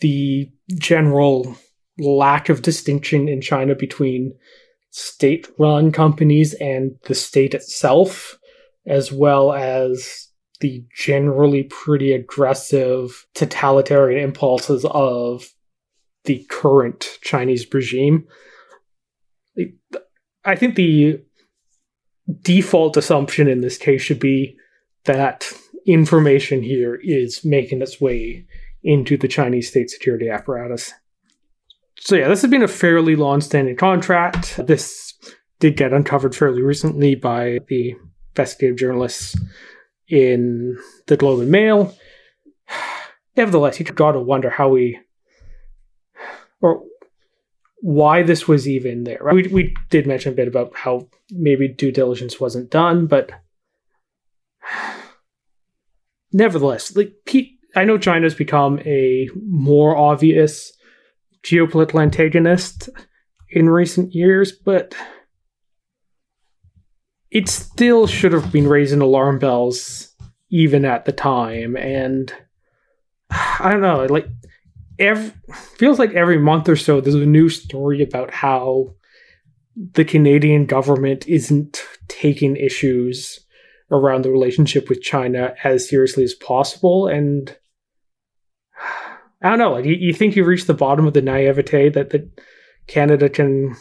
the 0.00 0.50
general 0.76 1.56
lack 1.98 2.48
of 2.48 2.62
distinction 2.62 3.28
in 3.28 3.40
China 3.40 3.74
between 3.74 4.32
state 4.90 5.48
run 5.58 5.92
companies 5.92 6.54
and 6.54 6.96
the 7.04 7.14
state 7.14 7.54
itself, 7.54 8.38
as 8.86 9.12
well 9.12 9.52
as 9.52 10.28
the 10.60 10.84
generally 10.96 11.64
pretty 11.64 12.12
aggressive 12.12 13.26
totalitarian 13.34 14.22
impulses 14.22 14.84
of 14.90 15.46
the 16.24 16.44
current 16.50 17.18
Chinese 17.22 17.66
regime. 17.72 18.26
I 20.44 20.56
think 20.56 20.74
the 20.74 21.20
default 22.42 22.96
assumption 22.96 23.48
in 23.48 23.60
this 23.60 23.78
case 23.78 24.02
should 24.02 24.20
be 24.20 24.56
that 25.04 25.50
information 25.86 26.62
here 26.62 26.98
is 27.02 27.44
making 27.44 27.80
its 27.80 28.00
way 28.00 28.46
into 28.82 29.16
the 29.16 29.28
Chinese 29.28 29.68
state 29.68 29.90
security 29.90 30.28
apparatus. 30.28 30.92
So, 32.00 32.16
yeah, 32.16 32.28
this 32.28 32.42
has 32.42 32.50
been 32.50 32.62
a 32.62 32.68
fairly 32.68 33.16
long 33.16 33.40
standing 33.40 33.76
contract. 33.76 34.56
This 34.66 35.14
did 35.58 35.76
get 35.76 35.92
uncovered 35.92 36.34
fairly 36.34 36.62
recently 36.62 37.14
by 37.14 37.58
the 37.68 37.96
investigative 38.30 38.78
journalists 38.78 39.36
in 40.08 40.78
the 41.06 41.16
Globe 41.16 41.40
and 41.40 41.50
Mail. 41.50 41.94
Nevertheless, 43.36 43.78
you 43.78 43.86
got 43.86 44.12
to 44.12 44.20
wonder 44.20 44.50
how 44.50 44.68
we, 44.68 44.98
or 46.60 46.82
why 47.80 48.22
this 48.22 48.48
was 48.48 48.68
even 48.68 49.04
there. 49.04 49.20
We, 49.32 49.48
we 49.48 49.74
did 49.90 50.06
mention 50.06 50.32
a 50.32 50.36
bit 50.36 50.48
about 50.48 50.76
how 50.76 51.08
maybe 51.30 51.68
due 51.68 51.92
diligence 51.92 52.40
wasn't 52.40 52.70
done, 52.70 53.06
but 53.06 53.30
nevertheless, 56.32 56.96
like 56.96 57.12
Pete 57.26 57.57
I 57.76 57.84
know 57.84 57.98
China's 57.98 58.34
become 58.34 58.80
a 58.80 59.28
more 59.46 59.96
obvious 59.96 60.72
geopolitical 61.44 62.02
antagonist 62.02 62.88
in 63.50 63.68
recent 63.68 64.14
years, 64.14 64.52
but 64.52 64.94
it 67.30 67.48
still 67.48 68.06
should 68.06 68.32
have 68.32 68.50
been 68.50 68.66
raising 68.66 69.00
alarm 69.00 69.38
bells 69.38 70.14
even 70.50 70.84
at 70.84 71.04
the 71.04 71.12
time. 71.12 71.76
And 71.76 72.32
I 73.30 73.70
don't 73.70 73.82
know, 73.82 74.06
like 74.06 74.28
every 74.98 75.32
feels 75.76 75.98
like 75.98 76.12
every 76.12 76.38
month 76.38 76.68
or 76.68 76.76
so 76.76 77.00
there's 77.00 77.14
a 77.14 77.26
new 77.26 77.48
story 77.48 78.02
about 78.02 78.32
how 78.32 78.94
the 79.92 80.04
Canadian 80.04 80.66
government 80.66 81.28
isn't 81.28 81.84
taking 82.08 82.56
issues 82.56 83.40
around 83.90 84.22
the 84.22 84.30
relationship 84.30 84.88
with 84.88 85.02
China 85.02 85.54
as 85.64 85.88
seriously 85.88 86.24
as 86.24 86.34
possible. 86.34 87.06
And 87.06 87.56
I 89.42 89.50
don't 89.50 89.58
know, 89.58 89.72
like 89.72 89.84
you, 89.84 89.94
you 89.94 90.12
think 90.12 90.36
you've 90.36 90.46
reached 90.46 90.66
the 90.66 90.74
bottom 90.74 91.06
of 91.06 91.14
the 91.14 91.22
naivete 91.22 91.90
that, 91.90 92.10
that 92.10 92.40
Canada 92.86 93.28
can 93.28 93.76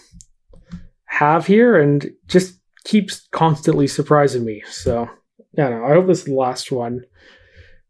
have 1.05 1.47
here 1.47 1.77
and 1.77 2.09
just 2.27 2.59
keeps 2.83 3.27
constantly 3.31 3.87
surprising 3.87 4.45
me. 4.45 4.63
So 4.69 5.09
I 5.57 5.61
don't 5.61 5.71
know. 5.71 5.85
I 5.85 5.93
hope 5.93 6.07
this 6.07 6.19
is 6.19 6.25
the 6.25 6.35
last 6.35 6.71
one. 6.71 7.01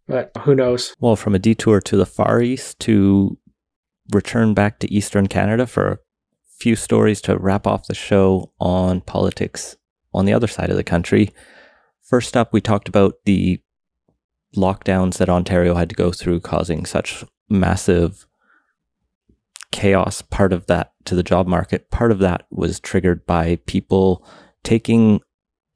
But 0.07 0.31
who 0.39 0.55
knows? 0.55 0.95
Well, 0.99 1.17
from 1.17 1.35
a 1.35 1.39
detour 1.39 1.81
to 1.81 1.97
the 1.97 2.05
Far 2.05 2.41
East 2.41 2.79
to 2.81 3.37
return 4.13 4.53
back 4.53 4.79
to 4.79 4.91
Eastern 4.91 5.27
Canada 5.27 5.67
for 5.67 5.87
a 5.91 5.97
few 6.57 6.77
stories 6.77 7.19
to 7.21 7.37
wrap 7.37 7.67
off 7.67 7.87
the 7.87 7.93
show 7.93 8.51
on 8.59 9.01
politics 9.01 9.75
on 10.13 10.25
the 10.25 10.33
other 10.33 10.47
side 10.47 10.69
of 10.69 10.77
the 10.77 10.83
country. 10.83 11.33
First 12.07 12.37
up, 12.37 12.53
we 12.53 12.61
talked 12.61 12.87
about 12.87 13.15
the 13.25 13.59
lockdowns 14.55 15.17
that 15.17 15.27
Ontario 15.27 15.75
had 15.75 15.89
to 15.89 15.95
go 15.95 16.13
through, 16.13 16.39
causing 16.39 16.85
such 16.85 17.25
massive 17.49 18.25
chaos. 19.73 20.21
Part 20.21 20.53
of 20.53 20.67
that 20.67 20.93
to 21.03 21.15
the 21.15 21.23
job 21.23 21.47
market, 21.47 21.91
part 21.91 22.13
of 22.13 22.19
that 22.19 22.45
was 22.49 22.79
triggered 22.79 23.25
by 23.25 23.59
people 23.65 24.25
taking 24.63 25.19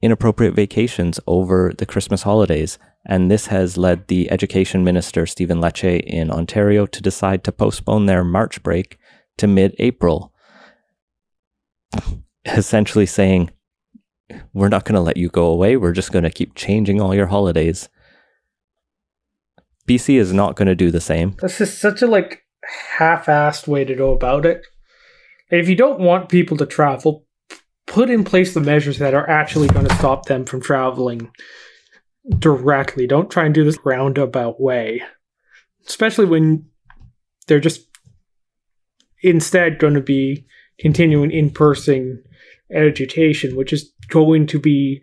inappropriate 0.00 0.54
vacations 0.54 1.20
over 1.26 1.74
the 1.76 1.84
Christmas 1.84 2.22
holidays. 2.22 2.78
And 3.04 3.30
this 3.30 3.48
has 3.48 3.76
led 3.76 4.08
the 4.08 4.30
education 4.30 4.84
minister, 4.84 5.26
Stephen 5.26 5.60
Lecce, 5.60 6.00
in 6.00 6.30
Ontario 6.30 6.86
to 6.86 7.02
decide 7.02 7.44
to 7.44 7.52
postpone 7.52 8.06
their 8.06 8.24
March 8.24 8.62
break 8.62 8.96
to 9.36 9.46
mid 9.46 9.74
April, 9.78 10.32
essentially 12.46 13.06
saying, 13.06 13.50
We're 14.52 14.68
not 14.68 14.84
going 14.84 14.94
to 14.94 15.00
let 15.00 15.16
you 15.16 15.28
go 15.28 15.46
away. 15.46 15.76
We're 15.76 15.92
just 15.92 16.12
going 16.12 16.24
to 16.24 16.30
keep 16.30 16.54
changing 16.54 17.00
all 17.00 17.14
your 17.14 17.26
holidays. 17.26 17.88
BC 19.88 20.16
is 20.16 20.32
not 20.32 20.56
going 20.56 20.68
to 20.68 20.74
do 20.74 20.90
the 20.90 21.00
same. 21.00 21.36
This 21.40 21.60
is 21.60 21.76
such 21.76 22.02
a 22.02 22.06
like 22.06 22.42
half-assed 22.98 23.66
way 23.66 23.84
to 23.84 23.94
go 23.94 24.12
about 24.12 24.46
it. 24.46 24.66
If 25.50 25.68
you 25.68 25.76
don't 25.76 26.00
want 26.00 26.28
people 26.28 26.56
to 26.56 26.66
travel, 26.66 27.26
put 27.86 28.08
in 28.08 28.24
place 28.24 28.54
the 28.54 28.60
measures 28.60 28.98
that 28.98 29.14
are 29.14 29.28
actually 29.28 29.68
going 29.68 29.86
to 29.86 29.94
stop 29.96 30.26
them 30.26 30.44
from 30.44 30.62
traveling 30.62 31.30
directly. 32.38 33.06
Don't 33.06 33.30
try 33.30 33.44
and 33.44 33.54
do 33.54 33.64
this 33.64 33.78
roundabout 33.84 34.60
way, 34.60 35.02
especially 35.86 36.26
when 36.26 36.66
they're 37.48 37.60
just 37.60 37.86
instead 39.22 39.78
going 39.78 39.94
to 39.94 40.00
be 40.00 40.46
continuing 40.78 41.30
in 41.30 41.50
person 41.50 42.22
education, 42.72 43.56
which 43.56 43.72
is 43.72 43.91
going 44.12 44.46
to 44.48 44.58
be 44.58 45.02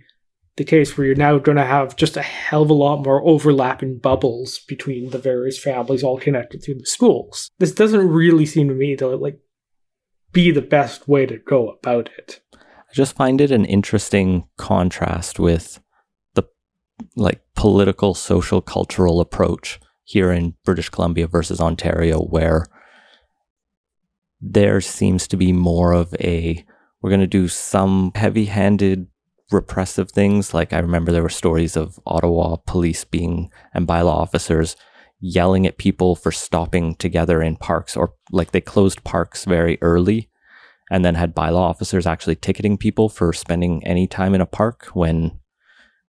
the 0.57 0.63
case 0.63 0.95
where 0.95 1.07
you're 1.07 1.15
now 1.15 1.39
going 1.39 1.57
to 1.57 1.65
have 1.65 1.95
just 1.95 2.15
a 2.17 2.21
hell 2.21 2.61
of 2.61 2.69
a 2.69 2.73
lot 2.73 3.03
more 3.03 3.25
overlapping 3.25 3.97
bubbles 3.97 4.59
between 4.67 5.09
the 5.09 5.17
various 5.17 5.57
families 5.57 6.03
all 6.03 6.19
connected 6.19 6.61
through 6.63 6.75
the 6.75 6.85
schools. 6.85 7.49
This 7.57 7.71
doesn't 7.71 8.07
really 8.07 8.45
seem 8.45 8.67
to 8.67 8.73
me 8.73 8.95
to 8.97 9.07
like 9.15 9.39
be 10.31 10.51
the 10.51 10.61
best 10.61 11.07
way 11.07 11.25
to 11.25 11.37
go 11.37 11.69
about 11.69 12.09
it. 12.17 12.41
I 12.53 12.93
just 12.93 13.15
find 13.15 13.41
it 13.41 13.51
an 13.51 13.65
interesting 13.65 14.47
contrast 14.57 15.39
with 15.39 15.79
the 16.35 16.43
like 17.15 17.41
political, 17.55 18.13
social, 18.13 18.61
cultural 18.61 19.21
approach 19.21 19.79
here 20.03 20.31
in 20.31 20.55
British 20.65 20.89
Columbia 20.89 21.27
versus 21.27 21.61
Ontario, 21.61 22.19
where 22.19 22.65
there 24.41 24.81
seems 24.81 25.27
to 25.27 25.37
be 25.37 25.51
more 25.51 25.93
of 25.93 26.13
a 26.19 26.65
we're 27.01 27.09
going 27.09 27.19
to 27.21 27.27
do 27.27 27.47
some 27.47 28.11
heavy 28.15 28.45
handed 28.45 29.07
repressive 29.51 30.11
things. 30.11 30.53
Like 30.53 30.73
I 30.73 30.79
remember 30.79 31.11
there 31.11 31.23
were 31.23 31.29
stories 31.29 31.75
of 31.75 31.99
Ottawa 32.05 32.57
police 32.57 33.03
being 33.03 33.51
and 33.73 33.87
bylaw 33.87 34.13
officers 34.13 34.75
yelling 35.19 35.67
at 35.67 35.77
people 35.77 36.15
for 36.15 36.31
stopping 36.31 36.95
together 36.95 37.41
in 37.41 37.55
parks 37.57 37.97
or 37.97 38.13
like 38.31 38.51
they 38.51 38.61
closed 38.61 39.03
parks 39.03 39.45
very 39.45 39.77
early 39.81 40.29
and 40.89 41.03
then 41.03 41.15
had 41.15 41.35
bylaw 41.35 41.57
officers 41.57 42.07
actually 42.07 42.35
ticketing 42.35 42.77
people 42.77 43.09
for 43.09 43.33
spending 43.33 43.85
any 43.85 44.07
time 44.07 44.33
in 44.33 44.41
a 44.41 44.45
park 44.45 44.87
when 44.93 45.39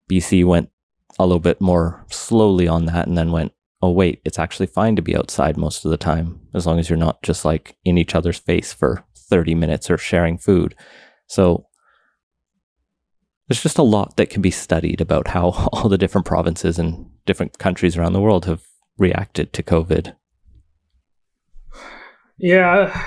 BC 0.10 0.46
went 0.46 0.70
a 1.18 1.26
little 1.26 1.40
bit 1.40 1.60
more 1.60 2.06
slowly 2.10 2.68
on 2.68 2.86
that 2.86 3.08
and 3.08 3.18
then 3.18 3.32
went, 3.32 3.52
oh, 3.82 3.92
wait, 3.92 4.22
it's 4.26 4.40
actually 4.40 4.68
fine 4.68 4.96
to 4.96 5.02
be 5.02 5.16
outside 5.16 5.58
most 5.58 5.86
of 5.86 5.92
the 5.92 5.98
time 5.98 6.40
as 6.54 6.66
long 6.66 6.80
as 6.80 6.90
you're 6.90 6.98
not 6.98 7.22
just 7.24 7.46
like 7.46 7.78
in 7.84 7.98
each 7.98 8.16
other's 8.16 8.38
face 8.38 8.74
for 8.74 9.04
30 9.30 9.56
minutes 9.56 9.90
or 9.90 9.98
sharing 9.98 10.38
food. 10.38 10.76
So 11.28 11.66
there's 13.48 13.64
just 13.64 13.78
a 13.78 13.84
lot 13.84 14.16
that 14.18 14.30
can 14.30 14.42
be 14.42 14.52
studied 14.52 15.02
about 15.02 15.28
how 15.28 15.50
all 15.74 15.90
the 15.90 15.98
different 15.98 16.28
provinces 16.28 16.80
and 16.80 17.10
different 17.26 17.58
countries 17.58 17.98
around 17.98 18.14
the 18.14 18.22
world 18.22 18.46
have 18.46 18.62
reacted 18.98 19.54
to 19.54 19.64
COVID. 19.64 20.16
Yeah, 22.38 23.06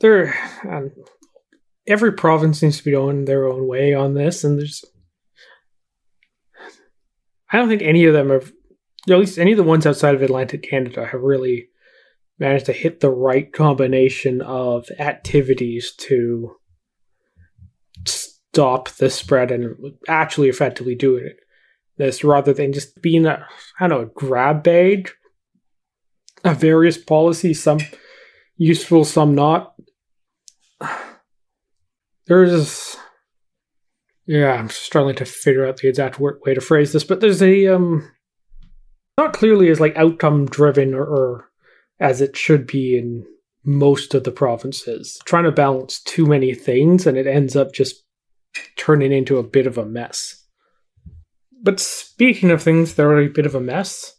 there. 0.00 0.34
Um, 0.68 0.90
every 1.86 2.12
province 2.12 2.58
seems 2.58 2.78
to 2.78 2.84
be 2.84 2.90
going 2.90 3.24
their 3.24 3.46
own 3.46 3.68
way 3.68 3.94
on 3.94 4.14
this, 4.14 4.42
and 4.42 4.58
there's. 4.58 4.84
I 7.52 7.58
don't 7.58 7.68
think 7.68 7.82
any 7.82 8.06
of 8.06 8.14
them 8.14 8.30
have, 8.30 8.50
at 9.08 9.18
least 9.18 9.38
any 9.38 9.52
of 9.52 9.58
the 9.58 9.62
ones 9.62 9.86
outside 9.86 10.14
of 10.14 10.22
Atlantic 10.22 10.62
Canada, 10.62 11.06
have 11.06 11.20
really 11.20 11.68
managed 12.38 12.66
to 12.66 12.72
hit 12.72 13.00
the 13.00 13.10
right 13.10 13.52
combination 13.52 14.40
of 14.42 14.88
activities 14.98 15.92
to 15.96 16.56
stop 18.04 18.88
the 18.90 19.08
spread 19.08 19.50
and 19.50 19.76
actually 20.08 20.48
effectively 20.48 20.94
doing 20.94 21.24
it. 21.24 21.36
This 21.98 22.24
rather 22.24 22.52
than 22.52 22.72
just 22.72 23.00
being 23.00 23.26
a 23.26 23.46
I 23.78 23.88
don't 23.88 24.00
know, 24.00 24.06
a 24.06 24.06
grab 24.06 24.62
bag 24.62 25.10
of 26.44 26.58
various 26.58 26.98
policies, 26.98 27.62
some 27.62 27.78
useful, 28.56 29.04
some 29.04 29.34
not. 29.34 29.74
There's 32.26 32.96
yeah, 34.26 34.52
I'm 34.52 34.68
struggling 34.68 35.16
to 35.16 35.24
figure 35.24 35.66
out 35.66 35.78
the 35.78 35.88
exact 35.88 36.18
way 36.20 36.54
to 36.54 36.60
phrase 36.60 36.92
this, 36.92 37.04
but 37.04 37.20
there's 37.20 37.42
a 37.42 37.66
um 37.68 38.10
not 39.18 39.32
clearly 39.32 39.68
as 39.68 39.80
like 39.80 39.96
outcome 39.96 40.46
driven 40.46 40.94
or, 40.94 41.04
or 41.04 41.51
as 42.00 42.20
it 42.20 42.36
should 42.36 42.66
be 42.66 42.96
in 42.96 43.24
most 43.64 44.14
of 44.14 44.24
the 44.24 44.32
provinces. 44.32 45.20
Trying 45.24 45.44
to 45.44 45.52
balance 45.52 46.00
too 46.00 46.26
many 46.26 46.54
things 46.54 47.06
and 47.06 47.16
it 47.16 47.26
ends 47.26 47.56
up 47.56 47.72
just 47.72 48.02
turning 48.76 49.12
into 49.12 49.38
a 49.38 49.42
bit 49.42 49.66
of 49.66 49.78
a 49.78 49.86
mess. 49.86 50.44
But 51.62 51.78
speaking 51.78 52.50
of 52.50 52.62
things 52.62 52.94
that 52.94 53.04
are 53.04 53.18
a 53.18 53.28
bit 53.28 53.46
of 53.46 53.54
a 53.54 53.60
mess, 53.60 54.16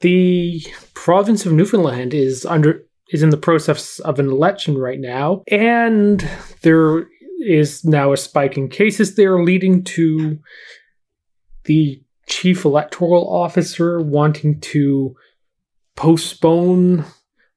the 0.00 0.62
province 0.94 1.46
of 1.46 1.52
Newfoundland 1.52 2.12
is 2.12 2.44
under 2.44 2.82
is 3.10 3.22
in 3.22 3.30
the 3.30 3.36
process 3.36 4.00
of 4.00 4.18
an 4.18 4.28
election 4.28 4.76
right 4.76 4.98
now, 4.98 5.42
and 5.46 6.28
there 6.62 7.06
is 7.38 7.84
now 7.84 8.12
a 8.12 8.16
spike 8.16 8.56
in 8.56 8.68
cases 8.68 9.14
there 9.14 9.42
leading 9.42 9.84
to 9.84 10.38
the 11.64 12.02
chief 12.26 12.64
electoral 12.64 13.32
officer 13.32 14.00
wanting 14.00 14.60
to 14.60 15.14
postpone 15.96 17.04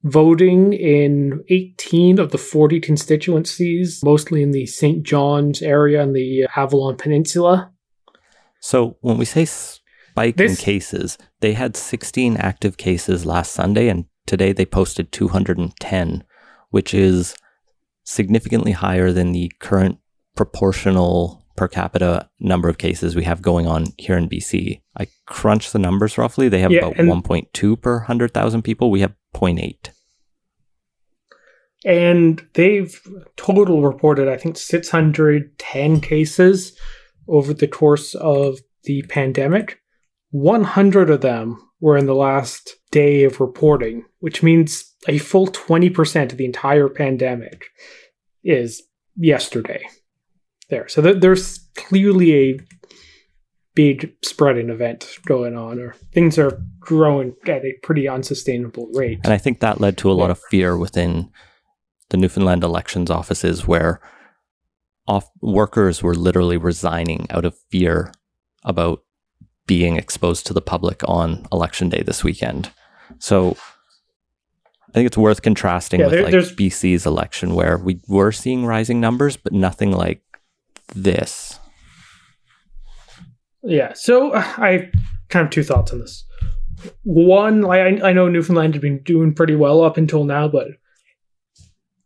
voting 0.04 0.74
in 0.74 1.44
18 1.50 2.20
of 2.20 2.32
the 2.32 2.38
40 2.38 2.80
constituencies, 2.80 4.02
mostly 4.04 4.42
in 4.42 4.52
the 4.52 4.66
St. 4.66 5.04
John's 5.04 5.62
area 5.62 6.02
and 6.02 6.16
the 6.16 6.48
Avalon 6.56 6.96
Peninsula. 6.96 7.72
So 8.62 8.98
when 9.02 9.18
we 9.18 9.26
say 9.26 9.46
spike 9.46 10.38
this, 10.38 10.52
in 10.52 10.58
cases, 10.58 11.18
they 11.42 11.54
had 11.54 11.76
16 11.76 12.38
active 12.38 12.78
cases 12.78 13.26
last 13.26 13.52
Sunday, 13.52 13.90
and 13.90 14.06
today 14.26 14.54
they 14.54 14.66
posted 14.66 15.12
210, 15.12 16.24
which 16.70 16.94
is 16.94 17.36
significantly 18.04 18.72
higher 18.72 19.12
than 19.12 19.32
the 19.32 19.52
current 19.60 20.00
proportional 20.36 21.46
per 21.60 21.68
capita 21.68 22.30
number 22.39 22.70
of 22.70 22.78
cases 22.78 23.18
we 23.18 23.26
have 23.26 23.41
going 23.41 23.68
on 23.68 23.88
here 23.97 24.18
in 24.18 24.30
BC. 24.30 24.82
I 24.97 25.07
crunch 25.26 25.74
the 25.74 25.78
numbers 25.78 26.18
roughly. 26.18 26.47
They 26.47 26.62
have 26.62 26.72
yeah, 26.72 26.86
about 26.86 26.95
1.2 26.95 27.82
per 27.82 27.97
100,000 27.97 28.62
people. 28.62 28.89
We 28.89 29.01
have 29.01 29.14
0.8. 29.36 29.89
And 31.84 32.47
they've 32.53 32.97
total 33.36 33.82
reported, 33.82 34.30
I 34.30 34.38
think, 34.38 34.55
610 34.55 35.99
cases 35.99 36.78
over 37.28 37.53
the 37.53 37.68
course 37.68 38.16
of 38.16 38.60
the 38.86 39.01
pandemic. 39.10 39.82
100 40.32 41.10
of 41.10 41.20
them 41.20 41.62
were 41.82 41.97
in 41.97 42.05
the 42.05 42.16
last 42.16 42.78
day 42.91 43.26
of 43.26 43.41
reporting, 43.41 44.05
which 44.20 44.41
means 44.41 44.95
a 45.10 45.18
full 45.18 45.47
20% 45.47 46.32
of 46.32 46.38
the 46.38 46.45
entire 46.45 46.88
pandemic 46.88 47.66
is 48.45 48.82
yesterday. 49.18 49.86
There. 50.70 50.88
So 50.88 51.01
th- 51.01 51.22
there's 51.22 51.59
clearly 51.76 52.34
a 52.36 52.59
big 53.76 54.13
spreading 54.24 54.70
event 54.70 55.17
going 55.26 55.55
on, 55.55 55.80
or 55.80 55.93
things 56.13 56.38
are 56.38 56.61
growing 56.80 57.36
at 57.47 57.63
a 57.63 57.74
pretty 57.84 58.07
unsustainable 58.07 58.89
rate. 58.93 59.20
And 59.24 59.34
I 59.34 59.38
think 59.38 59.59
that 59.59 59.80
led 59.80 59.97
to 59.99 60.11
a 60.11 60.13
lot 60.13 60.30
of 60.30 60.39
fear 60.49 60.78
within 60.78 61.30
the 62.09 62.17
Newfoundland 62.17 62.63
elections 62.63 63.09
offices 63.09 63.67
where 63.67 64.01
off 65.07 65.30
workers 65.41 66.03
were 66.03 66.15
literally 66.15 66.57
resigning 66.57 67.26
out 67.30 67.45
of 67.45 67.57
fear 67.72 68.11
about 68.63 69.03
being 69.65 69.97
exposed 69.97 70.45
to 70.47 70.53
the 70.53 70.61
public 70.61 71.01
on 71.07 71.45
election 71.51 71.89
day 71.89 72.01
this 72.03 72.24
weekend. 72.24 72.72
So 73.20 73.55
I 74.89 74.91
think 74.93 75.07
it's 75.07 75.17
worth 75.17 75.41
contrasting 75.41 75.99
yeah, 75.99 76.07
with 76.07 76.13
there, 76.15 76.24
like 76.24 76.34
BC's 76.34 77.05
election 77.05 77.53
where 77.53 77.78
we 77.78 78.01
were 78.07 78.32
seeing 78.32 78.65
rising 78.65 78.99
numbers, 78.99 79.38
but 79.38 79.53
nothing 79.53 79.91
like 79.91 80.22
this. 80.96 81.60
Yeah. 83.64 83.94
So 83.94 84.32
uh, 84.32 84.44
I 84.58 84.92
kind 85.30 85.46
of 85.46 85.52
two 85.52 85.64
thoughts 85.64 85.92
on 85.92 86.00
this. 86.00 86.26
One, 87.04 87.66
I 87.66 88.00
I 88.02 88.14
know 88.14 88.30
Newfoundland 88.30 88.74
had 88.74 88.82
been 88.82 89.04
doing 89.04 89.34
pretty 89.34 89.56
well 89.56 89.84
up 89.84 89.98
until 89.98 90.24
now, 90.24 90.48
but 90.48 90.68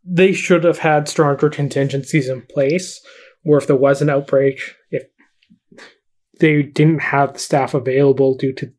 they 0.04 0.32
should 0.32 0.64
have 0.64 0.78
had 0.78 1.08
stronger 1.08 1.48
contingencies 1.48 2.28
in 2.28 2.42
place. 2.42 3.00
Where 3.42 3.58
if 3.58 3.66
there 3.66 3.76
was 3.76 4.02
an 4.02 4.10
outbreak, 4.10 4.60
if 4.90 5.04
they 6.40 6.62
didn't 6.62 7.00
have 7.00 7.34
the 7.34 7.38
staff 7.38 7.74
available 7.74 8.36
due 8.36 8.52
to 8.54 8.72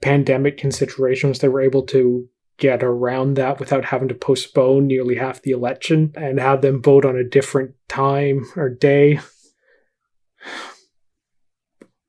pandemic 0.00 0.56
considerations, 0.56 1.38
they 1.38 1.48
were 1.48 1.60
able 1.60 1.82
to 1.86 2.26
get 2.58 2.82
around 2.82 3.34
that 3.34 3.58
without 3.58 3.86
having 3.86 4.08
to 4.08 4.14
postpone 4.14 4.86
nearly 4.86 5.16
half 5.16 5.42
the 5.42 5.50
election 5.50 6.12
and 6.14 6.38
have 6.38 6.62
them 6.62 6.80
vote 6.80 7.04
on 7.04 7.16
a 7.16 7.28
different 7.28 7.74
time 7.88 8.44
or 8.56 8.68
day. 8.68 9.18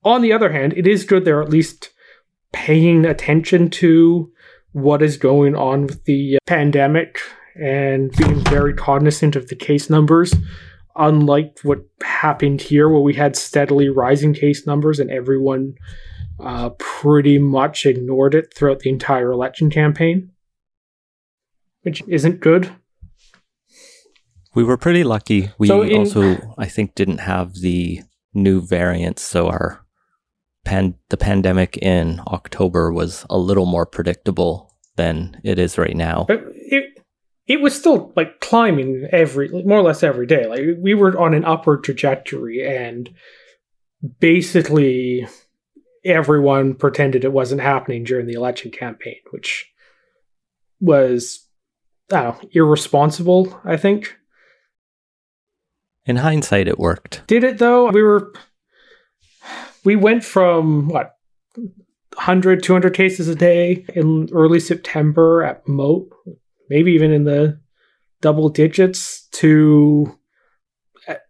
On 0.05 0.21
the 0.21 0.31
other 0.31 0.51
hand, 0.51 0.73
it 0.77 0.85
is 0.87 1.03
good 1.03 1.25
they're 1.25 1.41
at 1.41 1.49
least 1.49 1.89
paying 2.53 3.05
attention 3.05 3.69
to 3.69 4.31
what 4.71 5.01
is 5.01 5.17
going 5.17 5.55
on 5.55 5.87
with 5.87 6.03
the 6.05 6.37
pandemic 6.45 7.19
and 7.59 8.11
being 8.15 8.43
very 8.45 8.73
cognizant 8.73 9.35
of 9.35 9.47
the 9.47 9.55
case 9.55 9.89
numbers. 9.89 10.33
Unlike 10.95 11.59
what 11.63 11.79
happened 12.03 12.61
here, 12.61 12.87
where 12.87 13.01
we 13.01 13.13
had 13.13 13.35
steadily 13.35 13.89
rising 13.89 14.33
case 14.33 14.65
numbers 14.67 14.99
and 14.99 15.09
everyone 15.09 15.73
uh, 16.39 16.69
pretty 16.77 17.39
much 17.39 17.85
ignored 17.85 18.35
it 18.35 18.53
throughout 18.53 18.79
the 18.79 18.89
entire 18.89 19.31
election 19.31 19.69
campaign, 19.69 20.31
which 21.81 22.03
isn't 22.07 22.39
good. 22.39 22.69
We 24.53 24.63
were 24.63 24.77
pretty 24.77 25.03
lucky. 25.03 25.51
We 25.57 25.67
So 25.67 25.81
in- 25.81 25.97
also, 25.97 26.53
I 26.57 26.65
think, 26.67 26.95
didn't 26.95 27.19
have 27.19 27.55
the 27.55 28.01
new 28.33 28.61
variants, 28.61 29.21
so 29.21 29.47
our 29.47 29.84
pan 30.65 30.95
the 31.09 31.17
pandemic 31.17 31.77
in 31.77 32.21
October 32.27 32.91
was 32.91 33.25
a 33.29 33.37
little 33.37 33.65
more 33.65 33.85
predictable 33.85 34.75
than 34.97 35.39
it 35.43 35.57
is 35.59 35.77
right 35.77 35.95
now. 35.95 36.25
But 36.27 36.43
it 36.51 36.85
it 37.47 37.61
was 37.61 37.75
still 37.75 38.11
like 38.15 38.39
climbing 38.41 39.07
every 39.11 39.49
more 39.49 39.79
or 39.79 39.83
less 39.83 40.03
every 40.03 40.25
day. 40.25 40.47
Like 40.47 40.61
we 40.79 40.93
were 40.93 41.17
on 41.19 41.33
an 41.33 41.45
upward 41.45 41.83
trajectory, 41.83 42.65
and 42.65 43.09
basically 44.19 45.27
everyone 46.03 46.73
pretended 46.75 47.23
it 47.23 47.33
wasn't 47.33 47.61
happening 47.61 48.03
during 48.03 48.25
the 48.27 48.33
election 48.33 48.71
campaign, 48.71 49.17
which 49.31 49.71
was 50.79 51.47
I 52.11 52.21
don't 52.23 52.43
know, 52.43 52.49
irresponsible. 52.51 53.59
I 53.63 53.77
think 53.77 54.15
In 56.05 56.17
hindsight, 56.17 56.67
it 56.67 56.79
worked. 56.79 57.23
did 57.27 57.43
it 57.43 57.57
though. 57.57 57.89
We 57.89 58.03
were 58.03 58.33
we 59.85 59.95
went 59.95 60.23
from 60.23 60.89
what 60.89 61.15
100 62.15 62.63
200 62.63 62.93
cases 62.93 63.27
a 63.27 63.35
day 63.35 63.85
in 63.93 64.27
early 64.33 64.59
September 64.59 65.43
at 65.43 65.65
Moat, 65.67 66.09
maybe 66.69 66.91
even 66.91 67.11
in 67.11 67.23
the 67.23 67.59
double 68.21 68.49
digits 68.49 69.27
to 69.31 70.17
at, 71.07 71.21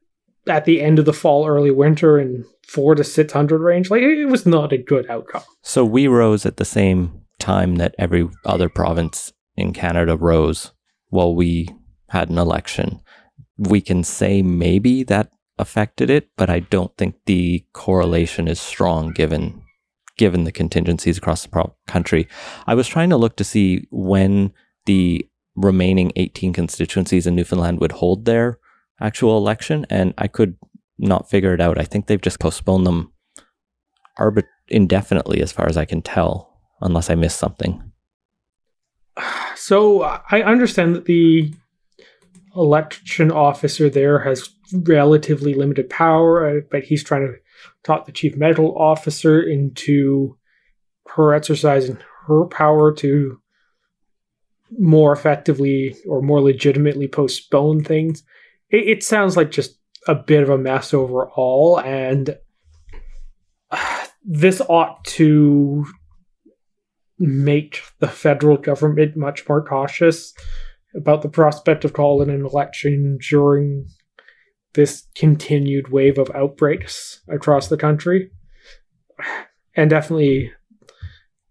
at 0.47 0.65
the 0.65 0.81
end 0.81 0.97
of 0.97 1.05
the 1.05 1.13
fall 1.13 1.47
early 1.47 1.71
winter 1.71 2.17
in 2.17 2.45
4 2.67 2.95
to 2.95 3.03
600 3.03 3.61
range. 3.61 3.89
Like 3.89 4.01
it 4.01 4.25
was 4.25 4.45
not 4.45 4.73
a 4.73 4.77
good 4.77 5.09
outcome. 5.09 5.43
So 5.61 5.83
we 5.83 6.07
rose 6.07 6.45
at 6.45 6.57
the 6.57 6.65
same 6.65 7.21
time 7.39 7.75
that 7.75 7.95
every 7.99 8.29
other 8.45 8.69
province 8.69 9.33
in 9.55 9.73
Canada 9.73 10.15
rose 10.15 10.71
while 11.09 11.35
we 11.35 11.69
had 12.09 12.29
an 12.29 12.37
election. 12.37 13.01
We 13.57 13.81
can 13.81 14.03
say 14.03 14.41
maybe 14.41 15.03
that 15.03 15.29
affected 15.57 16.09
it, 16.09 16.29
but 16.35 16.49
I 16.49 16.59
don't 16.59 16.95
think 16.97 17.15
the 17.25 17.65
correlation 17.73 18.47
is 18.47 18.59
strong 18.59 19.11
given 19.11 19.61
given 20.17 20.45
the 20.45 20.51
contingencies 20.51 21.17
across 21.17 21.45
the 21.45 21.71
country. 21.87 22.27
I 22.65 22.73
was 22.73 22.87
trying 22.87 23.09
to 23.09 23.17
look 23.17 23.35
to 23.35 23.43
see 23.43 23.85
when 23.91 24.53
the 24.85 25.27
remaining 25.55 26.13
18 26.15 26.53
constituencies 26.53 27.27
in 27.27 27.35
Newfoundland 27.35 27.81
would 27.81 27.91
hold 27.93 28.23
their 28.23 28.59
actual 29.01 29.37
election 29.37 29.85
and 29.89 30.13
I 30.17 30.27
could 30.27 30.55
not 30.97 31.29
figure 31.29 31.53
it 31.53 31.59
out. 31.59 31.77
I 31.77 31.83
think 31.83 32.07
they've 32.07 32.21
just 32.21 32.39
postponed 32.39 32.87
them 32.87 33.11
arbit- 34.17 34.47
indefinitely 34.67 35.41
as 35.41 35.51
far 35.51 35.67
as 35.67 35.77
I 35.77 35.85
can 35.85 36.01
tell, 36.01 36.61
unless 36.81 37.09
I 37.09 37.15
missed 37.15 37.39
something. 37.39 37.91
So 39.55 40.01
I 40.01 40.43
understand 40.43 40.95
that 40.95 41.05
the 41.05 41.53
election 42.55 43.31
officer 43.31 43.89
there 43.89 44.19
has 44.19 44.49
relatively 44.74 45.53
limited 45.53 45.89
power, 45.89 46.57
uh, 46.57 46.61
but 46.72 46.84
he's 46.84 47.03
trying 47.03 47.28
to 47.28 47.34
talk 47.84 48.05
the 48.05 48.11
chief 48.11 48.36
medical 48.36 48.78
officer 48.78 49.41
into 49.41 50.38
her 51.16 51.34
exercising 51.34 51.97
her 52.28 52.45
power 52.45 52.93
to 52.93 53.39
more 54.78 55.13
effectively 55.13 55.95
or 56.07 56.22
more 56.22 56.41
legitimately 56.41 57.07
postpone 57.07 57.84
things. 57.84 58.24
It, 58.70 58.88
it 58.88 59.03
sounds 59.03 59.38
like 59.38 59.51
just 59.51 59.80
a 60.07 60.16
bit 60.16 60.43
of 60.43 60.49
a 60.49 60.57
mess 60.57 60.93
overall, 60.93 61.80
and 61.80 62.38
uh, 63.72 64.05
this 64.24 64.61
ought 64.61 65.03
to 65.05 65.86
make 67.18 67.82
the 67.99 68.07
federal 68.07 68.57
government 68.57 69.16
much 69.16 69.47
more 69.47 69.63
cautious 69.63 70.34
about 70.95 71.22
the 71.22 71.30
prospect 71.30 71.86
of 71.86 71.93
calling 71.93 72.30
an 72.30 72.45
election 72.45 73.18
during 73.30 73.88
this 74.76 75.07
continued 75.15 75.89
wave 75.89 76.17
of 76.17 76.32
outbreaks 76.36 77.21
across 77.28 77.67
the 77.67 77.78
country. 77.78 78.32
And 79.76 79.89
definitely, 79.89 80.51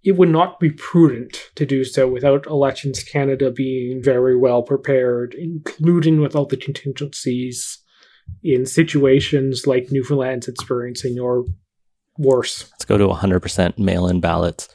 it 0.03 0.13
would 0.13 0.29
not 0.29 0.61
be 0.61 0.71
prudent 0.71 1.51
to 1.57 1.67
do 1.67 1.85
so 1.85 2.07
without 2.07 2.47
Elections 2.47 3.03
Canada 3.03 3.51
being 3.51 4.03
very 4.03 4.37
well 4.37 4.63
prepared, 4.63 5.35
including 5.35 6.21
with 6.21 6.37
all 6.37 6.47
the 6.47 6.57
contingencies 6.57 7.79
in 8.43 8.67
situations 8.67 9.67
like 9.67 9.91
Newfoundland's 9.91 10.49
experiencing 10.49 11.19
or 11.19 11.45
worse. 12.19 12.71
Let's 12.73 12.85
go 12.85 12.99
to 12.99 13.07
100% 13.09 13.79
mail 13.79 14.07
in 14.07 14.21
ballots. 14.21 14.69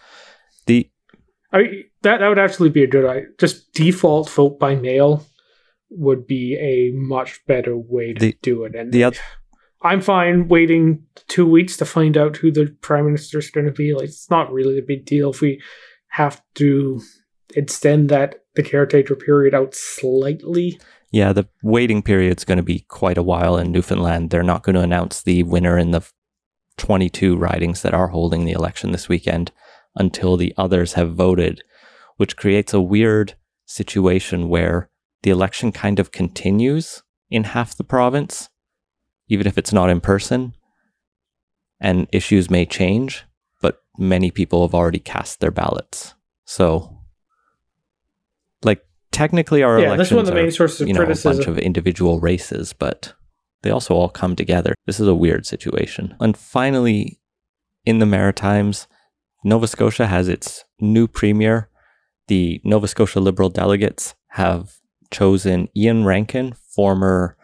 The 0.65 0.89
I 1.51 1.83
that 2.03 2.19
that 2.19 2.27
would 2.27 2.39
actually 2.39 2.69
be 2.69 2.83
a 2.83 2.87
good 2.87 3.05
idea. 3.05 3.29
Just 3.39 3.73
default 3.73 4.29
vote 4.29 4.59
by 4.59 4.75
mail 4.75 5.25
would 5.89 6.27
be 6.27 6.55
a 6.55 6.91
much 6.95 7.39
better 7.47 7.75
way 7.77 8.13
to 8.13 8.19
The- 8.19 8.37
do 8.41 8.63
it. 8.63 8.75
And 8.75 8.91
the 8.91 9.05
oth- 9.05 9.19
I'm 9.81 10.01
fine 10.01 10.47
waiting 10.49 11.03
two 11.27 11.45
weeks 11.45 11.77
to 11.77 11.85
find 11.85 12.17
out 12.17 12.37
who 12.37 12.51
the 12.51 12.75
prime 12.81 13.05
minister 13.05 13.39
is 13.39 13.49
going 13.49 13.65
to 13.65 13.71
be. 13.71 13.93
Like, 13.93 14.05
it's 14.05 14.29
not 14.29 14.51
really 14.51 14.77
a 14.77 14.81
big 14.83 15.05
deal 15.05 15.29
if 15.31 15.39
we 15.41 15.61
have 16.09 16.41
to 16.55 16.99
extend 17.55 18.09
that 18.09 18.43
the 18.55 18.63
caretaker 18.63 19.15
period 19.15 19.53
out 19.53 19.73
slightly. 19.73 20.79
yeah, 21.11 21.33
the 21.33 21.47
waiting 21.63 22.01
period's 22.03 22.43
going 22.45 22.57
to 22.57 22.63
be 22.63 22.85
quite 22.89 23.17
a 23.17 23.23
while 23.23 23.57
in 23.57 23.71
Newfoundland. 23.71 24.29
They're 24.29 24.43
not 24.43 24.63
going 24.63 24.75
to 24.75 24.81
announce 24.81 25.23
the 25.23 25.41
winner 25.43 25.77
in 25.77 25.89
the 25.91 26.01
22 26.77 27.35
ridings 27.35 27.81
that 27.81 27.93
are 27.93 28.09
holding 28.09 28.45
the 28.45 28.51
election 28.51 28.91
this 28.91 29.09
weekend 29.09 29.51
until 29.95 30.37
the 30.37 30.53
others 30.57 30.93
have 30.93 31.15
voted, 31.15 31.63
which 32.17 32.37
creates 32.37 32.73
a 32.73 32.81
weird 32.81 33.35
situation 33.65 34.49
where 34.49 34.89
the 35.23 35.29
election 35.29 35.71
kind 35.71 35.99
of 35.99 36.11
continues 36.11 37.03
in 37.29 37.43
half 37.43 37.75
the 37.75 37.83
province, 37.83 38.49
even 39.27 39.47
if 39.47 39.57
it's 39.57 39.73
not 39.73 39.89
in 39.89 40.01
person, 40.01 40.53
and 41.79 42.07
issues 42.11 42.49
may 42.49 42.65
change, 42.65 43.25
but 43.61 43.81
many 43.97 44.31
people 44.31 44.65
have 44.65 44.73
already 44.73 44.99
cast 44.99 45.39
their 45.39 45.51
ballots. 45.51 46.15
So, 46.45 46.97
like, 48.63 48.85
technically, 49.11 49.63
our 49.63 49.79
yeah, 49.79 49.87
elections 49.87 50.07
is 50.07 50.13
one 50.13 50.19
of 50.21 50.25
the 50.27 50.31
are, 50.33 50.43
main 50.43 50.51
sources 50.51 50.81
of 50.81 50.87
you 50.87 50.93
know, 50.93 51.03
a 51.03 51.15
bunch 51.15 51.47
of 51.47 51.57
individual 51.57 52.19
races, 52.19 52.73
but 52.73 53.13
they 53.61 53.69
also 53.69 53.93
all 53.93 54.09
come 54.09 54.35
together. 54.35 54.73
This 54.85 54.99
is 54.99 55.07
a 55.07 55.15
weird 55.15 55.45
situation. 55.45 56.15
And 56.19 56.35
finally, 56.35 57.19
in 57.85 57.99
the 57.99 58.05
Maritimes, 58.05 58.87
Nova 59.43 59.67
Scotia 59.67 60.07
has 60.07 60.27
its 60.27 60.65
new 60.79 61.07
premier. 61.07 61.69
The 62.27 62.61
Nova 62.63 62.87
Scotia 62.87 63.19
Liberal 63.19 63.49
delegates 63.49 64.15
have 64.29 64.78
chosen 65.11 65.67
Iain 65.77 66.05
Rankin, 66.05 66.53
former 66.53 67.35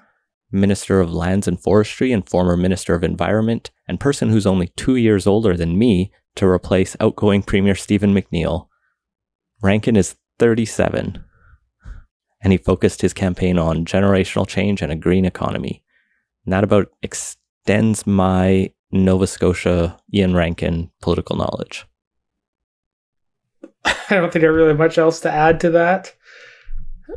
Minister 0.52 1.02
of 1.02 1.14
Lands 1.14 1.48
and 1.48 1.62
Forestry 1.62 2.12
and 2.12 2.28
former 2.28 2.56
Minister 2.56 2.96
of 2.96 3.04
Environment, 3.04 3.72
and 3.88 4.00
person 4.00 4.30
who's 4.30 4.46
only 4.46 4.68
two 4.76 4.96
years 4.96 5.28
older 5.28 5.56
than 5.58 5.78
me, 5.78 6.12
to 6.36 6.46
replace 6.46 6.96
outgoing 7.00 7.42
Premier 7.42 7.76
Stephen 7.76 8.14
McNeil. 8.14 8.68
Rankin 9.62 9.96
is 9.96 10.16
37, 10.40 11.24
and 12.42 12.54
he 12.54 12.58
focused 12.58 13.02
his 13.02 13.14
campaign 13.14 13.58
on 13.58 13.86
generational 13.86 14.48
change 14.48 14.82
and 14.82 14.92
a 14.92 14.96
green 14.96 15.26
economy. 15.26 15.84
And 16.46 16.54
that 16.54 16.64
about 16.64 16.90
extends 17.02 18.06
my 18.06 18.72
Nova 18.92 19.28
Scotia 19.28 19.98
Iain 20.14 20.36
Rankin 20.36 20.92
political 21.02 21.36
knowledge. 21.36 21.86
I 23.86 24.16
don't 24.16 24.32
think 24.32 24.44
I 24.44 24.50
really 24.50 24.70
have 24.70 24.78
much 24.78 24.98
else 24.98 25.20
to 25.22 25.32
add 25.32 25.60
to 25.62 25.70
that, 25.72 26.14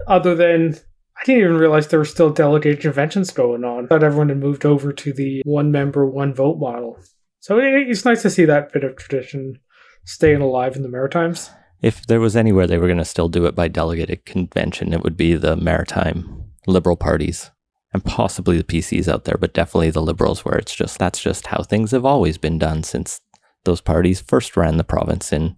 other 0.07 0.35
than 0.35 0.79
I 1.21 1.25
didn't 1.25 1.43
even 1.43 1.57
realize 1.57 1.89
there 1.89 1.99
were 1.99 2.05
still 2.05 2.31
delegate 2.31 2.81
conventions 2.81 3.31
going 3.33 3.65
on. 3.65 3.85
I 3.85 3.89
thought 3.89 4.05
everyone 4.05 4.29
had 4.29 4.39
moved 4.39 4.65
over 4.65 4.93
to 4.93 5.13
the 5.13 5.43
one 5.45 5.73
member, 5.73 6.07
one 6.07 6.33
vote 6.33 6.59
model. 6.59 6.99
So 7.41 7.59
it's 7.61 8.05
nice 8.05 8.23
to 8.23 8.31
see 8.31 8.45
that 8.45 8.73
bit 8.73 8.85
of 8.85 8.97
tradition 8.97 9.59
staying 10.05 10.41
alive 10.41 10.77
in 10.77 10.83
the 10.83 10.89
Maritimes. 10.89 11.51
If 11.83 12.07
there 12.07 12.21
was 12.21 12.37
anywhere 12.37 12.67
they 12.67 12.79
were 12.79 12.87
going 12.89 12.99
to 12.99 13.05
still 13.05 13.29
do 13.29 13.47
it 13.47 13.55
by 13.55 13.69
delegated 13.69 14.25
convention, 14.25 14.93
it 14.93 15.03
would 15.03 15.17
be 15.17 15.35
the 15.35 15.57
maritime 15.57 16.45
liberal 16.67 16.97
parties 16.97 17.51
and 17.93 18.05
possibly 18.05 18.59
the 18.59 18.65
PCs 18.65 19.09
out 19.09 19.25
there, 19.25 19.39
but 19.39 19.55
definitely 19.55 19.91
the 19.91 20.03
liberals, 20.03 20.45
where 20.45 20.57
it's 20.57 20.75
just 20.75 20.99
that's 20.99 21.21
just 21.21 21.47
how 21.47 21.63
things 21.63 21.93
have 21.93 22.05
always 22.05 22.37
been 22.39 22.59
done 22.59 22.83
since 22.83 23.21
those 23.65 23.81
parties 23.81 24.21
first 24.21 24.57
ran 24.57 24.77
the 24.77 24.85
province 24.85 25.33
in 25.33 25.57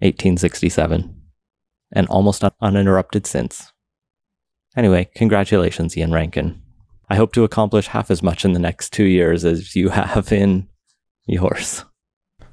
1867 0.00 1.19
and 1.92 2.06
almost 2.08 2.44
uninterrupted 2.60 3.26
since. 3.26 3.72
Anyway, 4.76 5.10
congratulations, 5.14 5.96
Iain 5.96 6.12
Rankin. 6.12 6.60
I 7.08 7.16
hope 7.16 7.32
to 7.32 7.44
accomplish 7.44 7.88
half 7.88 8.10
as 8.10 8.22
much 8.22 8.44
in 8.44 8.52
the 8.52 8.60
next 8.60 8.92
two 8.92 9.04
years 9.04 9.44
as 9.44 9.74
you 9.74 9.88
have 9.88 10.32
in 10.32 10.68
yours. 11.26 11.84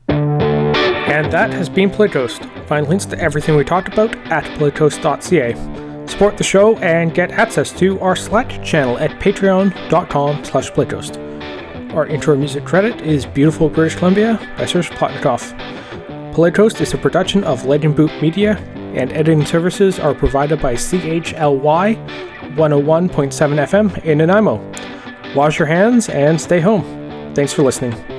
And 0.10 1.32
that 1.32 1.52
has 1.52 1.70
been 1.70 1.90
Playtoast. 1.90 2.68
Find 2.68 2.88
links 2.88 3.06
to 3.06 3.20
everything 3.20 3.56
we 3.56 3.64
talked 3.64 3.88
about 3.88 4.16
at 4.32 4.44
playtoast.ca. 4.58 6.08
Support 6.08 6.38
the 6.38 6.44
show 6.44 6.76
and 6.78 7.14
get 7.14 7.32
access 7.32 7.72
to 7.80 8.00
our 8.00 8.16
Slack 8.16 8.64
channel 8.64 8.98
at 8.98 9.12
patreon.com 9.20 10.44
slash. 10.44 10.72
Our 11.94 12.08
intro 12.08 12.36
music 12.36 12.66
credit 12.66 13.02
is 13.02 13.26
Beautiful 13.26 13.70
British 13.70 13.96
Columbia 13.96 14.40
by 14.58 14.66
Serge 14.66 14.90
Plotnikoff. 14.92 15.54
Playtoast 16.34 16.82
is 16.82 16.94
a 16.94 16.98
production 16.98 17.44
of 17.44 17.66
Legend 17.66 17.96
Boot 17.96 18.12
Media, 18.22 18.56
and 18.98 19.12
editing 19.14 19.46
services 19.46 20.00
are 20.00 20.14
provided 20.14 20.62
by 20.62 20.74
CHLY 20.76 21.96
101.7 22.56 23.10
FM 23.16 24.04
in 24.04 24.18
Nanaimo. 24.18 24.60
Wash 25.36 25.60
your 25.60 25.68
hands 25.68 26.10
and 26.10 26.40
stay 26.40 26.60
home. 26.60 27.34
Thanks 27.36 27.54
for 27.54 27.62
listening. 27.62 28.17